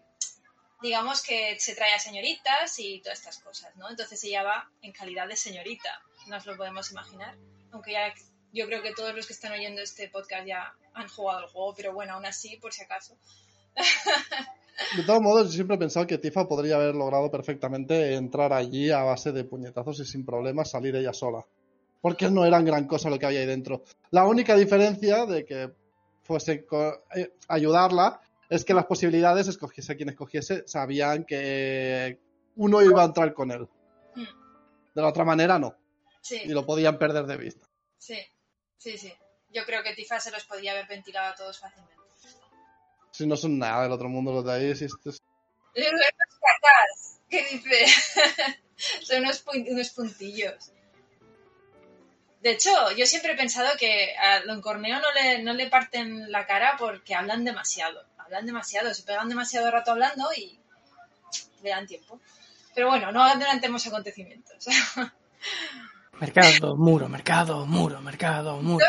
digamos 0.81 1.21
que 1.21 1.59
se 1.59 1.75
trae 1.75 1.93
a 1.93 1.99
señoritas 1.99 2.77
y 2.79 3.01
todas 3.01 3.19
estas 3.19 3.39
cosas, 3.39 3.75
¿no? 3.75 3.89
Entonces 3.89 4.23
ella 4.23 4.43
va 4.43 4.69
en 4.81 4.91
calidad 4.91 5.27
de 5.27 5.35
señorita, 5.35 6.01
nos 6.27 6.45
lo 6.45 6.57
podemos 6.57 6.91
imaginar. 6.91 7.37
Aunque 7.71 7.93
ya 7.93 8.13
yo 8.53 8.65
creo 8.65 8.81
que 8.81 8.93
todos 8.93 9.15
los 9.15 9.27
que 9.27 9.33
están 9.33 9.53
oyendo 9.53 9.81
este 9.81 10.09
podcast 10.09 10.45
ya 10.45 10.73
han 10.93 11.07
jugado 11.07 11.39
el 11.39 11.47
juego, 11.47 11.73
pero 11.75 11.93
bueno, 11.93 12.13
aún 12.13 12.25
así, 12.25 12.57
por 12.57 12.73
si 12.73 12.83
acaso. 12.83 13.17
De 14.97 15.03
todos 15.03 15.21
modos, 15.21 15.47
yo 15.47 15.53
siempre 15.53 15.75
he 15.75 15.79
pensado 15.79 16.07
que 16.07 16.17
Tifa 16.17 16.47
podría 16.47 16.75
haber 16.75 16.95
logrado 16.95 17.29
perfectamente 17.29 18.15
entrar 18.15 18.51
allí 18.51 18.89
a 18.89 19.03
base 19.03 19.31
de 19.31 19.43
puñetazos 19.43 19.99
y 19.99 20.05
sin 20.05 20.25
problemas 20.25 20.71
salir 20.71 20.95
ella 20.95 21.13
sola. 21.13 21.45
Porque 22.01 22.29
no 22.31 22.45
eran 22.45 22.65
gran 22.65 22.87
cosa 22.87 23.09
lo 23.09 23.19
que 23.19 23.25
había 23.27 23.41
ahí 23.41 23.45
dentro. 23.45 23.83
La 24.09 24.25
única 24.25 24.55
diferencia 24.55 25.25
de 25.25 25.45
que 25.45 25.71
fuese 26.23 26.65
eh, 27.15 27.31
ayudarla 27.47 28.19
es 28.49 28.65
que 28.65 28.73
las 28.73 28.85
posibilidades, 28.85 29.47
escogiese 29.47 29.95
quien 29.95 30.09
escogiese, 30.09 30.63
sabían 30.67 31.23
que 31.25 32.19
uno 32.55 32.81
iba 32.81 33.01
a 33.01 33.05
entrar 33.05 33.33
con 33.33 33.51
él. 33.51 33.67
Hmm. 34.15 34.23
De 34.95 35.01
la 35.01 35.07
otra 35.07 35.23
manera, 35.23 35.57
no. 35.59 35.75
Sí, 36.21 36.41
Y 36.43 36.49
lo 36.49 36.65
podían 36.65 36.97
perder 36.97 37.25
de 37.25 37.37
vista. 37.37 37.67
sí, 37.97 38.17
sí, 38.77 38.97
sí. 38.97 39.13
Yo 39.53 39.65
creo 39.65 39.83
que 39.83 39.93
Tifa 39.93 40.19
se 40.19 40.31
los 40.31 40.45
podía 40.45 40.71
haber 40.71 40.87
ventilado 40.87 41.33
a 41.33 41.35
todos 41.35 41.59
fácilmente. 41.59 41.95
Si 43.11 43.27
no 43.27 43.35
son 43.35 43.59
nada 43.59 43.83
del 43.83 43.91
otro 43.91 44.07
mundo 44.07 44.31
los 44.31 44.45
de 44.45 44.51
ahí, 44.53 44.75
si 44.75 44.85
esto 44.85 45.09
es-. 45.09 45.21
¿Qué 47.29 47.45
dice? 47.51 47.85
Son 49.03 49.19
unos, 49.23 49.45
pun- 49.45 49.67
unos 49.69 49.89
puntillos. 49.91 50.71
De 52.41 52.51
hecho, 52.51 52.71
yo 52.97 53.05
siempre 53.05 53.33
he 53.33 53.37
pensado 53.37 53.69
que 53.77 54.15
a 54.17 54.43
Don 54.45 54.61
Corneo 54.61 54.99
no 54.99 55.11
le, 55.13 55.43
no 55.43 55.53
le 55.53 55.67
parten 55.67 56.31
la 56.31 56.47
cara 56.47 56.75
porque 56.77 57.13
hablan 57.13 57.43
demasiado. 57.45 58.03
Hablan 58.17 58.47
demasiado, 58.47 58.93
se 58.93 59.03
pegan 59.03 59.29
demasiado 59.29 59.69
rato 59.69 59.91
hablando 59.91 60.27
y 60.35 60.59
le 61.61 61.69
dan 61.69 61.85
tiempo. 61.85 62.19
Pero 62.73 62.87
bueno, 62.87 63.11
no 63.11 63.23
adelantemos 63.23 63.85
acontecimientos. 63.85 64.65
Mercado, 66.19 66.75
muro, 66.75 67.09
mercado, 67.09 67.65
muro, 67.65 67.99
mercado, 68.01 68.61
muro. 68.61 68.85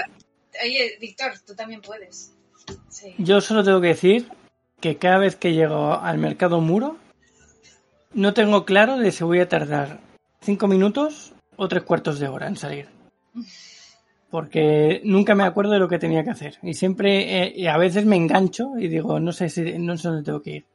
Oye, 0.63 0.99
Víctor, 1.01 1.33
tú 1.47 1.55
también 1.55 1.81
puedes. 1.81 2.33
Sí. 2.91 3.15
Yo 3.17 3.41
solo 3.41 3.65
tengo 3.65 3.81
que 3.81 3.89
decir 3.89 4.29
que 4.81 4.99
cada 4.99 5.17
vez 5.19 5.37
que 5.37 5.55
llego 5.55 5.95
al 5.95 6.19
mercado 6.19 6.61
muro, 6.61 6.99
no 8.13 8.35
tengo 8.35 8.67
claro 8.67 8.99
de 8.99 9.13
si 9.13 9.25
voy 9.25 9.41
a 9.41 9.49
tardar 9.49 10.01
cinco 10.43 10.69
minutos 10.69 11.33
o 11.57 11.69
tres 11.69 11.85
cuartos 11.85 12.19
de 12.19 12.29
hora 12.29 12.49
en 12.49 12.57
salir. 12.57 13.02
Porque 14.31 15.03
nunca 15.05 15.35
me 15.35 15.45
acuerdo 15.45 15.73
de 15.73 15.79
lo 15.79 15.89
que 15.89 15.99
tenía 15.99 16.25
que 16.25 16.31
hacer. 16.31 16.59
Y 16.63 16.75
siempre, 16.75 17.43
eh, 17.43 17.53
y 17.55 17.67
a 17.67 17.77
veces 17.77 18.07
me 18.07 18.17
engancho 18.17 18.79
y 18.79 18.89
digo, 18.89 19.21
no 19.21 19.33
sé 19.33 19.49
si, 19.49 19.79
no 19.79 19.97
sé 19.97 20.09
dónde 20.09 20.25
tengo 20.25 20.43
que 20.43 20.51
ir. 20.51 20.67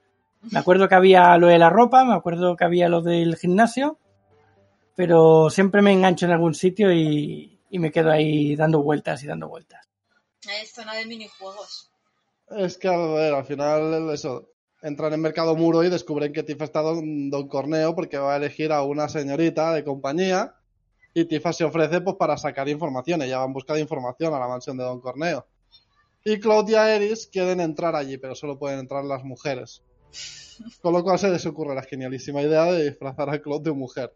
Me 0.52 0.60
acuerdo 0.60 0.88
que 0.88 0.96
había 0.96 1.38
lo 1.38 1.48
de 1.48 1.58
la 1.58 1.70
ropa, 1.70 2.06
me 2.06 2.14
acuerdo 2.14 2.56
que 2.56 2.66
había 2.66 2.88
lo 2.88 3.02
del 3.02 3.36
gimnasio, 3.36 3.98
pero 4.96 5.50
siempre 5.50 5.82
me 5.82 5.92
engancho 5.92 6.26
en 6.26 6.34
algún 6.34 6.54
sitio 6.54 6.94
y, 6.94 7.60
y 7.70 7.80
me 7.80 7.92
quedo 7.92 8.12
ahí 8.12 8.56
dando 8.56 8.82
vueltas 8.84 9.24
y 9.24 9.28
dando 9.28 9.48
vueltas. 9.48 9.88
Es 10.62 10.72
zona 10.72 10.94
de 10.96 11.06
minijuegos. 11.06 11.92
Es 12.50 12.78
que, 12.78 12.88
a 12.88 12.98
ver, 12.98 13.34
al 13.34 13.46
final, 13.46 14.10
eso, 14.12 14.52
entran 14.82 15.14
en 15.14 15.22
Mercado 15.22 15.56
Muro 15.56 15.84
y 15.84 15.90
descubren 15.90 16.32
que 16.32 16.44
Tifa 16.44 16.66
está 16.66 16.82
Don, 16.82 17.30
Don 17.30 17.48
Corneo 17.48 17.96
porque 17.96 18.18
va 18.18 18.34
a 18.34 18.38
elegir 18.38 18.72
a 18.72 18.84
una 18.84 19.10
señorita 19.10 19.74
de 19.74 19.84
compañía 19.84 20.56
y 21.20 21.26
Tifa 21.26 21.52
se 21.52 21.64
ofrece 21.64 22.00
pues 22.02 22.16
para 22.16 22.38
sacar 22.38 22.70
información. 22.70 23.24
Ella 23.24 23.40
va 23.40 23.46
en 23.46 23.54
busca 23.54 23.74
de 23.74 23.80
información 23.80 24.36
a 24.36 24.40
la 24.40 24.48
mansión 24.48 24.78
de 24.78 24.84
Don 24.84 25.02
Corneo. 25.02 25.48
Y 26.24 26.40
Cloud 26.40 26.70
y 26.70 26.76
Aeris 26.76 27.26
quieren 27.26 27.60
entrar 27.60 27.96
allí, 27.96 28.18
pero 28.18 28.36
solo 28.36 28.60
pueden 28.60 28.78
entrar 28.78 29.04
las 29.04 29.24
mujeres. 29.24 29.82
Con 30.80 30.94
lo 30.94 31.04
cual 31.04 31.18
se 31.18 31.30
les 31.30 31.44
ocurre 31.48 31.74
la 31.74 31.82
genialísima 31.82 32.44
idea 32.44 32.66
de 32.66 32.90
disfrazar 32.90 33.32
a 33.32 33.42
Cloud 33.42 33.62
de 33.62 33.72
mujer. 33.72 34.14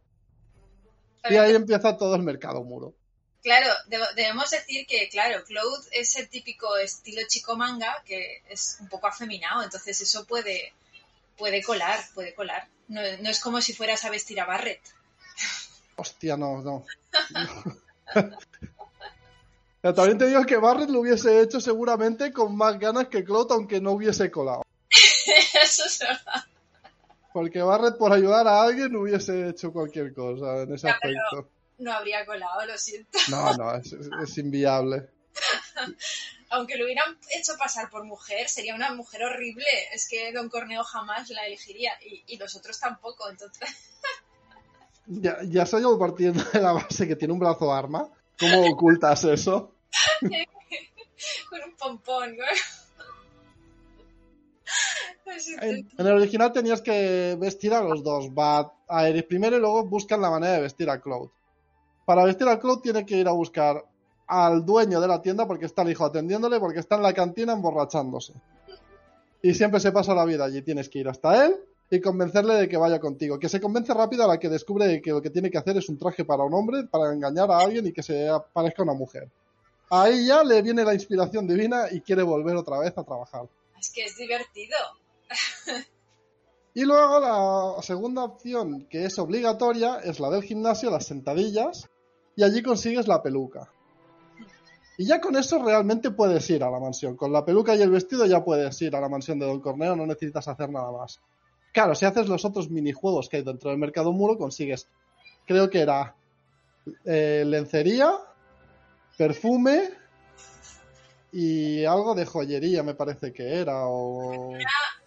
Y 1.27 1.37
ahí 1.37 1.55
empieza 1.55 1.97
todo 1.97 2.13
el 2.13 2.21
Mercado 2.21 2.63
Muro. 2.63 2.93
Claro, 3.41 3.67
debemos 4.15 4.51
decir 4.51 4.85
que, 4.85 5.09
claro, 5.09 5.43
Cloud 5.43 5.87
es 5.93 6.15
el 6.17 6.29
típico 6.29 6.77
estilo 6.77 7.21
chico 7.27 7.57
manga 7.57 8.03
que 8.05 8.43
es 8.47 8.77
un 8.79 8.89
poco 8.89 9.07
afeminado, 9.07 9.63
entonces 9.63 9.99
eso 10.01 10.27
puede, 10.27 10.71
puede 11.35 11.63
colar, 11.63 11.99
puede 12.13 12.35
colar. 12.35 12.67
No, 12.87 13.01
no 13.21 13.29
es 13.31 13.39
como 13.39 13.59
si 13.59 13.73
fueras 13.73 14.05
a 14.05 14.11
vestir 14.11 14.39
a 14.39 14.45
Barrett. 14.45 14.81
Hostia, 16.01 16.35
no, 16.35 16.61
no. 16.63 16.85
También 19.93 20.17
te 20.17 20.27
digo 20.27 20.43
que 20.45 20.57
Barrett 20.57 20.89
lo 20.89 20.99
hubiese 21.01 21.41
hecho 21.41 21.59
seguramente 21.61 22.31
con 22.33 22.55
más 22.55 22.79
ganas 22.79 23.07
que 23.07 23.23
Cloud, 23.23 23.51
aunque 23.51 23.79
no 23.79 23.91
hubiese 23.91 24.31
colado. 24.31 24.63
eso 25.63 25.85
es 25.85 25.99
verdad. 25.99 26.43
Porque 27.33 27.61
Barrett, 27.61 27.97
por 27.97 28.11
ayudar 28.13 28.47
a 28.47 28.63
alguien, 28.63 28.95
hubiese 28.95 29.49
hecho 29.49 29.71
cualquier 29.71 30.13
cosa 30.13 30.63
en 30.63 30.73
ese 30.73 30.89
aspecto. 30.89 31.49
No 31.77 31.93
habría 31.93 32.25
colado, 32.25 32.65
lo 32.65 32.77
siento. 32.77 33.17
No, 33.29 33.53
no, 33.55 33.75
es, 33.75 33.93
es- 33.93 34.09
es 34.23 34.37
inviable. 34.39 35.07
Aunque 36.49 36.77
lo 36.77 36.83
hubieran 36.85 37.17
hecho 37.35 37.53
pasar 37.57 37.89
por 37.89 38.03
mujer, 38.03 38.49
sería 38.49 38.75
una 38.75 38.91
mujer 38.93 39.23
horrible. 39.23 39.65
Es 39.93 40.07
que 40.09 40.33
Don 40.33 40.49
Corneo 40.49 40.83
jamás 40.83 41.29
la 41.29 41.45
elegiría 41.45 41.93
y, 42.03 42.23
y 42.27 42.37
los 42.37 42.55
otros 42.55 42.79
tampoco, 42.79 43.29
entonces... 43.29 43.69
Ya, 45.13 45.39
ya 45.43 45.65
se 45.65 45.75
ha 45.75 45.81
ido 45.81 45.99
partiendo 45.99 46.41
de 46.53 46.61
la 46.61 46.71
base 46.71 47.05
que 47.05 47.17
tiene 47.17 47.33
un 47.33 47.39
brazo 47.39 47.73
arma. 47.73 48.07
¿Cómo 48.39 48.65
ocultas 48.71 49.25
eso? 49.25 49.73
con 51.49 51.59
un 51.63 51.75
pompón, 51.75 52.37
¿no? 52.37 52.45
Así 55.35 55.53
En, 55.61 55.89
en 55.97 56.07
el 56.07 56.13
original 56.13 56.53
tenías 56.53 56.81
que 56.81 57.35
vestir 57.39 57.73
a 57.73 57.81
los 57.81 58.03
dos. 58.03 58.29
Va 58.29 58.71
a 58.87 59.09
Eris 59.09 59.23
primero 59.23 59.57
y 59.57 59.59
luego 59.59 59.85
buscan 59.85 60.21
la 60.21 60.29
manera 60.29 60.53
de 60.53 60.61
vestir 60.61 60.89
a 60.89 61.01
Cloud. 61.01 61.29
Para 62.05 62.23
vestir 62.23 62.47
a 62.47 62.57
Cloud 62.57 62.79
tiene 62.79 63.05
que 63.05 63.17
ir 63.17 63.27
a 63.27 63.33
buscar 63.33 63.83
al 64.27 64.65
dueño 64.65 65.01
de 65.01 65.09
la 65.09 65.21
tienda 65.21 65.45
porque 65.45 65.65
está 65.65 65.81
el 65.81 65.89
hijo 65.89 66.05
atendiéndole, 66.05 66.57
porque 66.59 66.79
está 66.79 66.95
en 66.95 67.03
la 67.03 67.13
cantina 67.13 67.51
emborrachándose. 67.51 68.33
Y 69.41 69.53
siempre 69.55 69.81
se 69.81 69.91
pasa 69.91 70.15
la 70.15 70.23
vida 70.23 70.45
allí. 70.45 70.61
Tienes 70.61 70.87
que 70.87 70.99
ir 70.99 71.09
hasta 71.09 71.45
él 71.45 71.57
y 71.93 71.99
convencerle 71.99 72.53
de 72.55 72.69
que 72.69 72.77
vaya 72.77 72.99
contigo. 72.99 73.37
Que 73.37 73.49
se 73.49 73.59
convence 73.59 73.93
rápido 73.93 74.23
a 74.23 74.27
la 74.27 74.39
que 74.39 74.47
descubre 74.47 75.01
que 75.01 75.11
lo 75.11 75.21
que 75.21 75.29
tiene 75.29 75.51
que 75.51 75.57
hacer 75.57 75.75
es 75.75 75.89
un 75.89 75.97
traje 75.97 76.23
para 76.23 76.43
un 76.43 76.53
hombre, 76.53 76.85
para 76.85 77.13
engañar 77.13 77.51
a 77.51 77.59
alguien 77.59 77.85
y 77.85 77.91
que 77.91 78.01
se 78.01 78.29
parezca 78.53 78.81
a 78.81 78.85
una 78.85 78.93
mujer. 78.93 79.29
Ahí 79.89 80.25
ya 80.25 80.41
le 80.41 80.61
viene 80.61 80.85
la 80.85 80.93
inspiración 80.93 81.45
divina 81.45 81.87
y 81.91 81.99
quiere 81.99 82.23
volver 82.23 82.55
otra 82.55 82.79
vez 82.79 82.97
a 82.97 83.03
trabajar. 83.03 83.45
Es 83.77 83.91
que 83.91 84.05
es 84.05 84.15
divertido. 84.15 84.77
Y 86.73 86.85
luego 86.85 87.19
la 87.19 87.81
segunda 87.83 88.23
opción, 88.23 88.87
que 88.89 89.03
es 89.03 89.19
obligatoria, 89.19 89.97
es 89.97 90.21
la 90.21 90.29
del 90.29 90.43
gimnasio, 90.43 90.89
las 90.89 91.05
sentadillas, 91.05 91.89
y 92.37 92.43
allí 92.43 92.63
consigues 92.63 93.09
la 93.09 93.21
peluca. 93.21 93.69
Y 94.97 95.05
ya 95.05 95.19
con 95.19 95.35
eso 95.35 95.61
realmente 95.61 96.11
puedes 96.11 96.49
ir 96.49 96.63
a 96.63 96.71
la 96.71 96.79
mansión. 96.79 97.17
Con 97.17 97.33
la 97.33 97.43
peluca 97.43 97.75
y 97.75 97.81
el 97.81 97.91
vestido 97.91 98.25
ya 98.25 98.45
puedes 98.45 98.81
ir 98.81 98.95
a 98.95 99.01
la 99.01 99.09
mansión 99.09 99.37
de 99.39 99.47
Don 99.47 99.59
Corneo, 99.59 99.97
no 99.97 100.05
necesitas 100.05 100.47
hacer 100.47 100.69
nada 100.69 100.89
más. 100.93 101.19
Claro, 101.71 101.95
si 101.95 102.05
haces 102.05 102.27
los 102.27 102.43
otros 102.45 102.69
minijuegos 102.69 103.29
que 103.29 103.37
hay 103.37 103.43
dentro 103.43 103.69
del 103.69 103.79
mercado 103.79 104.11
muro, 104.11 104.37
consigues, 104.37 104.87
creo 105.45 105.69
que 105.69 105.81
era 105.81 106.15
eh, 107.05 107.43
lencería, 107.45 108.11
perfume 109.17 109.89
y 111.31 111.85
algo 111.85 112.13
de 112.13 112.25
joyería, 112.25 112.83
me 112.83 112.95
parece 112.95 113.31
que 113.31 113.59
era, 113.59 113.85
o... 113.85 114.53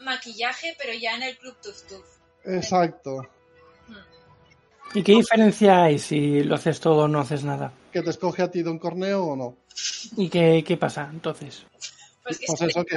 Maquillaje, 0.01 0.75
pero 0.79 0.93
ya 0.95 1.17
en 1.17 1.23
el 1.25 1.39
Club 1.39 1.57
Tuf 1.63 1.83
Tuf. 1.87 2.07
Exacto. 2.45 3.29
¿Y 4.95 5.03
qué 5.03 5.13
diferencia 5.13 5.85
hay 5.85 5.99
si 5.99 6.43
lo 6.45 6.55
haces 6.55 6.81
todo 6.81 7.05
o 7.05 7.09
no 7.09 7.21
haces 7.21 7.43
nada? 7.45 7.73
que 7.95 8.03
te 8.03 8.11
escoge 8.11 8.43
a 8.43 8.51
ti 8.51 8.63
Don 8.63 8.81
Corneo 8.81 9.25
o 9.25 9.37
no. 9.37 9.57
¿Y 10.17 10.29
qué, 10.29 10.65
qué 10.67 10.77
pasa 10.77 11.09
entonces? 11.13 11.65
Pues 12.25 12.39
que 12.41 12.47
Pues 12.49 12.63
eso 12.63 12.85
que. 12.85 12.97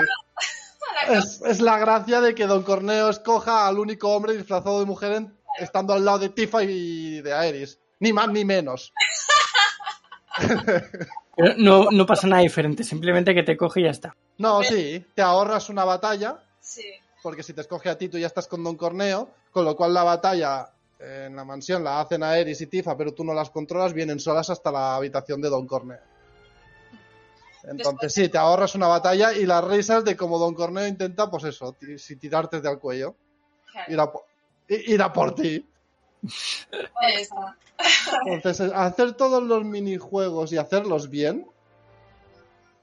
Es, 1.09 1.41
es 1.45 1.59
la 1.61 1.77
gracia 1.79 2.21
de 2.21 2.33
que 2.35 2.45
Don 2.47 2.63
Corneo 2.63 3.09
escoja 3.09 3.67
al 3.67 3.79
único 3.79 4.09
hombre 4.13 4.35
disfrazado 4.35 4.79
de 4.79 4.85
mujer 4.85 5.11
en- 5.13 5.37
estando 5.59 5.93
al 5.93 6.05
lado 6.05 6.19
de 6.19 6.29
Tifa 6.29 6.63
y 6.63 7.21
de 7.21 7.33
Aeris. 7.33 7.79
Ni 7.99 8.13
más 8.13 8.27
ni 8.29 8.45
menos. 8.45 8.93
Pero 11.35 11.53
no, 11.57 11.89
no 11.91 12.05
pasa 12.05 12.27
nada 12.27 12.41
diferente, 12.41 12.83
simplemente 12.83 13.33
que 13.33 13.43
te 13.43 13.57
coge 13.57 13.81
y 13.81 13.83
ya 13.83 13.91
está. 13.91 14.15
No, 14.37 14.61
sí, 14.63 15.05
te 15.15 15.21
ahorras 15.21 15.69
una 15.69 15.83
batalla, 15.85 16.37
Sí. 16.59 16.83
porque 17.23 17.43
si 17.43 17.53
te 17.53 17.61
escoge 17.61 17.89
a 17.89 17.97
ti 17.97 18.09
tú 18.09 18.17
ya 18.17 18.27
estás 18.27 18.47
con 18.47 18.63
Don 18.63 18.75
Corneo, 18.75 19.29
con 19.51 19.65
lo 19.65 19.75
cual 19.75 19.93
la 19.93 20.03
batalla 20.03 20.69
eh, 20.99 21.25
en 21.27 21.35
la 21.35 21.45
mansión 21.45 21.83
la 21.83 22.01
hacen 22.01 22.23
Aeris 22.23 22.61
y 22.61 22.67
Tifa, 22.67 22.97
pero 22.97 23.13
tú 23.13 23.23
no 23.23 23.33
las 23.33 23.49
controlas, 23.51 23.93
vienen 23.93 24.19
solas 24.19 24.49
hasta 24.49 24.71
la 24.71 24.95
habitación 24.95 25.41
de 25.41 25.49
Don 25.49 25.65
Corneo. 25.67 25.99
Entonces 27.69 28.13
sí, 28.13 28.29
te 28.29 28.37
ahorras 28.37 28.75
una 28.75 28.87
batalla 28.87 29.33
y 29.33 29.45
las 29.45 29.63
risas 29.63 30.05
de 30.05 30.15
como 30.15 30.39
Don 30.39 30.53
Corneo 30.53 30.87
intenta, 30.87 31.29
pues 31.29 31.43
eso, 31.43 31.75
si 31.97 32.15
tirarte 32.15 32.61
del 32.61 32.79
cuello. 32.79 33.15
Claro. 33.71 33.91
ir 34.67 35.01
a, 35.01 35.05
ir 35.05 35.13
por 35.13 35.35
ti. 35.35 35.67
Ahí 36.95 37.21
está. 37.21 37.57
Entonces, 38.25 38.71
hacer 38.73 39.13
todos 39.13 39.43
los 39.43 39.63
minijuegos 39.63 40.51
y 40.51 40.57
hacerlos 40.57 41.09
bien 41.09 41.45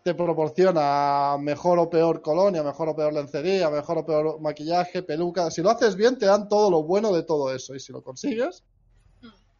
te 0.04 0.14
proporciona 0.14 1.36
mejor 1.40 1.78
o 1.78 1.88
peor 1.88 2.20
colonia, 2.20 2.62
mejor 2.62 2.90
o 2.90 2.94
peor 2.94 3.14
lencería, 3.14 3.70
mejor 3.70 3.98
o 3.98 4.06
peor 4.06 4.38
maquillaje, 4.38 5.02
peluca. 5.02 5.50
Si 5.50 5.62
lo 5.62 5.70
haces 5.70 5.96
bien, 5.96 6.18
te 6.18 6.26
dan 6.26 6.46
todo 6.46 6.70
lo 6.70 6.82
bueno 6.82 7.10
de 7.10 7.22
todo 7.22 7.52
eso. 7.54 7.74
Y 7.74 7.80
si 7.80 7.90
lo 7.90 8.02
consigues, 8.02 8.62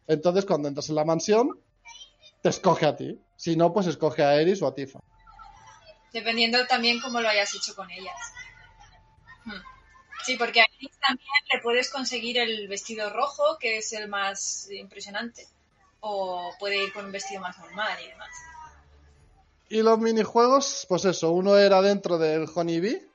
entonces 0.05 0.45
cuando 0.45 0.67
entras 0.67 0.87
en 0.89 0.95
la 0.95 1.03
mansión, 1.03 1.59
te 2.43 2.49
escoge 2.49 2.85
a 2.85 2.95
ti. 2.95 3.19
Si 3.35 3.55
no, 3.55 3.73
pues 3.73 3.87
escoge 3.87 4.23
a 4.23 4.39
Eris 4.39 4.61
o 4.61 4.67
a 4.67 4.75
Tifa. 4.75 4.99
Dependiendo 6.15 6.65
también 6.65 7.01
cómo 7.01 7.19
lo 7.19 7.27
hayas 7.27 7.53
hecho 7.55 7.75
con 7.75 7.91
ellas. 7.91 8.15
Hmm. 9.43 9.59
Sí, 10.23 10.37
porque 10.37 10.61
a 10.61 10.65
Iris 10.79 10.97
también 11.05 11.27
le 11.53 11.59
puedes 11.61 11.89
conseguir 11.89 12.37
el 12.37 12.69
vestido 12.69 13.09
rojo, 13.09 13.57
que 13.59 13.79
es 13.79 13.91
el 13.91 14.07
más 14.07 14.71
impresionante. 14.71 15.45
O 15.99 16.53
puede 16.57 16.81
ir 16.81 16.93
con 16.93 17.03
un 17.03 17.11
vestido 17.11 17.41
más 17.41 17.57
normal 17.57 17.97
y 18.01 18.07
demás. 18.07 18.29
Y 19.67 19.81
los 19.81 19.99
minijuegos, 19.99 20.85
pues 20.87 21.03
eso, 21.03 21.31
uno 21.31 21.57
era 21.57 21.81
dentro 21.81 22.17
del 22.17 22.47
Honeybee. 22.55 23.05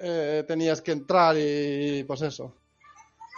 Eh, 0.00 0.44
tenías 0.48 0.82
que 0.82 0.90
entrar 0.90 1.36
y, 1.38 2.02
pues 2.08 2.22
eso, 2.22 2.56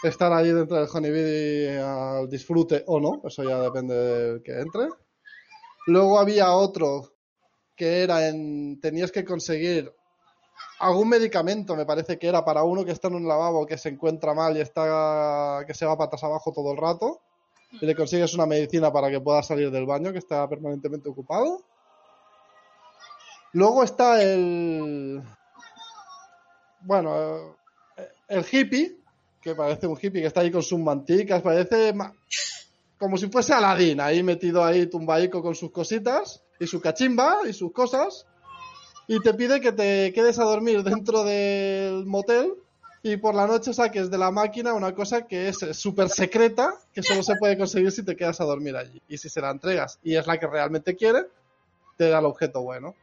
estar 0.02 0.32
ahí 0.32 0.50
dentro 0.50 0.78
del 0.78 0.88
Honeybee 0.90 1.76
al 1.76 2.30
disfrute 2.30 2.84
o 2.86 2.98
no, 2.98 3.20
eso 3.28 3.44
ya 3.44 3.60
depende 3.60 3.94
del 3.94 4.42
que 4.42 4.58
entre. 4.58 4.88
Luego 5.86 6.18
había 6.18 6.52
otro 6.52 7.09
que 7.80 8.02
era 8.02 8.28
en, 8.28 8.78
tenías 8.78 9.10
que 9.10 9.24
conseguir 9.24 9.90
algún 10.80 11.08
medicamento, 11.08 11.74
me 11.74 11.86
parece 11.86 12.18
que 12.18 12.28
era 12.28 12.44
para 12.44 12.62
uno 12.62 12.84
que 12.84 12.92
está 12.92 13.08
en 13.08 13.14
un 13.14 13.26
lavabo 13.26 13.64
que 13.64 13.78
se 13.78 13.88
encuentra 13.88 14.34
mal 14.34 14.54
y 14.54 14.60
está 14.60 15.64
que 15.66 15.72
se 15.72 15.86
va 15.86 15.96
patas 15.96 16.22
abajo 16.22 16.52
todo 16.52 16.72
el 16.72 16.76
rato. 16.76 17.22
Y 17.80 17.86
le 17.86 17.94
consigues 17.94 18.34
una 18.34 18.44
medicina 18.44 18.92
para 18.92 19.08
que 19.08 19.22
pueda 19.22 19.42
salir 19.42 19.70
del 19.70 19.86
baño, 19.86 20.12
que 20.12 20.18
está 20.18 20.46
permanentemente 20.46 21.08
ocupado. 21.08 21.62
Luego 23.52 23.82
está 23.82 24.22
el. 24.22 25.22
Bueno, 26.82 27.56
el 28.28 28.44
hippie, 28.44 28.98
que 29.40 29.54
parece 29.54 29.86
un 29.86 29.96
hippie 29.96 30.20
que 30.20 30.26
está 30.26 30.42
ahí 30.42 30.50
con 30.50 30.62
sus 30.62 30.78
manticas, 30.80 31.40
parece 31.40 31.94
como 32.98 33.16
si 33.16 33.28
fuese 33.30 33.54
Aladín, 33.54 34.02
ahí 34.02 34.22
metido 34.22 34.62
ahí 34.62 34.86
tumbaico 34.86 35.40
con 35.40 35.54
sus 35.54 35.70
cositas 35.70 36.42
y 36.60 36.66
su 36.66 36.80
cachimba 36.80 37.38
y 37.48 37.52
sus 37.52 37.72
cosas. 37.72 38.26
Y 39.08 39.18
te 39.20 39.34
pide 39.34 39.60
que 39.60 39.72
te 39.72 40.12
quedes 40.12 40.38
a 40.38 40.44
dormir 40.44 40.84
dentro 40.84 41.24
del 41.24 42.06
motel 42.06 42.54
y 43.02 43.16
por 43.16 43.34
la 43.34 43.46
noche 43.46 43.72
saques 43.72 44.10
de 44.10 44.18
la 44.18 44.30
máquina 44.30 44.74
una 44.74 44.94
cosa 44.94 45.26
que 45.26 45.48
es 45.48 45.58
súper 45.72 46.10
secreta, 46.10 46.74
que 46.92 47.02
solo 47.02 47.22
se 47.22 47.34
puede 47.36 47.56
conseguir 47.56 47.90
si 47.90 48.04
te 48.04 48.14
quedas 48.14 48.40
a 48.40 48.44
dormir 48.44 48.76
allí. 48.76 49.02
Y 49.08 49.18
si 49.18 49.28
se 49.28 49.40
la 49.40 49.50
entregas 49.50 49.98
y 50.04 50.14
es 50.14 50.26
la 50.26 50.38
que 50.38 50.46
realmente 50.46 50.94
quiere, 50.94 51.24
te 51.96 52.08
da 52.08 52.18
el 52.20 52.26
objeto 52.26 52.60
bueno. 52.60 52.94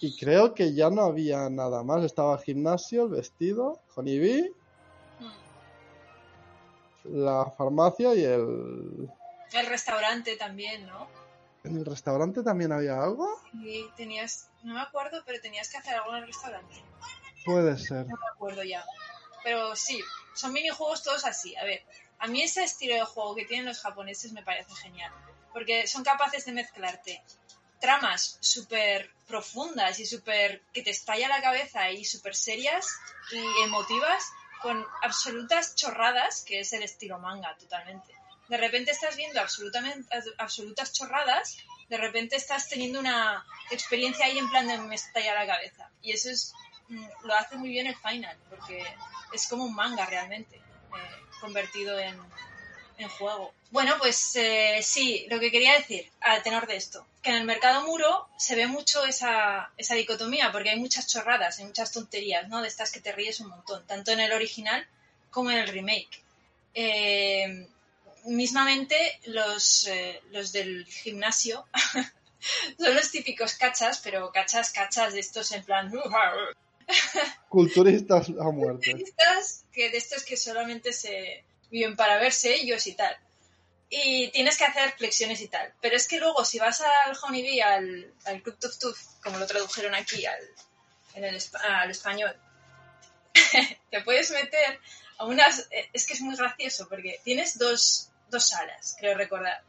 Y 0.00 0.16
creo 0.16 0.54
que 0.54 0.74
ya 0.74 0.90
no 0.90 1.02
había 1.02 1.50
nada 1.50 1.82
más. 1.82 2.02
Estaba 2.02 2.34
el 2.36 2.40
gimnasio, 2.40 3.04
el 3.04 3.10
vestido, 3.10 3.80
Honeybee, 3.94 4.52
la 7.04 7.52
farmacia 7.56 8.14
y 8.14 8.24
el... 8.24 9.10
El 9.52 9.66
restaurante 9.66 10.36
también, 10.36 10.86
¿no? 10.86 11.08
¿En 11.64 11.76
el 11.76 11.84
restaurante 11.84 12.42
también 12.42 12.72
había 12.72 13.02
algo? 13.02 13.40
Sí, 13.52 13.88
tenías... 13.96 14.48
No 14.62 14.74
me 14.74 14.80
acuerdo, 14.80 15.22
pero 15.26 15.40
tenías 15.40 15.68
que 15.68 15.76
hacer 15.76 15.94
algo 15.94 16.10
en 16.10 16.22
el 16.22 16.26
restaurante. 16.26 16.82
Puede 17.44 17.78
ser. 17.78 18.06
No 18.06 18.16
me 18.16 18.28
acuerdo 18.34 18.62
ya. 18.62 18.84
Pero 19.44 19.74
sí, 19.76 20.00
son 20.34 20.52
minijuegos 20.52 21.02
todos 21.02 21.24
así. 21.24 21.56
A 21.56 21.64
ver, 21.64 21.82
a 22.18 22.26
mí 22.26 22.42
ese 22.42 22.64
estilo 22.64 22.94
de 22.94 23.04
juego 23.04 23.34
que 23.34 23.44
tienen 23.44 23.66
los 23.66 23.80
japoneses 23.80 24.32
me 24.32 24.42
parece 24.42 24.74
genial. 24.74 25.12
Porque 25.52 25.86
son 25.86 26.04
capaces 26.04 26.44
de 26.44 26.52
mezclarte 26.52 27.22
tramas 27.80 28.38
súper 28.40 29.10
profundas 29.26 30.00
y 30.00 30.06
súper 30.06 30.62
que 30.72 30.82
te 30.82 30.90
estalla 30.90 31.28
la 31.28 31.40
cabeza 31.40 31.90
y 31.90 32.04
súper 32.04 32.34
serias 32.34 32.88
y 33.30 33.64
emotivas 33.64 34.24
con 34.62 34.84
absolutas 35.02 35.76
chorradas, 35.76 36.42
que 36.42 36.60
es 36.60 36.72
el 36.72 36.82
estilo 36.82 37.18
manga 37.18 37.56
totalmente. 37.56 38.17
De 38.48 38.56
repente 38.56 38.90
estás 38.90 39.16
viendo 39.16 39.40
absolutamente, 39.40 40.08
absolutas 40.38 40.92
chorradas, 40.92 41.58
de 41.88 41.96
repente 41.96 42.36
estás 42.36 42.68
teniendo 42.68 43.00
una 43.00 43.46
experiencia 43.70 44.26
ahí 44.26 44.38
en 44.38 44.50
plan 44.50 44.66
de 44.66 44.78
me 44.78 44.94
estalla 44.94 45.34
la 45.34 45.46
cabeza. 45.46 45.90
Y 46.02 46.12
eso 46.12 46.30
es 46.30 46.54
mm, 46.88 47.06
lo 47.24 47.34
hace 47.34 47.56
muy 47.56 47.70
bien 47.70 47.86
el 47.86 47.96
final, 47.96 48.36
porque 48.50 48.84
es 49.32 49.46
como 49.48 49.64
un 49.64 49.74
manga 49.74 50.06
realmente, 50.06 50.56
eh, 50.56 50.60
convertido 51.40 51.98
en, 51.98 52.18
en 52.98 53.08
juego. 53.08 53.52
Bueno, 53.70 53.96
pues 53.98 54.34
eh, 54.36 54.80
sí, 54.82 55.26
lo 55.30 55.38
que 55.38 55.50
quería 55.50 55.74
decir, 55.74 56.10
a 56.20 56.42
tenor 56.42 56.66
de 56.66 56.76
esto, 56.76 57.06
que 57.22 57.30
en 57.30 57.36
el 57.36 57.44
mercado 57.44 57.86
muro 57.86 58.28
se 58.38 58.56
ve 58.56 58.66
mucho 58.66 59.04
esa, 59.04 59.70
esa 59.76 59.94
dicotomía, 59.94 60.50
porque 60.52 60.70
hay 60.70 60.80
muchas 60.80 61.06
chorradas, 61.06 61.58
hay 61.58 61.66
muchas 61.66 61.92
tonterías, 61.92 62.48
¿no? 62.48 62.62
De 62.62 62.68
estas 62.68 62.90
que 62.90 63.00
te 63.00 63.12
ríes 63.12 63.40
un 63.40 63.48
montón, 63.48 63.86
tanto 63.86 64.12
en 64.12 64.20
el 64.20 64.32
original 64.32 64.86
como 65.30 65.50
en 65.50 65.58
el 65.58 65.68
remake. 65.68 66.22
Eh, 66.74 67.68
mismamente, 68.28 69.20
los, 69.26 69.86
eh, 69.88 70.22
los 70.30 70.52
del 70.52 70.86
gimnasio 70.86 71.66
son 72.78 72.94
los 72.94 73.10
típicos 73.10 73.54
cachas, 73.54 74.00
pero 74.02 74.30
cachas, 74.32 74.70
cachas 74.70 75.12
de 75.12 75.20
estos 75.20 75.52
en 75.52 75.64
plan... 75.64 75.92
Culturistas 77.48 78.28
a 78.28 78.50
muerte. 78.50 78.92
Culturistas 78.92 79.64
que 79.72 79.90
de 79.90 79.98
estos 79.98 80.24
que 80.24 80.36
solamente 80.36 80.92
se 80.92 81.44
viven 81.70 81.96
para 81.96 82.18
verse 82.18 82.54
ellos 82.54 82.86
y 82.86 82.94
tal. 82.94 83.16
Y 83.90 84.28
tienes 84.28 84.58
que 84.58 84.64
hacer 84.64 84.92
flexiones 84.92 85.40
y 85.40 85.48
tal. 85.48 85.72
Pero 85.80 85.96
es 85.96 86.06
que 86.06 86.18
luego, 86.18 86.44
si 86.44 86.58
vas 86.58 86.80
al 86.80 87.16
Honeybee, 87.22 87.62
al, 87.62 88.12
al 88.24 88.42
Club 88.42 88.58
Tuf 88.58 88.78
Tuf, 88.78 88.98
como 89.22 89.38
lo 89.38 89.46
tradujeron 89.46 89.94
aquí 89.94 90.26
al, 90.26 90.40
en 91.14 91.24
el, 91.24 91.42
al 91.62 91.90
español, 91.90 92.36
te 93.90 94.00
puedes 94.02 94.30
meter 94.30 94.80
a 95.18 95.24
unas. 95.24 95.68
Es 95.92 96.06
que 96.06 96.14
es 96.14 96.20
muy 96.20 96.36
gracioso 96.36 96.88
porque 96.88 97.20
tienes 97.24 97.58
dos, 97.58 98.07
dos 98.28 98.48
salas, 98.48 98.96
creo 98.98 99.16
recordar. 99.16 99.62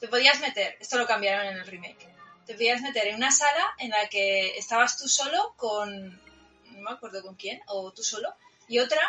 Te 0.00 0.08
podías 0.08 0.40
meter, 0.40 0.76
esto 0.80 0.96
lo 0.96 1.06
cambiaron 1.06 1.46
en 1.46 1.56
el 1.58 1.66
remake, 1.66 2.08
te 2.46 2.54
podías 2.54 2.80
meter 2.80 3.08
en 3.08 3.16
una 3.16 3.30
sala 3.30 3.74
en 3.78 3.90
la 3.90 4.08
que 4.08 4.56
estabas 4.56 4.96
tú 4.98 5.08
solo 5.08 5.54
con. 5.56 6.22
No 6.64 6.82
me 6.82 6.90
acuerdo 6.90 7.22
con 7.22 7.34
quién, 7.34 7.60
o 7.66 7.92
tú 7.92 8.02
solo, 8.02 8.34
y 8.68 8.78
otra 8.78 9.00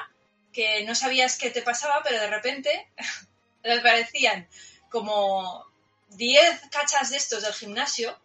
que 0.51 0.83
no 0.85 0.95
sabías 0.95 1.37
qué 1.37 1.51
te 1.51 1.61
pasaba, 1.61 2.01
pero 2.03 2.19
de 2.19 2.29
repente 2.29 2.91
le 3.63 3.79
aparecían 3.79 4.47
como 4.89 5.65
10 6.09 6.61
cachas 6.71 7.11
de 7.11 7.17
estos 7.17 7.43
del 7.43 7.53
gimnasio 7.53 8.19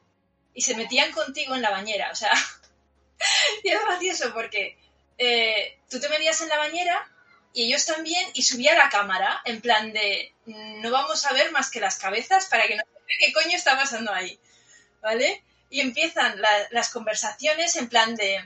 y 0.54 0.62
se 0.62 0.76
metían 0.76 1.12
contigo 1.12 1.54
en 1.54 1.62
la 1.62 1.70
bañera. 1.70 2.10
O 2.10 2.14
sea, 2.14 2.32
y 3.62 3.68
es 3.68 3.80
gracioso 3.80 4.32
porque 4.32 4.78
eh, 5.18 5.78
tú 5.88 6.00
te 6.00 6.08
metías 6.08 6.40
en 6.40 6.48
la 6.48 6.58
bañera 6.58 7.13
y 7.54 7.66
ellos 7.66 7.86
también 7.86 8.28
y 8.34 8.42
subía 8.42 8.74
la 8.74 8.90
cámara 8.90 9.40
en 9.44 9.60
plan 9.62 9.92
de 9.92 10.34
no 10.44 10.90
vamos 10.90 11.24
a 11.24 11.32
ver 11.32 11.50
más 11.52 11.70
que 11.70 11.80
las 11.80 11.96
cabezas 11.96 12.46
para 12.46 12.66
que 12.66 12.76
no 12.76 12.82
sepa 12.82 13.04
qué 13.18 13.32
coño 13.32 13.56
está 13.56 13.76
pasando 13.76 14.12
ahí. 14.12 14.38
¿Vale? 15.00 15.42
Y 15.70 15.80
empiezan 15.80 16.40
las 16.70 16.90
conversaciones 16.90 17.76
en 17.76 17.88
plan 17.88 18.14
de 18.14 18.44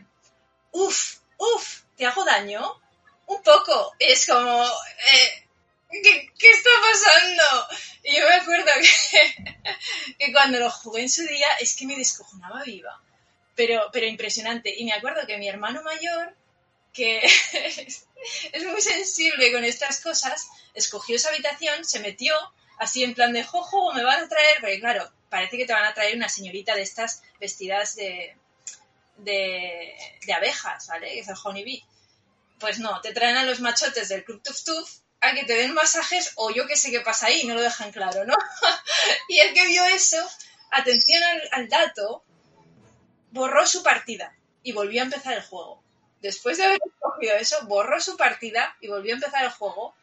uff, 0.72 1.18
uff, 1.38 1.80
¿te 1.96 2.06
hago 2.06 2.24
daño? 2.24 2.80
un 3.28 3.42
poco. 3.42 3.94
Es 3.98 4.26
como, 4.26 4.64
eh, 4.64 5.46
¿qué, 6.02 6.50
está 6.50 6.70
pasando? 6.82 7.68
Y 8.02 8.16
yo 8.16 8.26
me 8.26 8.34
acuerdo 8.34 8.72
que, 8.80 10.14
que, 10.18 10.32
cuando 10.32 10.58
lo 10.58 10.70
jugué 10.70 11.02
en 11.02 11.10
su 11.10 11.22
día 11.22 11.48
es 11.60 11.76
que 11.76 11.86
me 11.86 11.96
descojonaba 11.96 12.64
viva. 12.64 13.00
Pero, 13.54 13.88
pero 13.92 14.06
impresionante. 14.06 14.74
Y 14.76 14.84
me 14.84 14.92
acuerdo 14.92 15.26
que 15.26 15.38
mi 15.38 15.48
hermano 15.48 15.82
mayor, 15.82 16.34
que 16.98 17.20
es 18.52 18.64
muy 18.64 18.80
sensible 18.80 19.52
con 19.52 19.64
estas 19.64 20.00
cosas, 20.00 20.48
escogió 20.74 21.14
esa 21.14 21.28
habitación, 21.28 21.84
se 21.84 22.00
metió 22.00 22.34
así 22.78 23.04
en 23.04 23.14
plan 23.14 23.32
de 23.32 23.44
jojo, 23.44 23.92
me 23.92 24.02
van 24.02 24.24
a 24.24 24.28
traer, 24.28 24.58
porque 24.60 24.80
claro, 24.80 25.10
parece 25.30 25.56
que 25.56 25.66
te 25.66 25.72
van 25.72 25.84
a 25.84 25.94
traer 25.94 26.16
una 26.16 26.28
señorita 26.28 26.74
de 26.74 26.82
estas 26.82 27.22
vestidas 27.38 27.94
de, 27.94 28.36
de, 29.18 29.94
de 30.26 30.32
abejas, 30.32 30.88
¿vale? 30.88 31.12
Que 31.12 31.20
es 31.20 31.28
el 31.28 31.36
honeybee. 31.42 31.84
Pues 32.58 32.80
no, 32.80 33.00
te 33.00 33.12
traen 33.12 33.36
a 33.36 33.44
los 33.44 33.60
machotes 33.60 34.08
del 34.08 34.24
Club 34.24 34.42
Tuf 34.42 34.64
Tuf 34.64 34.90
a 35.20 35.34
que 35.34 35.44
te 35.44 35.54
den 35.54 35.74
masajes 35.74 36.32
o 36.36 36.50
yo 36.50 36.66
que 36.66 36.76
sé 36.76 36.90
qué 36.90 37.00
pasa 37.00 37.26
ahí, 37.26 37.44
no 37.44 37.54
lo 37.54 37.62
dejan 37.62 37.92
claro, 37.92 38.24
¿no? 38.24 38.34
y 39.28 39.38
el 39.38 39.54
que 39.54 39.66
vio 39.66 39.84
eso, 39.86 40.16
atención 40.70 41.22
al, 41.52 41.68
dato, 41.68 42.24
borró 43.30 43.66
su 43.66 43.82
partida 43.82 44.36
y 44.62 44.72
volvió 44.72 45.02
a 45.02 45.04
empezar 45.04 45.34
el 45.34 45.42
juego. 45.42 45.82
Después 46.20 46.58
de 46.58 46.64
haber 46.64 46.80
escogido 46.84 47.36
eso, 47.36 47.56
borró 47.66 48.00
su 48.00 48.16
partida 48.16 48.76
y 48.80 48.88
volvió 48.88 49.12
a 49.14 49.16
empezar 49.16 49.44
el 49.44 49.50
juego 49.50 49.94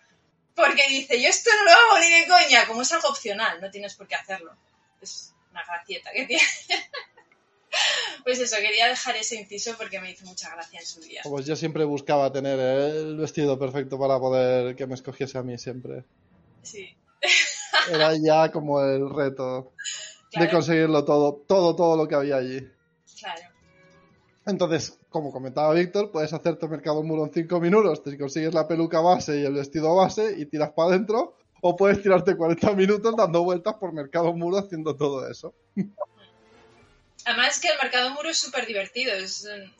porque 0.56 0.88
dice, 0.88 1.22
yo 1.22 1.28
esto 1.28 1.50
no 1.58 1.66
lo 1.66 1.72
hago 1.72 2.00
ni 2.00 2.10
de 2.10 2.28
coña, 2.28 2.66
como 2.66 2.82
es 2.82 2.92
algo 2.94 3.10
opcional, 3.10 3.60
no 3.62 3.70
tienes 3.70 3.94
por 3.96 4.08
qué 4.08 4.16
hacerlo. 4.16 4.56
Es 5.02 5.34
una 5.52 5.64
gracieta 5.66 6.12
que 6.12 6.26
tiene. 6.26 6.44
Pues 8.24 8.40
eso, 8.40 8.56
quería 8.58 8.88
dejar 8.88 9.18
ese 9.18 9.36
inciso 9.36 9.76
porque 9.78 10.00
me 10.00 10.10
hizo 10.10 10.26
mucha 10.26 10.50
gracia 10.50 10.80
en 10.80 10.86
su 10.86 11.02
día. 11.02 11.22
Pues 11.26 11.46
yo 11.46 11.56
siempre 11.56 11.84
buscaba 11.84 12.32
tener 12.32 12.58
el 12.58 13.18
vestido 13.18 13.60
perfecto 13.60 14.00
para 14.00 14.18
poder 14.18 14.76
que 14.76 14.88
me 14.88 14.96
escogiese 14.96 15.38
a 15.38 15.44
mí 15.44 15.58
siempre. 15.58 16.06
Sí. 16.64 16.96
Era 17.92 18.14
ya 18.16 18.52
como 18.52 18.82
el 18.82 19.14
reto 19.14 19.74
de 20.34 20.50
conseguirlo 20.50 21.06
todo, 21.06 21.44
todo, 21.48 21.76
todo 21.76 21.98
lo 21.98 22.08
que 22.08 22.16
había 22.16 22.38
allí. 22.38 22.68
Claro. 23.20 23.44
Entonces, 24.46 24.98
como 25.16 25.32
comentaba 25.32 25.74
Víctor, 25.74 26.12
puedes 26.12 26.34
hacerte 26.34 26.68
mercado 26.68 27.02
muro 27.02 27.24
en 27.24 27.32
5 27.32 27.62
minutos, 27.62 28.04
te 28.04 28.18
consigues 28.18 28.54
la 28.54 28.68
peluca 28.68 29.00
base 29.00 29.40
y 29.40 29.46
el 29.46 29.54
vestido 29.54 29.96
base 29.96 30.36
y 30.38 30.46
tiras 30.46 30.72
para 30.76 30.90
adentro, 30.90 31.38
o 31.62 31.78
puedes 31.78 32.04
tirarte 32.04 32.36
40 32.36 32.74
minutos 32.74 33.16
dando 33.16 33.42
vueltas 33.42 33.76
por 33.76 33.94
mercado 33.94 34.34
muro 34.34 34.58
haciendo 34.58 34.94
todo 34.98 35.26
eso. 35.32 35.56
Además 37.24 37.56
es 37.56 37.62
que 37.62 37.70
el 37.70 37.78
mercado 37.82 38.10
muro 38.10 38.28
es 38.28 38.38
súper 38.38 38.66
divertido. 38.66 39.14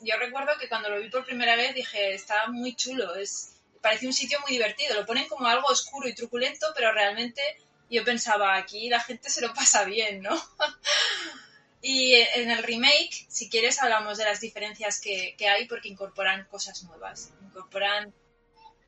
yo 0.00 0.16
recuerdo 0.18 0.52
que 0.58 0.70
cuando 0.70 0.88
lo 0.88 1.02
vi 1.02 1.10
por 1.10 1.26
primera 1.26 1.54
vez 1.54 1.74
dije, 1.74 2.14
está 2.14 2.46
muy 2.50 2.74
chulo, 2.74 3.14
es, 3.14 3.56
parece 3.82 4.06
un 4.06 4.14
sitio 4.14 4.40
muy 4.40 4.52
divertido. 4.52 4.94
Lo 4.94 5.04
ponen 5.04 5.28
como 5.28 5.46
algo 5.48 5.66
oscuro 5.68 6.08
y 6.08 6.14
truculento, 6.14 6.66
pero 6.74 6.94
realmente 6.94 7.42
yo 7.90 8.02
pensaba, 8.04 8.56
aquí 8.56 8.88
la 8.88 9.00
gente 9.00 9.28
se 9.28 9.42
lo 9.42 9.52
pasa 9.52 9.84
bien, 9.84 10.22
¿no? 10.22 10.34
y 11.88 12.14
en 12.14 12.50
el 12.50 12.64
remake, 12.64 13.26
si 13.28 13.48
quieres, 13.48 13.80
hablamos 13.80 14.18
de 14.18 14.24
las 14.24 14.40
diferencias 14.40 15.00
que, 15.00 15.36
hay 15.48 15.68
porque 15.68 15.88
incorporan 15.88 16.44
cosas 16.50 16.82
nuevas. 16.82 17.32
Incorporan... 17.44 18.12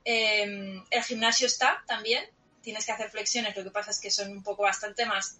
Em, 0.03 0.85
el 0.91 1.03
gimnasio 1.05 1.47
está 1.47 1.85
también, 1.87 2.25
tienes 2.61 2.85
que 2.85 2.91
hacer 2.91 3.09
flexiones, 3.09 3.57
lo 3.57 3.63
que 3.63 3.71
pasa 3.71 3.93
es 3.93 4.01
que 4.01 4.11
son 4.11 4.33
un 4.33 4.43
poco 4.43 4.65
bastante 4.65 5.07
más 5.07 5.39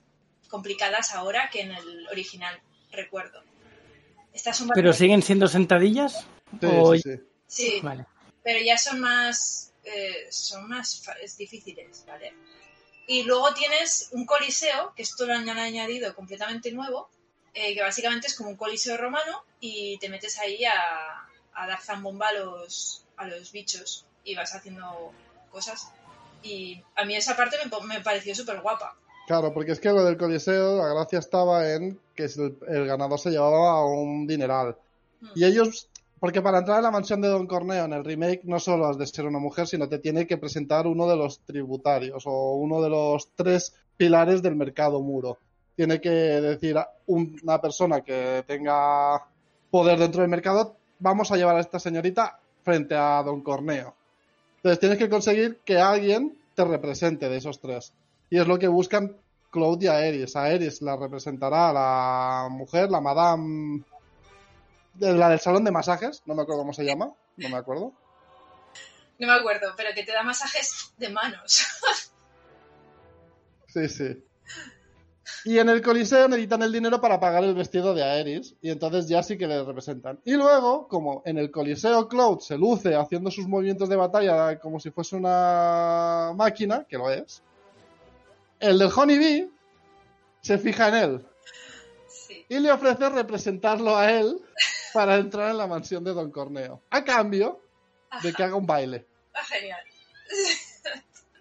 complicadas 0.49 1.13
ahora 1.15 1.51
que 1.51 1.63
en 1.63 1.73
el 1.73 2.07
original 2.09 2.61
recuerdo. 2.93 3.43
Estas 4.33 4.59
son 4.59 4.69
¿Pero 4.73 4.93
siguen 4.93 5.23
siendo 5.23 5.49
sentadillas? 5.49 6.27
Sí, 6.61 6.67
O- 6.67 6.95
sí, 6.95 7.03
sí. 7.03 7.21
Sí, 7.49 7.81
Vale. 7.83 8.07
pero 8.45 8.63
ya 8.65 8.79
son 8.79 9.01
más 9.01 9.73
eh, 9.83 10.29
son 10.31 10.69
más 10.69 11.03
difíciles, 11.37 12.05
¿vale? 12.07 12.35
Y 13.09 13.25
luego 13.25 13.53
tienes 13.55 14.11
un 14.13 14.27
coliseo, 14.27 14.95
que 14.95 15.03
esto 15.03 15.27
lo 15.27 15.33
han 15.33 15.49
añadido 15.49 16.15
completamente 16.15 16.71
nuevo, 16.71 17.11
eh, 17.55 17.75
que 17.75 17.83
básicamente 17.83 18.27
es 18.27 18.35
como 18.35 18.51
un 18.51 18.57
coliseo 18.57 18.97
romano 18.97 19.45
y 19.61 19.99
te 19.99 20.09
metes 20.09 20.39
ahí 20.39 20.65
a, 20.65 21.29
a 21.55 21.67
dar 21.67 21.81
zambomba 21.81 22.29
a 22.29 22.33
los, 22.35 23.05
a 23.17 23.27
los 23.27 23.53
bichos 23.53 24.05
y 24.25 24.35
vas 24.35 24.55
haciendo 24.55 25.13
cosas. 25.51 25.91
Y 26.43 26.81
a 26.95 27.05
mí 27.05 27.17
esa 27.17 27.37
parte 27.37 27.57
me, 27.87 28.01
pareció 28.01 28.35
súper 28.35 28.61
guapa. 28.61 28.97
Claro, 29.27 29.53
porque 29.53 29.73
es 29.73 29.81
que 29.81 29.89
lo 29.91 30.05
del 30.05 30.17
Coliseo, 30.17 30.79
la 30.79 30.95
gracia 30.95 31.19
estaba 31.19 31.71
en 31.73 31.99
que 32.15 32.25
el, 32.25 32.59
el 32.69 32.87
ganador 32.87 33.19
se 33.19 33.31
llevaba 33.31 33.85
un 33.85 34.27
dineral. 34.27 34.77
Mm. 35.21 35.29
Y 35.35 35.45
ellos, 35.45 35.89
porque 36.21 36.41
para 36.41 36.59
entrar 36.59 36.79
en 36.79 36.85
la 36.85 36.91
mansión 36.91 37.21
de 37.21 37.29
Don 37.29 37.47
Corneo 37.47 37.85
en 37.85 37.93
el 37.93 38.05
remake 38.05 38.43
no 38.45 38.59
solo 38.61 38.87
has 38.87 38.97
de 38.97 39.07
ser 39.07 39.27
una 39.27 39.39
mujer, 39.39 39.67
sino 39.67 39.89
te 39.89 39.99
tiene 39.99 40.27
que 40.27 40.39
presentar 40.39 40.87
uno 40.87 41.09
de 41.09 41.17
los 41.17 41.41
tributarios 41.41 42.23
o 42.27 42.55
uno 42.55 42.81
de 42.81 42.91
los 42.91 43.31
tres 43.35 43.75
pilares 43.97 44.43
del 44.43 44.57
mercado 44.57 45.01
muro. 45.01 45.39
Tiene 45.79 46.01
que 46.01 46.11
decir 46.11 46.77
a 46.77 46.91
un- 47.07 47.39
una 47.45 47.61
persona 47.61 48.01
que 48.01 48.43
tenga 48.49 49.25
poder 49.71 49.97
dentro 49.97 50.23
del 50.23 50.29
mercado, 50.31 50.75
vamos 50.99 51.31
a 51.31 51.37
llevar 51.37 51.55
a 51.55 51.61
esta 51.61 51.79
señorita 51.79 52.41
frente 52.65 52.97
a 52.97 53.23
Don 53.23 53.43
Corneo. 53.43 53.95
Entonces 54.57 54.81
tienes 54.81 54.99
que 54.99 55.09
conseguir 55.09 55.61
que 55.65 55.79
alguien 55.79 56.37
te 56.57 56.65
represente 56.65 57.29
de 57.29 57.37
esos 57.37 57.61
tres. 57.61 57.93
Y 58.29 58.41
es 58.41 58.49
lo 58.49 58.59
que 58.59 58.67
buscan 58.67 59.17
Claudia 59.53 59.93
Aeris. 59.93 60.35
A 60.35 60.43
Aeris 60.47 60.83
la 60.83 60.97
representará 60.97 61.73
la 61.73 62.49
mujer, 62.51 62.91
la 62.91 63.01
Madame. 63.01 63.85
de 64.95 65.13
La 65.13 65.29
del 65.29 65.39
salón 65.39 65.63
de 65.63 65.71
masajes, 65.71 66.25
no 66.27 66.35
me 66.35 66.43
acuerdo 66.43 66.63
cómo 66.63 66.73
se 66.73 66.83
llama, 66.85 67.13
no 67.37 67.49
me 67.49 67.57
acuerdo. 67.57 67.93
No 69.21 69.29
me 69.29 69.33
acuerdo, 69.33 69.73
pero 69.77 69.91
que 69.95 70.03
te 70.03 70.11
da 70.11 70.25
masajes 70.25 70.93
de 70.97 71.09
manos. 71.11 71.65
Sí, 73.69 73.89
sí. 73.89 74.25
Y 75.45 75.59
en 75.59 75.69
el 75.69 75.83
Coliseo 75.83 76.29
necesitan 76.29 76.63
el 76.63 76.73
dinero 76.73 77.01
para 77.01 77.21
pagar 77.21 77.45
el 77.45 77.55
vestido 77.55 77.95
de 77.95 78.03
Aeris, 78.03 78.55
y 78.61 78.71
entonces 78.71 79.09
ya 79.09 79.23
sí 79.23 79.39
que 79.39 79.47
le 79.47 79.63
representan. 79.65 80.19
Y 80.25 80.33
luego, 80.35 80.89
como 80.89 81.23
en 81.25 81.39
el 81.39 81.51
Coliseo 81.51 82.09
Cloud 82.09 82.41
se 82.41 82.59
luce 82.59 82.95
haciendo 82.97 83.31
sus 83.31 83.47
movimientos 83.47 83.89
de 83.89 83.97
batalla 83.97 84.59
como 84.59 84.81
si 84.81 84.91
fuese 84.91 85.17
una 85.17 86.33
máquina, 86.37 86.85
que 86.89 86.99
lo 86.99 87.11
es, 87.11 87.43
el 88.61 88.79
del 88.79 88.91
Honeybee 88.95 89.51
se 90.41 90.59
fija 90.59 90.89
en 90.89 90.95
él 90.95 91.27
Sí. 92.09 92.45
y 92.49 92.59
le 92.59 92.71
ofrece 92.73 93.09
representarlo 93.09 93.97
a 93.97 94.11
él 94.11 94.39
para 94.93 95.17
entrar 95.17 95.51
en 95.51 95.59
la 95.59 95.67
mansión 95.67 96.03
de 96.05 96.13
Don 96.13 96.31
Corneo, 96.31 96.83
a 96.91 97.05
cambio 97.05 97.61
de 98.23 98.33
que 98.33 98.43
haga 98.43 98.57
un 98.57 98.67
baile. 98.67 99.07
Ah, 99.41 99.45
genial. 99.45 99.79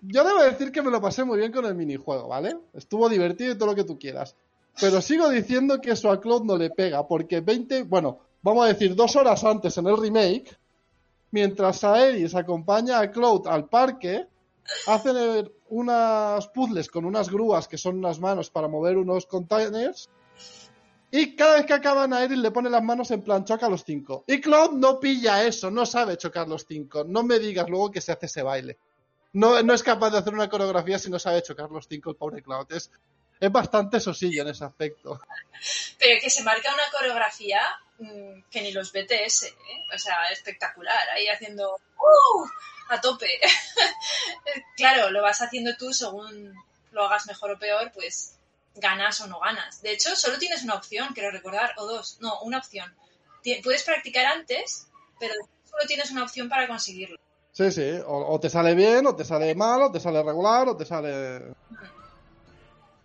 Yo 0.02 0.24
debo 0.24 0.44
decir 0.44 0.72
que 0.72 0.82
me 0.82 0.92
lo 0.92 1.02
pasé 1.02 1.24
muy 1.24 1.40
bien 1.40 1.52
con 1.52 1.66
el 1.66 1.76
minijuego, 1.76 2.28
¿vale? 2.28 2.58
Estuvo 2.74 3.10
divertido 3.10 3.54
y 3.54 3.58
todo 3.58 3.70
lo 3.70 3.76
que 3.76 3.84
tú 3.84 3.98
quieras. 3.98 4.36
Pero 4.80 5.02
sigo 5.02 5.30
diciendo 5.30 5.82
que 5.82 5.92
eso 5.92 6.12
a 6.12 6.22
Cloud 6.22 6.44
no 6.44 6.56
le 6.56 6.70
pega, 6.70 7.08
porque 7.08 7.42
20, 7.42 7.84
bueno, 7.84 8.20
vamos 8.44 8.66
a 8.66 8.68
decir 8.68 8.96
dos 8.96 9.16
horas 9.16 9.44
antes 9.44 9.78
en 9.78 9.88
el 9.88 9.98
remake, 9.98 10.56
mientras 11.32 11.84
Aeris 11.84 12.36
acompaña 12.36 13.00
a 13.00 13.12
Cloud 13.12 13.48
al 13.48 13.68
parque, 13.68 14.28
hacen 14.86 15.52
unas 15.70 16.48
puzzles 16.50 16.90
con 16.90 17.06
unas 17.06 17.30
grúas 17.30 17.68
que 17.68 17.78
son 17.78 17.98
unas 17.98 18.20
manos 18.20 18.50
para 18.50 18.68
mover 18.68 18.98
unos 18.98 19.26
containers. 19.26 20.10
Y 21.10 21.36
cada 21.36 21.56
vez 21.56 21.66
que 21.66 21.74
acaban 21.74 22.14
a 22.14 22.18
Aeris 22.18 22.38
le 22.38 22.52
pone 22.52 22.70
las 22.70 22.84
manos 22.84 23.10
en 23.12 23.22
plan 23.22 23.46
choca 23.46 23.70
los 23.70 23.84
cinco. 23.84 24.26
Y 24.28 24.42
Cloud 24.42 24.74
no 24.74 25.00
pilla 25.00 25.44
eso, 25.44 25.72
no 25.72 25.86
sabe 25.86 26.18
chocar 26.18 26.48
los 26.48 26.66
cinco. 26.68 27.04
No 27.04 27.24
me 27.24 27.40
digas 27.40 27.70
luego 27.70 27.90
que 27.90 28.02
se 28.02 28.12
hace 28.12 28.26
ese 28.28 28.44
baile. 28.44 28.78
No, 29.38 29.62
no 29.62 29.76
es 29.76 29.84
capaz 29.84 30.10
de 30.10 30.18
hacer 30.18 30.34
una 30.34 30.50
coreografía 30.50 30.98
si 30.98 31.12
no 31.12 31.20
sabe 31.20 31.44
chocar 31.44 31.70
los 31.70 31.88
cinco 31.88 32.10
el 32.10 32.16
pobre 32.16 32.42
Cloud. 32.42 32.72
Es, 32.72 32.90
es 33.40 33.52
bastante 33.52 34.00
sosillo 34.00 34.42
en 34.42 34.48
ese 34.48 34.66
aspecto. 34.66 35.22
Pero 36.00 36.20
que 36.20 36.32
se 36.32 36.42
marca 36.42 36.74
una 36.74 36.90
coreografía 36.92 37.62
mm, 38.00 38.50
que 38.50 38.62
ni 38.64 38.72
los 38.72 38.92
BTS, 38.92 39.44
¿eh? 39.44 39.54
O 39.94 39.98
sea, 40.00 40.26
espectacular, 40.32 41.08
ahí 41.10 41.28
haciendo 41.28 41.70
¡uh! 41.72 42.48
a 42.90 43.00
tope. 43.00 43.30
claro, 44.76 45.12
lo 45.12 45.22
vas 45.22 45.40
haciendo 45.40 45.78
tú 45.78 45.94
según 45.94 46.56
lo 46.92 47.06
hagas 47.06 47.28
mejor 47.28 47.52
o 47.52 47.60
peor, 47.60 47.92
pues 47.94 48.40
ganas 48.74 49.22
o 49.22 49.28
no 49.28 49.40
ganas. 49.40 49.84
De 49.84 49.92
hecho, 49.92 50.16
solo 50.16 50.40
tienes 50.40 50.64
una 50.64 50.74
opción, 50.74 51.14
quiero 51.14 51.30
recordar, 51.30 51.76
o 51.78 51.86
dos, 51.86 52.18
no, 52.22 52.42
una 52.42 52.58
opción. 52.58 52.92
Puedes 53.64 53.84
practicar 53.84 54.26
antes, 54.26 54.88
pero 55.20 55.36
solo 55.70 55.86
tienes 55.86 56.10
una 56.10 56.24
opción 56.24 56.50
para 56.50 56.68
conseguirlo. 56.68 57.20
Sí, 57.58 57.72
sí. 57.72 57.90
O, 58.06 58.36
o 58.36 58.40
te 58.40 58.52
sale 58.52 58.76
bien, 58.76 59.08
o 59.08 59.16
te 59.16 59.26
sale 59.26 59.56
mal, 59.56 59.82
o 59.82 59.92
te 59.92 60.00
sale 60.00 60.22
regular, 60.22 60.70
o 60.70 60.78
te 60.78 60.86
sale... 60.86 61.56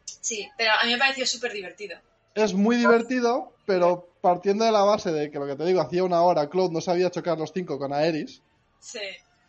Sí, 0.04 0.46
pero 0.58 0.72
a 0.78 0.84
mí 0.84 0.92
me 0.92 0.98
pareció 0.98 1.26
súper 1.26 1.54
divertido. 1.54 1.98
Es 2.34 2.52
muy 2.52 2.76
divertido, 2.76 3.54
pero 3.64 4.08
partiendo 4.20 4.66
de 4.66 4.72
la 4.72 4.82
base 4.82 5.10
de 5.10 5.30
que 5.30 5.38
lo 5.38 5.46
que 5.46 5.56
te 5.56 5.64
digo, 5.64 5.80
hacía 5.80 6.04
una 6.04 6.20
hora 6.20 6.50
Cloud 6.50 6.70
no 6.70 6.82
sabía 6.82 7.10
chocar 7.10 7.38
los 7.38 7.50
cinco 7.52 7.78
con 7.78 7.94
Aeris, 7.94 8.42
Sí, 8.78 9.00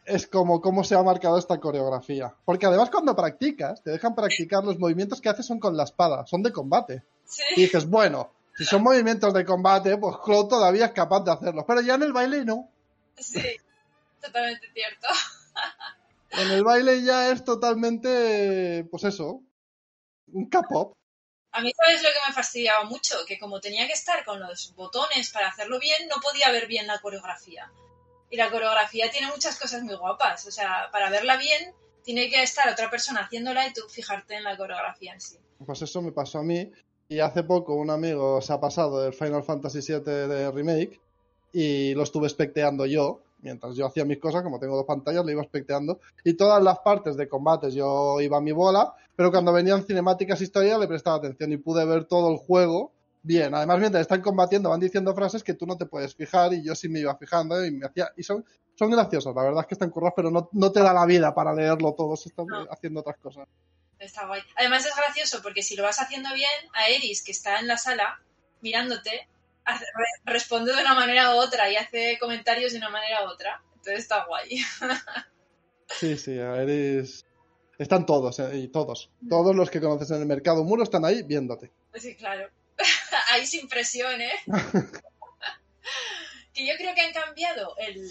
es 0.06 0.28
como 0.28 0.62
cómo 0.62 0.84
se 0.86 0.96
ha 0.96 1.04
marcado 1.04 1.38
esta 1.38 1.60
coreografía. 1.60 2.34
Porque 2.46 2.66
además 2.66 2.90
cuando 2.90 3.14
practicas, 3.16 3.82
te 3.84 3.92
dejan 3.92 4.16
practicar 4.16 4.64
los 4.64 4.80
movimientos 4.80 5.20
que 5.20 5.28
haces 5.28 5.46
son 5.46 5.60
con 5.60 5.76
la 5.76 5.84
espada, 5.84 6.26
son 6.28 6.44
de 6.44 6.54
combate. 6.54 7.04
Y 7.26 7.30
sí, 7.30 7.44
dices, 7.58 7.90
bueno, 7.90 8.32
si 8.56 8.64
son 8.64 8.84
movimientos 8.84 9.34
de 9.34 9.44
combate, 9.44 9.98
pues 9.98 10.16
Cloud 10.24 10.48
todavía 10.48 10.86
es 10.86 10.92
capaz 10.92 11.26
de 11.26 11.32
hacerlos. 11.32 11.66
Pero 11.68 11.82
ya 11.82 11.96
en 11.96 12.04
el 12.04 12.14
baile 12.14 12.46
no. 12.46 12.70
sí, 13.18 13.42
totalmente 14.24 14.72
cierto. 14.74 15.08
En 16.36 16.50
el 16.50 16.64
baile 16.64 17.04
ya 17.04 17.30
es 17.30 17.46
totalmente, 17.46 18.88
pues 18.90 19.04
eso, 19.04 19.44
un 20.32 20.50
K-pop. 20.50 20.96
A 21.52 21.62
mí, 21.62 21.72
¿sabes 21.78 22.02
lo 22.02 22.10
que 22.10 22.28
me 22.28 22.34
fastidiaba 22.34 22.86
mucho? 22.86 23.18
Que 23.28 23.38
como 23.38 23.62
tenía 23.62 23.86
que 23.86 23.94
estar 23.94 24.26
con 24.26 24.40
los 24.40 24.74
botones 24.76 25.30
para 25.32 25.50
hacerlo 25.50 25.80
bien, 25.80 26.08
no 26.08 26.16
podía 26.20 26.50
ver 26.50 26.66
bien 26.66 26.88
la 26.88 27.00
coreografía. 27.00 27.72
Y 28.32 28.38
la 28.38 28.50
coreografía 28.50 29.12
tiene 29.12 29.28
muchas 29.28 29.60
cosas 29.60 29.84
muy 29.84 29.94
guapas. 29.94 30.48
O 30.48 30.52
sea, 30.52 30.90
para 30.92 31.12
verla 31.12 31.38
bien, 31.38 31.76
tiene 32.04 32.32
que 32.32 32.42
estar 32.42 32.68
otra 32.68 32.90
persona 32.90 33.22
haciéndola 33.22 33.68
y 33.68 33.74
tú 33.74 33.82
fijarte 33.88 34.36
en 34.36 34.44
la 34.44 34.58
coreografía 34.58 35.14
en 35.14 35.22
sí. 35.22 35.38
Pues 35.64 35.84
eso 35.84 36.02
me 36.02 36.12
pasó 36.12 36.40
a 36.40 36.44
mí. 36.44 36.72
Y 37.10 37.20
hace 37.20 37.44
poco 37.44 37.76
un 37.76 37.92
amigo 37.92 38.42
se 38.42 38.54
ha 38.54 38.60
pasado 38.60 39.04
del 39.04 39.14
Final 39.14 39.44
Fantasy 39.44 39.82
VII 39.82 40.00
de 40.00 40.52
Remake 40.52 41.00
y 41.52 41.94
lo 41.94 42.02
estuve 42.02 42.26
especteando 42.26 42.88
yo. 42.88 43.22
Mientras 43.44 43.76
yo 43.76 43.86
hacía 43.86 44.06
mis 44.06 44.20
cosas, 44.20 44.42
como 44.42 44.58
tengo 44.60 44.76
dos 44.76 44.86
pantallas, 44.86 45.24
lo 45.24 45.30
iba 45.32 45.42
especteando. 45.42 46.00
Y 46.24 46.34
todas 46.36 46.64
las 46.64 46.80
partes 46.80 47.18
de 47.18 47.28
combates 47.28 47.74
yo 47.74 48.20
iba 48.22 48.38
a 48.38 48.42
mi 48.42 48.54
bola, 48.54 48.94
pero 49.16 49.30
cuando 49.32 49.52
venían 49.54 49.84
cinemáticas 49.86 50.40
historias 50.42 50.80
le 50.80 50.88
prestaba 50.88 51.18
atención 51.18 51.52
y 51.52 51.58
pude 51.58 51.84
ver 51.86 52.06
todo 52.06 52.32
el 52.32 52.38
juego 52.38 52.92
bien. 53.22 53.54
Además, 53.54 53.80
mientras 53.80 54.02
están 54.02 54.22
combatiendo 54.22 54.70
van 54.70 54.80
diciendo 54.80 55.14
frases 55.14 55.44
que 55.44 55.54
tú 55.54 55.66
no 55.66 55.78
te 55.78 55.86
puedes 55.86 56.16
fijar 56.16 56.54
y 56.54 56.64
yo 56.64 56.74
sí 56.74 56.88
me 56.90 57.00
iba 57.00 57.16
fijando 57.18 57.64
y 57.66 57.72
me 57.72 57.86
hacía... 57.86 58.10
Y 58.18 58.24
son, 58.24 58.44
son 58.76 58.90
graciosos, 58.90 59.36
la 59.36 59.44
verdad 59.44 59.62
es 59.62 59.68
que 59.68 59.76
están 59.76 59.90
currados, 59.92 60.14
pero 60.16 60.32
no, 60.32 60.50
no 60.54 60.72
te 60.72 60.80
da 60.82 60.94
la 60.94 61.06
vida 61.06 61.36
para 61.36 61.54
leerlo 61.54 61.94
todo, 61.94 62.16
se 62.16 62.30
están 62.30 62.48
No. 62.48 62.66
haciendo 62.72 63.02
otras 63.02 63.18
cosas. 63.18 63.48
Está 64.00 64.26
guay. 64.26 64.42
Además 64.58 64.86
es 64.86 64.96
gracioso 64.96 65.40
porque 65.44 65.62
si 65.64 65.76
lo 65.76 65.84
vas 65.84 66.00
haciendo 66.02 66.34
bien, 66.34 66.50
a 66.74 66.88
Eris, 66.90 67.24
que 67.24 67.32
está 67.32 67.60
en 67.60 67.68
la 67.68 67.78
sala 67.78 68.20
mirándote, 68.62 69.28
responde 70.26 70.74
de 70.74 70.82
una 70.82 70.94
manera 70.94 71.36
u 71.36 71.40
otra 71.40 71.70
y 71.70 71.76
hace 71.76 72.18
comentarios 72.20 72.72
de 72.72 72.80
una 72.80 72.90
manera 72.90 73.26
u 73.26 73.30
otra. 73.30 73.62
Entonces 73.76 74.00
está 74.00 74.26
guay. 74.26 74.60
Sí, 76.00 76.18
sí, 76.18 76.40
eres... 76.40 77.26
Están 77.78 78.06
todos, 78.06 78.40
eh, 78.40 78.58
y 78.58 78.70
todos. 78.70 79.12
Todos 79.30 79.54
los 79.56 79.70
que 79.70 79.82
conoces 79.82 80.10
en 80.12 80.22
el 80.22 80.26
mercado 80.26 80.64
muro 80.64 80.84
están 80.84 81.06
ahí 81.06 81.24
viéndote. 81.24 81.72
Sí, 81.96 82.16
claro. 82.16 82.50
Ahí 83.32 83.46
sin 83.46 83.68
presión, 83.68 84.22
¿eh? 84.22 84.34
que 86.54 86.66
yo 86.66 86.74
creo 86.78 86.96
que 86.96 87.02
han 87.02 87.14
cambiado 87.14 87.76
el, 87.78 88.10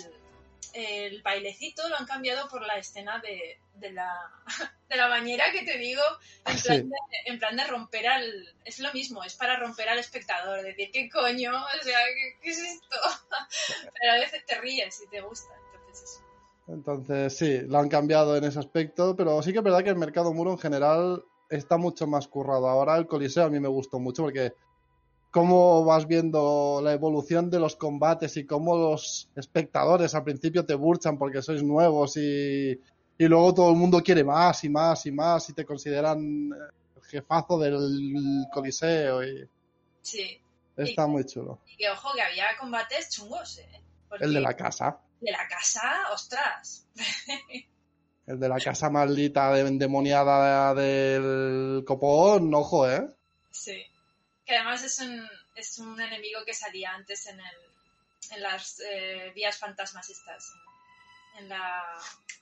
el 0.73 1.23
bailecito, 1.23 1.89
lo 1.89 1.97
han 1.97 2.07
cambiado 2.07 2.49
por 2.49 2.63
la 2.63 2.79
escena 2.79 3.19
de, 3.21 3.59
de, 3.75 3.93
la, 3.93 4.13
de 4.89 4.97
la 4.97 5.09
bañera 5.09 5.45
que 5.53 5.63
te 5.65 5.79
digo, 5.79 6.03
en 6.47 6.59
Sí. 6.59 6.69
plan, 6.69 6.89
de, 6.89 6.97
en 7.27 7.39
plan 7.39 7.57
de 7.57 7.65
romper 7.67 8.07
al... 8.09 8.55
Es 8.65 8.79
lo 8.81 8.93
mismo, 8.93 9.23
es 9.25 9.35
para 9.35 9.57
romper 9.59 9.89
al 9.89 9.99
espectador, 9.99 10.63
decir, 10.63 10.91
¿qué 10.93 11.09
coño? 11.09 11.53
O 11.53 11.83
sea, 11.85 11.99
¿qué, 12.15 12.39
qué 12.43 12.51
es 12.51 12.59
esto? 12.59 12.97
Pero 14.01 14.13
a 14.13 14.17
veces 14.17 14.45
te 14.47 14.61
ríes 14.61 15.03
y 15.05 15.09
te 15.11 15.21
gusta, 15.21 15.53
entonces 15.67 16.03
eso. 16.11 16.23
Entonces, 16.69 17.37
sí, 17.37 17.61
lo 17.63 17.79
han 17.79 17.89
cambiado 17.89 18.37
en 18.37 18.45
ese 18.45 18.59
aspecto, 18.61 19.17
pero 19.17 19.43
sí 19.43 19.53
que 19.53 19.59
es 19.59 19.65
verdad 19.65 19.83
que 19.83 19.91
el 19.91 19.97
mercado 19.97 20.33
muro 20.33 20.53
en 20.53 20.59
general 20.59 21.25
está 21.51 21.77
mucho 21.77 22.07
más 22.07 22.29
currado. 22.29 22.69
Ahora 22.69 22.97
el 22.97 23.07
Coliseo 23.09 23.45
a 23.45 23.51
mí 23.51 23.59
me 23.59 23.69
gustó 23.69 23.99
mucho 23.99 24.23
porque 24.23 24.55
cómo 25.33 25.85
vas 25.85 26.07
viendo 26.07 26.81
la 26.85 26.93
evolución 26.93 27.51
de 27.51 27.59
los 27.59 27.75
combates 27.75 28.37
y 28.37 28.47
cómo 28.47 28.77
los 28.77 29.29
espectadores 29.35 30.15
al 30.15 30.23
principio 30.25 30.65
te 30.65 30.75
burchan 30.75 31.19
porque 31.19 31.43
sois 31.43 31.63
nuevos 31.65 32.17
y, 32.17 32.79
y 33.19 33.25
luego 33.27 33.53
todo 33.55 33.71
el 33.71 33.77
mundo 33.77 34.01
quiere 34.03 34.23
más 34.23 34.63
y 34.63 34.69
más 34.69 35.05
y 35.07 35.11
más 35.11 35.49
y 35.49 35.55
te 35.55 35.65
consideran 35.65 36.21
el 36.97 37.03
jefazo 37.05 37.59
del 37.59 38.45
Coliseo 38.53 39.25
y 39.25 39.49
Sí, 40.03 40.39
Está 40.77 41.07
muy 41.07 41.25
chulo. 41.25 41.61
Y 41.67 41.77
que 41.77 41.89
ojo, 41.91 42.09
que 42.15 42.23
había 42.23 42.45
combates 42.59 43.09
chungos, 43.11 43.59
¿eh? 43.59 43.81
Porque 44.09 44.25
El 44.25 44.35
de 44.35 44.41
la 44.41 44.55
casa. 44.55 44.99
de 45.21 45.31
la 45.31 45.47
casa, 45.49 45.81
ostras. 46.13 46.87
El 48.27 48.39
de 48.39 48.49
la 48.49 48.59
casa 48.59 48.89
maldita 48.91 49.53
de- 49.53 49.67
endemoniada 49.69 50.75
del 50.75 51.85
copón, 51.87 52.53
ojo, 52.55 52.89
¿eh? 52.89 53.07
Que 54.53 54.59
además 54.59 54.85
es 54.85 54.99
un, 54.99 55.27
es 55.55 55.79
un 55.79 55.99
enemigo 55.99 56.41
que 56.45 56.53
salía 56.53 56.93
antes 56.93 57.25
en, 57.27 57.41
el, 57.41 57.57
en 58.33 58.43
las 58.43 58.81
eh, 58.81 59.33
vías 59.35 59.57
fantasmas 59.57 60.11
estas. 60.11 60.53
En 61.39 61.49
la, 61.49 61.83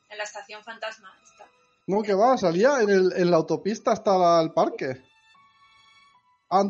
en 0.08 0.18
la 0.18 0.24
estación 0.24 0.64
fantasma. 0.64 1.16
esta. 1.22 1.46
No, 1.86 2.02
que 2.02 2.12
va, 2.14 2.36
salía 2.36 2.80
en, 2.80 2.90
el- 2.90 3.12
en 3.14 3.30
la 3.30 3.36
autopista 3.36 3.92
hasta 3.92 4.40
el 4.42 4.52
parque. 4.52 5.00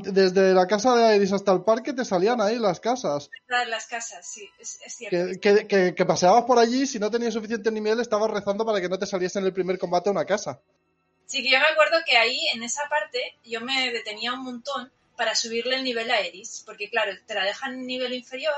Desde 0.05 0.53
la 0.53 0.66
casa 0.66 0.95
de 0.95 1.16
Iris 1.16 1.32
hasta 1.32 1.53
el 1.53 1.62
parque 1.64 1.95
te 1.95 2.05
salían 2.05 2.38
ahí 2.43 2.59
las 2.59 2.78
casas. 2.80 3.30
Las- 3.49 3.66
Las 3.66 3.86
casas, 3.86 4.30
sí, 4.30 4.47
es, 4.59 4.78
es 4.84 4.95
cierto. 4.95 5.41
Que, 5.41 5.41
que, 5.41 5.66
que, 5.66 5.95
que 5.95 6.05
paseabas 6.05 6.45
por 6.45 6.59
allí, 6.59 6.86
si 6.86 6.99
no 6.99 7.11
tenías 7.11 7.32
suficiente 7.32 7.70
nivel, 7.72 7.99
estabas 8.01 8.30
rezando 8.30 8.66
para 8.66 8.78
que 8.78 8.91
no 8.91 8.99
te 8.99 9.07
saliese 9.07 9.38
en 9.38 9.47
el 9.47 9.55
primer 9.55 9.78
combate 9.78 10.11
a 10.11 10.12
una 10.12 10.26
casa. 10.26 10.61
Sí, 11.24 11.43
que 11.43 11.51
yo 11.51 11.59
me 11.61 11.64
acuerdo 11.64 11.97
que 12.05 12.18
ahí, 12.18 12.38
en 12.53 12.62
esa 12.62 12.82
parte, 12.91 13.38
yo 13.43 13.62
me 13.62 13.91
detenía 13.91 14.34
un 14.34 14.43
montón 14.43 14.93
para 15.21 15.35
subirle 15.35 15.77
el 15.77 15.85
nivel 15.85 16.11
a 16.11 16.18
Eris, 16.21 16.62
porque 16.64 16.89
claro, 16.89 17.12
te 17.27 17.35
la 17.35 17.45
dejan 17.45 17.75
en 17.75 17.87
nivel 17.87 18.14
inferior 18.14 18.55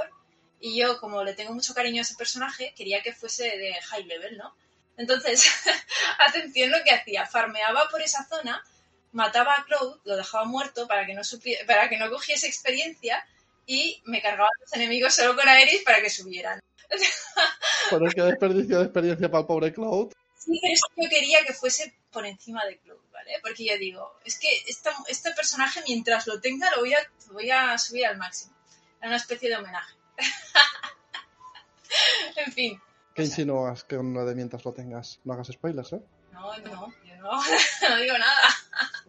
y 0.61 0.79
yo, 0.79 1.01
como 1.01 1.25
le 1.25 1.35
tengo 1.35 1.53
mucho 1.53 1.75
cariño 1.75 1.99
a 1.99 2.03
ese 2.03 2.15
personaje, 2.15 2.73
quería 2.77 3.03
que 3.03 3.13
fuese 3.13 3.43
de 3.43 3.75
high 3.83 4.05
level, 4.05 4.39
¿no? 4.39 4.55
Entonces, 4.97 5.45
atención 6.25 6.71
lo 6.71 6.77
que 6.85 6.93
hacía, 6.93 7.27
farmeaba 7.27 7.89
por 7.91 8.01
esa 8.01 8.25
zona, 8.29 8.63
mataba 9.11 9.55
a 9.55 9.65
Cloud, 9.65 10.03
lo 10.05 10.17
dejaba 10.17 10.45
muerto 10.45 10.87
para 10.87 11.05
que 11.05 11.15
no 11.15 11.23
para 11.67 11.89
que 11.89 11.99
no 11.99 12.09
cogiese 12.11 12.47
experiencia 12.47 13.27
y 13.67 14.01
me 14.05 14.23
cargaba 14.23 14.47
a 14.47 14.61
los 14.61 14.73
enemigos 14.73 15.15
solo 15.15 15.35
con 15.35 15.49
Aeris 15.49 15.83
para 15.83 16.01
que 16.01 16.11
subieran. 16.11 16.61
Pero 17.91 18.07
qué 18.15 18.23
desperdicio 18.23 18.79
de 18.79 18.85
experiencia 18.85 19.29
para 19.29 19.41
el 19.41 19.47
pobre 19.49 19.73
Cloud. 19.73 20.13
Sí, 20.39 20.61
pero 20.63 20.75
es 20.75 20.81
que 20.95 21.03
yo 21.03 21.09
quería 21.11 21.45
que 21.45 21.55
fuese 21.55 21.93
por 22.13 22.25
encima 22.25 22.65
de 22.67 22.79
Cloud, 22.79 23.01
¿vale? 23.25 23.39
Porque 23.43 23.65
yo 23.67 23.79
digo, 23.79 24.19
es 24.25 24.39
que 24.39 24.49
esta- 24.67 24.95
este 25.09 25.33
personaje 25.33 25.81
mientras 25.87 26.27
lo 26.27 26.41
tenga 26.41 26.71
lo 26.73 26.81
voy 26.81 26.95
a, 26.95 26.99
lo 27.29 27.33
voy 27.35 27.51
a 27.51 27.79
subir 27.79 28.07
al 28.07 28.19
máximo. 28.19 28.53
Era 28.99 29.09
una 29.09 29.17
especie 29.17 29.49
de 29.49 29.57
homenaje. 29.57 29.95
en 32.47 32.53
fin, 32.53 32.81
¿Qué 33.15 33.25
insinúas 33.25 33.85
que 33.85 33.99
uno 33.99 34.25
de 34.25 34.35
mientras 34.35 34.65
lo 34.65 34.73
tengas? 34.73 35.21
No 35.25 35.35
hagas 35.35 35.49
spoilers, 35.49 35.93
¿eh? 35.93 36.01
no, 36.33 36.57
no, 36.59 36.93
yo 37.05 37.17
no, 37.17 37.31
no 37.91 37.97
digo 37.97 38.17
nada. 38.19 38.49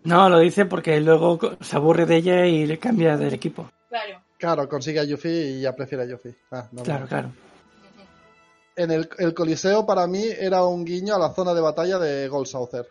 No, 0.03 0.29
lo 0.29 0.39
dice 0.39 0.65
porque 0.65 0.99
luego 0.99 1.39
se 1.61 1.75
aburre 1.77 2.05
de 2.05 2.17
ella 2.17 2.45
y 2.45 2.65
le 2.65 2.79
cambia 2.79 3.15
del 3.15 3.33
equipo. 3.33 3.71
Claro. 3.87 4.21
Claro, 4.37 4.67
consigue 4.67 4.99
a 4.99 5.05
Yuffie 5.05 5.51
y 5.51 5.61
ya 5.61 5.73
prefiere 5.73 6.03
a 6.03 6.07
Yuffie. 6.07 6.35
Ah, 6.51 6.67
no, 6.73 6.83
Claro, 6.83 7.07
claro. 7.07 7.31
En 8.75 8.91
el, 8.91 9.07
el 9.19 9.33
Coliseo 9.33 9.85
para 9.85 10.05
mí 10.07 10.25
era 10.37 10.65
un 10.65 10.83
guiño 10.83 11.15
a 11.15 11.19
la 11.19 11.33
zona 11.33 11.53
de 11.53 11.61
batalla 11.61 11.97
de 11.99 12.27
Gold 12.27 12.47
Saucer. 12.47 12.85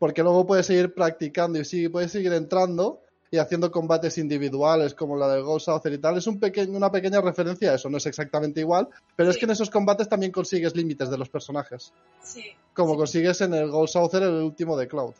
Porque 0.00 0.22
luego 0.24 0.44
puedes 0.46 0.66
seguir 0.66 0.92
practicando 0.94 1.60
y 1.60 1.64
sigue, 1.64 1.90
puedes 1.90 2.10
seguir 2.10 2.32
entrando 2.32 3.02
y 3.30 3.38
haciendo 3.38 3.70
combates 3.70 4.18
individuales 4.18 4.92
como 4.94 5.16
la 5.16 5.28
de 5.28 5.40
Gold 5.40 5.60
Saucer 5.62 5.92
y 5.92 5.98
tal. 5.98 6.18
Es 6.18 6.26
un 6.26 6.40
peque- 6.40 6.64
una 6.64 6.90
pequeña 6.90 7.20
referencia 7.20 7.70
a 7.70 7.74
eso, 7.76 7.88
no 7.88 7.98
es 7.98 8.06
exactamente 8.06 8.58
igual, 8.58 8.88
pero 9.14 9.30
es 9.30 9.36
Sí. 9.36 9.40
que 9.40 9.44
en 9.44 9.52
esos 9.52 9.70
combates 9.70 10.08
también 10.08 10.32
consigues 10.32 10.74
límites 10.74 11.08
de 11.10 11.16
los 11.18 11.28
personajes. 11.28 11.92
Sí, 12.24 12.44
Como 12.74 12.92
Sí. 12.94 12.96
consigues 12.98 13.40
en 13.42 13.54
el 13.54 13.70
Gold 13.70 13.88
Saucer, 13.88 14.24
el 14.24 14.30
último 14.42 14.76
de 14.76 14.88
Cloud. 14.88 15.14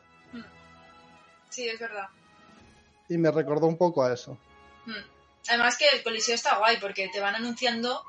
sí, 1.50 1.68
es 1.68 1.78
verdad. 1.78 2.06
Y 3.08 3.18
me 3.18 3.30
recordó 3.30 3.66
un 3.66 3.76
poco 3.76 4.02
a 4.04 4.12
eso. 4.12 4.38
Mm. 4.86 4.92
Además 5.48 5.76
que 5.76 5.86
el 5.94 6.02
coliseo 6.02 6.34
está 6.34 6.58
guay 6.58 6.78
porque 6.80 7.08
te 7.12 7.20
van 7.20 7.34
anunciando... 7.34 8.02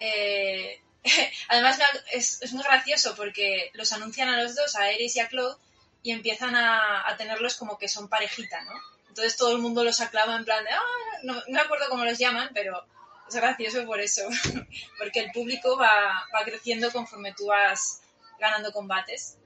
eh, 0.00 0.78
Además 1.48 1.78
es, 2.12 2.40
es 2.42 2.52
muy 2.52 2.62
gracioso 2.62 3.14
porque 3.16 3.70
los 3.74 3.92
anuncian 3.92 4.28
a 4.28 4.40
los 4.42 4.54
dos, 4.54 4.76
a 4.76 4.90
Eris 4.90 5.16
y 5.16 5.20
a 5.20 5.28
Claude, 5.28 5.56
y 6.02 6.10
empiezan 6.10 6.54
a, 6.54 7.08
a 7.08 7.16
tenerlos 7.16 7.56
como 7.56 7.78
que 7.78 7.88
son 7.88 8.08
parejita, 8.08 8.62
¿no? 8.64 8.72
Entonces 9.08 9.36
todo 9.36 9.52
el 9.52 9.58
mundo 9.58 9.84
los 9.84 10.00
aclama 10.00 10.36
en 10.36 10.44
plan 10.44 10.64
de, 10.64 10.70
ah, 10.70 11.18
no, 11.24 11.34
me 11.48 11.60
acuerdo 11.60 11.84
cómo 11.90 12.04
los 12.04 12.18
llaman, 12.18 12.50
pero 12.54 12.82
es 13.28 13.34
gracioso 13.34 13.84
por 13.84 14.00
eso, 14.00 14.22
porque 14.98 15.20
el 15.20 15.32
público 15.32 15.76
va, 15.76 16.26
va 16.34 16.44
creciendo 16.44 16.90
conforme 16.90 17.34
tú 17.34 17.46
vas 17.46 18.00
ganando 18.40 18.72
combates. 18.72 19.36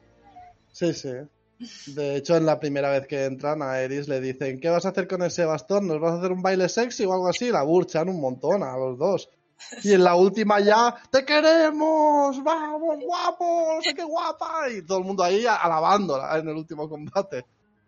Sí, 0.73 0.93
sí. 0.95 1.11
De 1.87 2.17
hecho, 2.17 2.37
en 2.37 2.47
la 2.47 2.61
primera 2.61 2.91
vez 2.91 3.07
que 3.07 3.25
entran 3.25 3.63
a 3.63 3.81
Eris 3.81 4.09
le 4.09 4.21
dicen, 4.21 4.61
¿qué 4.61 4.69
vas 4.69 4.85
a 4.85 4.91
hacer 4.91 5.09
con 5.09 5.23
ese 5.23 5.45
bastón? 5.45 5.87
¿Nos 5.87 6.01
vas 6.01 6.13
a 6.13 6.19
hacer 6.19 6.33
un 6.33 6.43
baile 6.43 6.69
sexy 6.69 7.05
o 7.05 7.13
algo 7.13 7.29
así? 7.29 7.51
La 7.51 7.63
burchan 7.63 8.09
un 8.09 8.21
montón 8.21 8.63
a 8.63 8.77
los 8.77 8.99
dos. 8.99 9.31
Y 9.83 9.93
en 9.93 10.05
la 10.05 10.15
última 10.15 10.61
ya, 10.61 10.95
¡te 11.11 11.25
queremos! 11.25 12.43
¡Vamos, 12.43 12.99
guapos! 13.01 13.85
¡Qué 13.85 14.05
guapa! 14.05 14.69
Y 14.71 14.83
todo 14.83 14.99
el 14.99 15.05
mundo 15.05 15.23
ahí 15.25 15.45
alabándola 15.47 16.39
en 16.39 16.49
el 16.49 16.57
último 16.57 16.89
combate. 16.89 17.45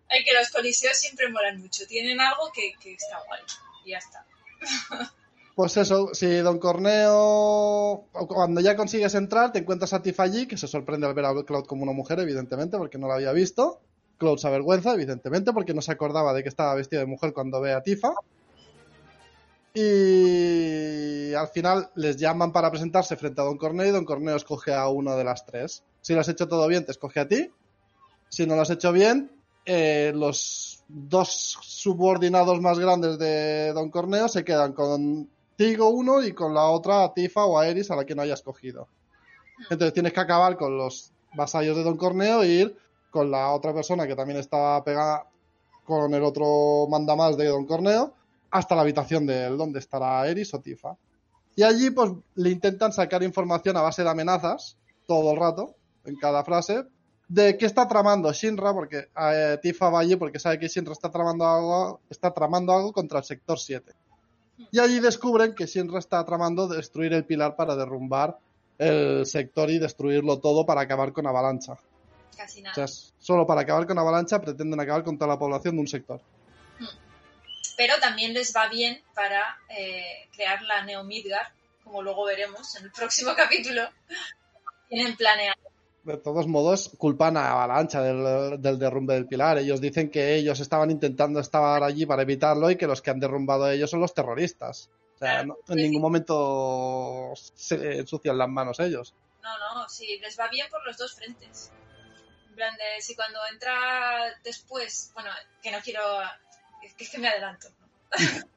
Hay 0.08 0.24
que 0.24 0.32
los 0.32 0.50
coliseos 0.50 0.96
siempre 0.96 1.28
molan 1.30 1.60
mucho, 1.60 1.86
tienen 1.86 2.20
algo 2.20 2.50
que, 2.52 2.72
que 2.80 2.94
está 2.94 3.18
guay, 3.26 3.42
y 3.84 3.90
ya 3.90 3.98
está. 3.98 4.24
Pues 5.58 5.76
eso, 5.76 6.14
si 6.14 6.36
Don 6.36 6.60
Corneo, 6.60 8.04
cuando 8.12 8.60
ya 8.60 8.76
consigues 8.76 9.16
entrar, 9.16 9.50
te 9.50 9.58
encuentras 9.58 9.92
a 9.92 10.00
Tifa 10.00 10.22
allí, 10.22 10.46
que 10.46 10.56
se 10.56 10.68
sorprende 10.68 11.08
al 11.08 11.14
ver 11.14 11.24
a 11.24 11.34
Cloud 11.44 11.64
como 11.66 11.82
una 11.82 11.90
mujer, 11.90 12.20
evidentemente, 12.20 12.78
porque 12.78 12.96
no 12.96 13.08
la 13.08 13.14
había 13.14 13.32
visto. 13.32 13.80
Cloud 14.18 14.38
se 14.38 14.46
avergüenza, 14.46 14.94
evidentemente, 14.94 15.52
porque 15.52 15.74
no 15.74 15.82
se 15.82 15.90
acordaba 15.90 16.32
de 16.32 16.44
que 16.44 16.48
estaba 16.48 16.76
vestido 16.76 17.00
de 17.00 17.06
mujer 17.06 17.32
cuando 17.32 17.60
ve 17.60 17.72
a 17.72 17.82
Tifa. 17.82 18.12
Y 19.80 21.34
al 21.34 21.46
final 21.48 21.88
les 21.94 22.16
llaman 22.16 22.50
para 22.50 22.68
presentarse 22.68 23.16
frente 23.16 23.40
a 23.40 23.44
Don 23.44 23.56
Corneo 23.56 23.86
y 23.86 23.92
Don 23.92 24.04
Corneo 24.04 24.34
escoge 24.34 24.74
a 24.74 24.88
uno 24.88 25.16
de 25.16 25.22
las 25.22 25.46
tres. 25.46 25.84
Si 26.00 26.14
lo 26.14 26.20
has 26.20 26.28
hecho 26.28 26.48
todo 26.48 26.66
bien, 26.66 26.84
te 26.84 26.90
escoge 26.90 27.20
a 27.20 27.28
ti. 27.28 27.48
Si 28.28 28.44
no 28.44 28.56
lo 28.56 28.62
has 28.62 28.70
hecho 28.70 28.90
bien, 28.90 29.30
eh, 29.64 30.10
los 30.16 30.82
dos 30.88 31.58
subordinados 31.62 32.60
más 32.60 32.80
grandes 32.80 33.18
de 33.18 33.72
Don 33.72 33.88
Corneo 33.88 34.26
se 34.26 34.44
quedan 34.44 34.72
contigo 34.72 35.90
uno 35.90 36.22
y 36.22 36.32
con 36.32 36.54
la 36.54 36.64
otra 36.70 37.04
a 37.04 37.14
Tifa 37.14 37.44
o 37.44 37.56
a 37.56 37.68
Eris 37.68 37.92
a 37.92 37.96
la 37.96 38.04
que 38.04 38.16
no 38.16 38.22
hayas 38.22 38.42
cogido. 38.42 38.88
Entonces 39.70 39.92
tienes 39.92 40.12
que 40.12 40.20
acabar 40.20 40.56
con 40.56 40.76
los 40.76 41.12
vasallos 41.34 41.76
de 41.76 41.84
Don 41.84 41.96
Corneo 41.96 42.42
e 42.42 42.48
ir 42.48 42.76
con 43.10 43.30
la 43.30 43.52
otra 43.52 43.72
persona 43.72 44.08
que 44.08 44.16
también 44.16 44.40
está 44.40 44.82
pegada 44.82 45.28
con 45.84 46.12
el 46.12 46.24
otro 46.24 46.88
mandamás 46.88 47.36
de 47.36 47.46
Don 47.46 47.64
Corneo 47.64 48.14
hasta 48.50 48.74
la 48.74 48.82
habitación 48.82 49.26
de 49.26 49.46
él, 49.46 49.56
donde 49.56 49.78
estará 49.78 50.26
Eris 50.28 50.52
o 50.54 50.60
Tifa. 50.60 50.96
Y 51.56 51.62
allí 51.62 51.90
pues 51.90 52.12
le 52.36 52.50
intentan 52.50 52.92
sacar 52.92 53.22
información 53.22 53.76
a 53.76 53.82
base 53.82 54.02
de 54.02 54.10
amenazas 54.10 54.76
todo 55.06 55.32
el 55.32 55.38
rato, 55.38 55.74
en 56.04 56.16
cada 56.16 56.44
frase, 56.44 56.84
de 57.28 57.58
qué 57.58 57.66
está 57.66 57.86
tramando 57.88 58.32
Shinra, 58.32 58.72
porque 58.72 59.08
eh, 59.20 59.58
Tifa 59.60 59.90
va 59.90 60.00
allí 60.00 60.16
porque 60.16 60.38
sabe 60.38 60.58
que 60.58 60.68
Shinra 60.68 60.92
está 60.92 61.10
tramando 61.10 61.46
algo, 61.46 62.00
está 62.08 62.32
tramando 62.32 62.72
algo 62.72 62.92
contra 62.92 63.18
el 63.18 63.24
sector 63.24 63.58
7. 63.58 63.92
Y 64.70 64.78
allí 64.78 65.00
descubren 65.00 65.54
que 65.54 65.66
Shinra 65.66 65.98
está 65.98 66.24
tramando 66.24 66.66
destruir 66.68 67.12
el 67.12 67.24
pilar 67.24 67.54
para 67.56 67.76
derrumbar 67.76 68.38
el 68.78 69.26
sector 69.26 69.68
y 69.70 69.78
destruirlo 69.78 70.38
todo 70.38 70.64
para 70.64 70.82
acabar 70.82 71.12
con 71.12 71.26
Avalancha. 71.26 71.76
Casi 72.36 72.60
O 72.60 72.64
nada. 72.64 72.74
sea, 72.76 72.84
es- 72.84 73.12
solo 73.18 73.46
para 73.46 73.62
acabar 73.62 73.86
con 73.86 73.98
Avalancha 73.98 74.40
pretenden 74.40 74.78
acabar 74.80 75.02
con 75.04 75.18
toda 75.18 75.28
la 75.32 75.38
población 75.38 75.74
de 75.74 75.80
un 75.80 75.88
sector. 75.88 76.20
Pero 77.78 77.94
también 78.00 78.34
les 78.34 78.54
va 78.54 78.68
bien 78.68 79.00
para 79.14 79.56
eh, 79.70 80.28
crear 80.34 80.60
la 80.62 80.82
Neo 80.84 81.02
Midgar, 81.04 81.52
como 81.84 82.02
luego 82.02 82.24
veremos 82.26 82.74
en 82.76 82.84
el 82.84 82.92
próximo 82.92 83.32
capítulo. 83.36 83.88
Tienen 84.90 85.16
planeado. 85.16 85.56
De 86.02 86.16
todos 86.16 86.46
modos, 86.46 86.90
culpan 86.98 87.36
a 87.36 87.52
Avalancha 87.52 88.02
del, 88.02 88.60
del 88.60 88.78
derrumbe 88.78 89.14
del 89.14 89.26
pilar. 89.26 89.58
Ellos 89.58 89.80
dicen 89.80 90.10
que 90.10 90.34
ellos 90.36 90.58
estaban 90.60 90.90
intentando 90.90 91.38
estar 91.38 91.82
allí 91.82 92.04
para 92.06 92.22
evitarlo 92.22 92.70
y 92.70 92.76
que 92.76 92.86
los 92.86 93.00
que 93.02 93.10
han 93.10 93.20
derrumbado 93.20 93.64
a 93.64 93.72
ellos 93.74 93.90
son 93.90 94.00
los 94.00 94.12
terroristas. 94.14 94.90
O 95.14 95.18
sea, 95.18 95.44
no- 95.44 95.56
en 95.68 95.76
ningún 95.76 96.02
momento 96.02 97.32
se 97.36 97.98
ensucian 97.98 98.38
las 98.38 98.48
manos 98.48 98.80
ellos. 98.80 99.14
No, 99.42 99.50
no, 99.58 99.88
sí, 99.88 100.18
les 100.20 100.38
va 100.38 100.48
bien 100.48 100.66
por 100.70 100.84
los 100.86 100.96
dos 100.96 101.14
frentes. 101.14 101.70
En 102.48 102.54
plan 102.54 102.74
de, 102.76 103.00
si 103.02 103.14
cuando 103.14 103.38
entra 103.52 104.34
después, 104.42 105.10
bueno, 105.14 105.30
que 105.62 105.70
no 105.70 105.78
quiero, 105.80 106.02
es 106.82 107.10
que, 107.10 107.18
me 107.18 107.28
adelanto. 107.28 107.68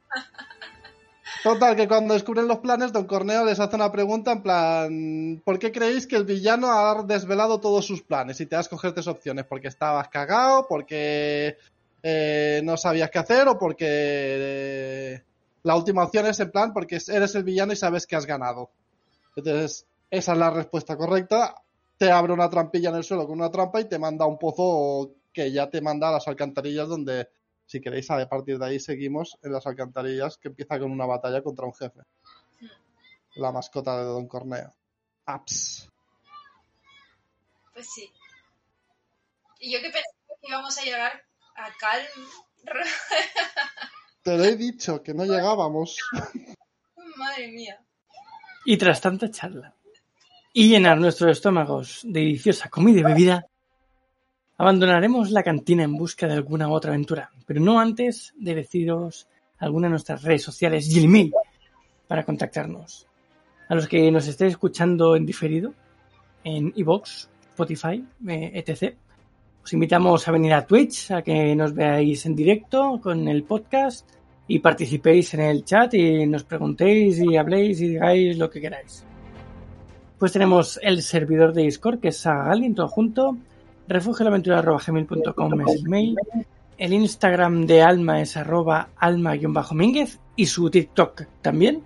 Total, 1.42 1.74
que 1.74 1.88
cuando 1.88 2.14
descubren 2.14 2.46
los 2.46 2.58
planes, 2.58 2.92
Don 2.92 3.06
Corneo 3.06 3.44
les 3.44 3.58
hace 3.58 3.74
una 3.74 3.90
pregunta 3.90 4.32
en 4.32 4.42
plan, 4.42 5.42
¿por 5.44 5.58
qué 5.58 5.72
creéis 5.72 6.06
que 6.06 6.14
el 6.14 6.24
villano 6.24 6.70
ha 6.70 7.02
desvelado 7.02 7.58
todos 7.58 7.84
sus 7.84 8.02
planes? 8.02 8.40
Y 8.40 8.46
te 8.46 8.54
das 8.54 8.68
coger 8.68 8.92
tres 8.92 9.08
opciones, 9.08 9.44
porque 9.46 9.66
estabas 9.68 10.08
cagado, 10.08 10.66
porque 10.68 11.56
eh, 12.02 12.60
no 12.62 12.76
sabías 12.76 13.10
qué 13.10 13.18
hacer 13.18 13.48
o 13.48 13.58
porque 13.58 13.86
eh, 13.88 15.22
la 15.64 15.74
última 15.74 16.04
opción 16.04 16.26
es 16.26 16.38
en 16.38 16.50
plan, 16.50 16.72
porque 16.72 16.98
eres 17.08 17.34
el 17.34 17.44
villano 17.44 17.72
y 17.72 17.76
sabes 17.76 18.06
que 18.06 18.14
has 18.14 18.26
ganado. 18.26 18.70
Entonces, 19.34 19.86
esa 20.10 20.32
es 20.32 20.38
la 20.38 20.50
respuesta 20.50 20.96
correcta. 20.96 21.56
Te 21.96 22.10
abre 22.10 22.32
una 22.32 22.50
trampilla 22.50 22.90
en 22.90 22.96
el 22.96 23.04
suelo 23.04 23.26
con 23.26 23.38
una 23.38 23.50
trampa 23.50 23.80
y 23.80 23.88
te 23.88 23.98
manda 23.98 24.26
un 24.26 24.38
pozo 24.38 25.12
que 25.32 25.50
ya 25.50 25.70
te 25.70 25.80
manda 25.80 26.08
a 26.08 26.12
las 26.12 26.28
alcantarillas 26.28 26.88
donde 26.88 27.28
Si 27.72 27.80
queréis, 27.80 28.10
a 28.10 28.28
partir 28.28 28.58
de 28.58 28.66
ahí 28.66 28.78
seguimos 28.78 29.38
en 29.42 29.50
las 29.50 29.66
alcantarillas 29.66 30.36
que 30.36 30.48
empieza 30.48 30.78
con 30.78 30.90
una 30.90 31.06
batalla 31.06 31.42
contra 31.42 31.64
un 31.64 31.72
jefe. 31.72 32.00
La 33.36 33.50
mascota 33.50 33.96
de 33.96 34.04
Don 34.04 34.28
Corneo. 34.28 34.74
Apps. 35.24 35.90
Pues 37.72 37.88
sí. 37.90 38.12
Y 39.58 39.72
yo 39.72 39.78
que 39.78 39.84
pensaba 39.84 40.38
que 40.38 40.48
íbamos 40.48 40.76
a 40.76 40.82
llegar 40.82 41.24
a 41.56 41.70
Calm. 41.80 42.28
Te 44.22 44.36
lo 44.36 44.44
he 44.44 44.54
dicho, 44.56 45.02
que 45.02 45.14
no 45.14 45.24
llegábamos. 45.24 45.96
Madre 47.16 47.48
mía. 47.48 47.82
Y 48.66 48.76
tras 48.76 49.00
tanta 49.00 49.30
charla 49.30 49.74
y 50.52 50.68
llenar 50.68 50.98
nuestros 50.98 51.38
estómagos 51.38 52.00
de 52.04 52.20
deliciosa 52.20 52.68
comida 52.68 53.00
y 53.00 53.04
bebida, 53.04 53.46
abandonaremos 54.58 55.30
la 55.30 55.42
cantina 55.42 55.84
en 55.84 55.96
busca 55.96 56.26
de 56.26 56.34
alguna 56.34 56.68
otra 56.68 56.90
aventura, 56.90 57.30
pero 57.52 57.62
no 57.62 57.78
antes 57.78 58.32
de 58.38 58.54
deciros 58.54 59.28
alguna 59.58 59.86
de 59.86 59.90
nuestras 59.90 60.22
redes 60.22 60.42
sociales 60.42 60.88
y 60.88 60.98
el 60.98 61.04
email 61.04 61.34
para 62.08 62.24
contactarnos. 62.24 63.06
A 63.68 63.74
los 63.74 63.86
que 63.86 64.10
nos 64.10 64.26
estéis 64.26 64.52
escuchando 64.52 65.14
en 65.16 65.26
diferido, 65.26 65.74
en 66.44 66.72
iVoox, 66.74 67.28
Spotify, 67.50 68.02
eh, 68.26 68.52
etc., 68.54 68.94
os 69.62 69.70
invitamos 69.70 70.26
a 70.26 70.32
venir 70.32 70.54
a 70.54 70.66
Twitch, 70.66 71.10
a 71.10 71.20
que 71.20 71.54
nos 71.54 71.74
veáis 71.74 72.24
en 72.24 72.34
directo 72.34 72.98
con 73.02 73.28
el 73.28 73.44
podcast 73.44 74.08
y 74.48 74.58
participéis 74.60 75.34
en 75.34 75.40
el 75.40 75.62
chat 75.62 75.92
y 75.92 76.26
nos 76.26 76.44
preguntéis 76.44 77.18
y 77.18 77.36
habléis 77.36 77.82
y 77.82 77.88
digáis 77.88 78.38
lo 78.38 78.48
que 78.48 78.62
queráis. 78.62 79.04
Pues 80.18 80.32
tenemos 80.32 80.80
el 80.82 81.02
servidor 81.02 81.52
de 81.52 81.64
Discord, 81.64 82.00
que 82.00 82.08
es 82.08 82.16
Sagalin, 82.16 82.74
todo 82.74 82.88
junto, 82.88 83.36
refugioaventura.gmail.com 83.88 85.60
es 85.68 85.76
el 85.76 85.88
mail, 85.90 86.16
el 86.78 86.92
Instagram 86.92 87.66
de 87.66 87.82
Alma 87.82 88.20
es 88.20 88.36
arroba 88.36 88.90
alma-mínguez 88.96 90.18
y 90.36 90.46
su 90.46 90.70
TikTok 90.70 91.22
también. 91.40 91.82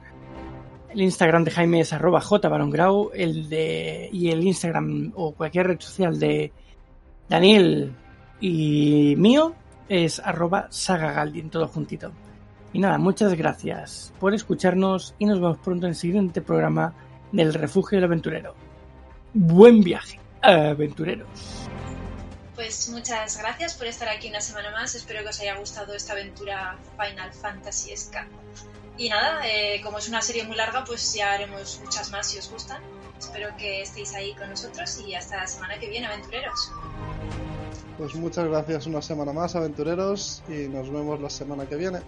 El 0.91 1.03
Instagram 1.03 1.45
de 1.45 1.51
Jaime 1.51 1.81
es 1.81 1.93
arroba 1.93 2.21
jbarongrau, 2.21 3.11
el 3.13 3.49
de, 3.49 4.09
y 4.13 4.31
el 4.31 4.43
Instagram 4.43 5.13
o 5.15 5.33
cualquier 5.33 5.67
red 5.67 5.81
social 5.81 6.19
de 6.19 6.53
Daniel 7.29 7.93
y 8.41 9.15
mío 9.19 9.55
es 9.89 10.21
arroba 10.21 10.69
sagagaldin, 10.71 11.51
todo 11.51 11.69
juntito. 11.69 12.13
Y 12.73 12.79
nada, 12.79 12.99
muchas 12.99 13.35
gracias 13.35 14.13
por 14.19 14.35
escucharnos 14.35 15.15
y 15.19 15.27
nos 15.27 15.41
vemos 15.41 15.59
pronto 15.59 15.87
en 15.87 15.91
el 15.91 15.97
siguiente 15.97 16.41
programa 16.41 16.95
del 17.33 17.55
Refugio 17.55 17.97
del 17.97 18.05
Aventurero. 18.05 18.55
Buen 19.35 19.83
viaje, 19.83 20.19
aventureros. 20.43 21.69
Pues 22.57 22.89
muchas 22.89 23.37
gracias 23.37 23.75
por 23.75 23.87
estar 23.87 24.09
aquí 24.09 24.31
una 24.31 24.41
semana 24.41 24.71
más. 24.71 24.95
Espero 24.95 25.23
que 25.23 25.29
os 25.29 25.41
haya 25.41 25.57
gustado 25.59 25.93
esta 25.93 26.15
aventura 26.15 26.79
Final 26.99 27.33
Fantasy 27.33 27.95
Ska. 27.95 28.27
Y 28.97 29.11
nada, 29.11 29.47
eh, 29.47 29.83
como 29.85 29.99
es 29.99 30.09
una 30.09 30.23
serie 30.23 30.45
muy 30.45 30.57
larga, 30.57 30.83
pues 30.85 31.13
ya 31.13 31.35
haremos 31.35 31.79
muchas 31.85 32.11
más 32.11 32.27
si 32.29 32.39
os 32.39 32.51
gustan. 32.51 32.83
Espero 33.19 33.55
que 33.59 33.83
estéis 33.83 34.15
ahí 34.15 34.35
con 34.35 34.49
nosotros 34.49 34.99
y 35.07 35.15
hasta 35.15 35.37
la 35.37 35.47
semana 35.47 35.79
que 35.79 35.91
viene, 35.91 36.07
aventureros. 36.07 36.73
Pues 37.99 38.15
muchas 38.15 38.49
gracias 38.49 38.87
una 38.87 39.03
semana 39.03 39.35
más, 39.35 39.55
aventureros, 39.55 40.43
y 40.49 40.69
nos 40.69 40.91
vemos 40.91 41.21
la 41.21 41.29
semana 41.29 41.67
que 41.67 41.77
viene. 41.77 42.01